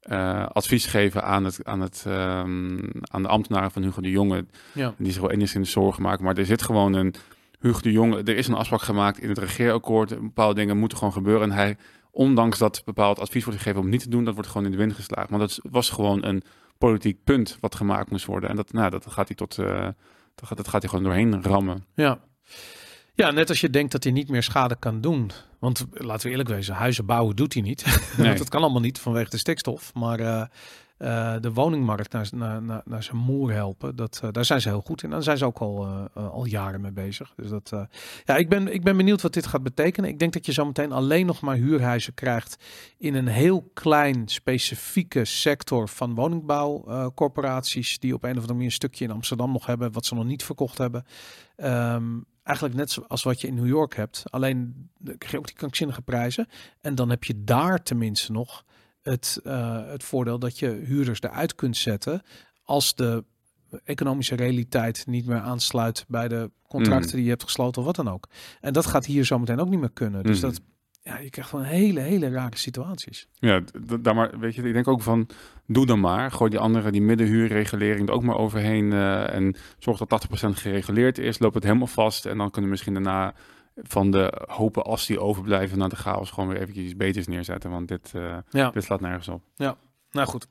[0.00, 4.46] eh, advies geven aan, het, aan, het, ehm, aan de ambtenaren van Hugo de Jonge.
[4.74, 4.94] Ja.
[4.98, 6.24] Die zich wel enigszins zorgen maken.
[6.24, 7.14] Maar er zit gewoon een
[7.60, 8.22] Hugo de Jonge.
[8.22, 10.20] Er is een afspraak gemaakt in het regeerakkoord.
[10.20, 11.50] Bepaalde dingen moeten gewoon gebeuren.
[11.50, 11.76] En hij,
[12.10, 14.76] ondanks dat bepaald advies wordt gegeven om niet te doen, dat wordt gewoon in de
[14.78, 15.26] wind geslagen.
[15.30, 16.42] Maar dat was gewoon een
[16.78, 18.50] politiek punt wat gemaakt moest worden.
[18.50, 19.58] En dat, nou, dat gaat hij tot.
[19.58, 19.88] eh,
[20.34, 21.84] dat, gaat, dat gaat hij gewoon doorheen rammen.
[21.94, 22.18] Ja.
[23.20, 25.30] Ja, net als je denkt dat hij niet meer schade kan doen.
[25.58, 27.84] Want laten we eerlijk wezen, huizen bouwen doet hij niet.
[28.16, 28.26] Nee.
[28.26, 29.94] Want dat kan allemaal niet vanwege de stikstof.
[29.94, 30.40] Maar eh,
[30.96, 34.68] eh, de woningmarkt naar, naar, naar, naar zijn moer helpen, dat, eh, daar zijn ze
[34.68, 35.10] heel goed in.
[35.10, 37.32] Daar zijn ze ook al, al jaren mee bezig.
[37.36, 37.72] Dus dat,
[38.24, 40.10] ja, ik ben, ik ben benieuwd wat dit gaat betekenen.
[40.10, 42.64] Ik denk dat je zometeen alleen nog maar huurhuizen krijgt
[42.98, 48.72] in een heel klein specifieke sector van woningbouwcorporaties die op een of andere manier een
[48.72, 51.04] stukje in Amsterdam nog hebben, wat ze nog niet verkocht hebben.
[51.56, 52.04] Ehm,
[52.42, 54.22] eigenlijk net zoals wat je in New York hebt.
[54.30, 56.48] Alleen krijg je ook die krankzinnige prijzen.
[56.80, 58.64] En dan heb je daar tenminste nog
[59.02, 62.22] het, eh, het voordeel dat je huurders eruit kunt zetten
[62.64, 63.24] als de
[63.84, 67.14] economische realiteit niet meer aansluit bij de contracten Mm.
[67.14, 68.28] die je hebt gesloten of wat dan ook.
[68.60, 70.22] En dat gaat hier zometeen ook niet meer kunnen.
[70.22, 70.46] Dus Mhm.
[70.50, 70.60] dat,
[71.02, 73.28] ja, je krijgt gewoon hele, hele rare situaties.
[73.34, 75.28] Ja, d- d- daar maar, weet je, ik denk ook van,
[75.66, 76.30] doe dan maar.
[76.32, 78.92] Gooi die andere, die middenhuurregulering er ook maar overheen.
[78.92, 81.38] eh, en zorg dat 80% gereguleerd is.
[81.38, 82.26] Loop het helemaal vast.
[82.26, 83.34] En dan kunnen we misschien daarna
[83.76, 87.70] van de hopen as die overblijven naar de chaos gewoon weer eventjes iets beters neerzetten.
[87.70, 88.70] Want dit, eh, Ja.
[88.70, 89.42] dit slaat nergens op.
[90.12, 90.46] Nou goed.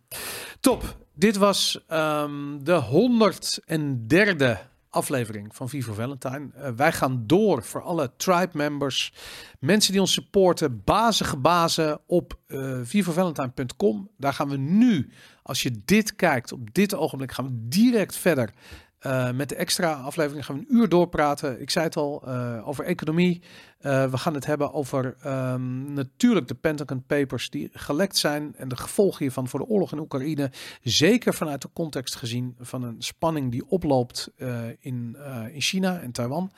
[0.60, 0.98] Top.
[1.14, 4.58] Dit was ehm, de 103e
[4.90, 6.50] aflevering van Vivo Valentine.
[6.54, 9.14] Eh, wij gaan door voor alle tribe members.
[9.60, 10.82] Mensen die ons supporten.
[10.84, 14.10] Bazige bazen op eh vivovalentine.com.
[14.18, 15.10] Daar gaan we nu,
[15.44, 18.54] als je dit kijkt, op dit ogenblik gaan we direct verder.
[19.00, 21.62] Eh, met de extra aflevering gaan we een uur doorpraten.
[21.62, 23.42] Ik zei het al, eh, over economie.
[23.80, 28.68] Eh, we gaan het hebben over ehm, natuurlijk de Pentagon Papers die gelekt zijn en
[28.68, 30.52] de gevolgen hiervan voor de oorlog in Oekraïne.
[30.82, 34.32] Zeker vanuit de context gezien van een spanning die oploopt
[34.80, 35.18] in,
[35.52, 36.52] in China en Taiwan.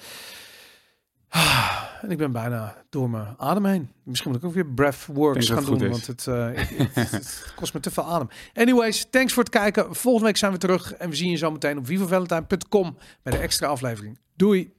[2.01, 3.89] En ik ben bijna door mijn adem heen.
[4.03, 7.73] Misschien moet ik ook weer breathworks gaan doen, want het, eh, ik- het, het kost
[7.73, 8.27] me te veel adem.
[8.53, 9.95] Anyways, thanks voor het kijken.
[9.95, 13.39] Volgende week zijn we terug en we zien je zo meteen op vivovalentine.com bij de
[13.39, 14.19] extra aflevering.
[14.35, 14.73] Doei!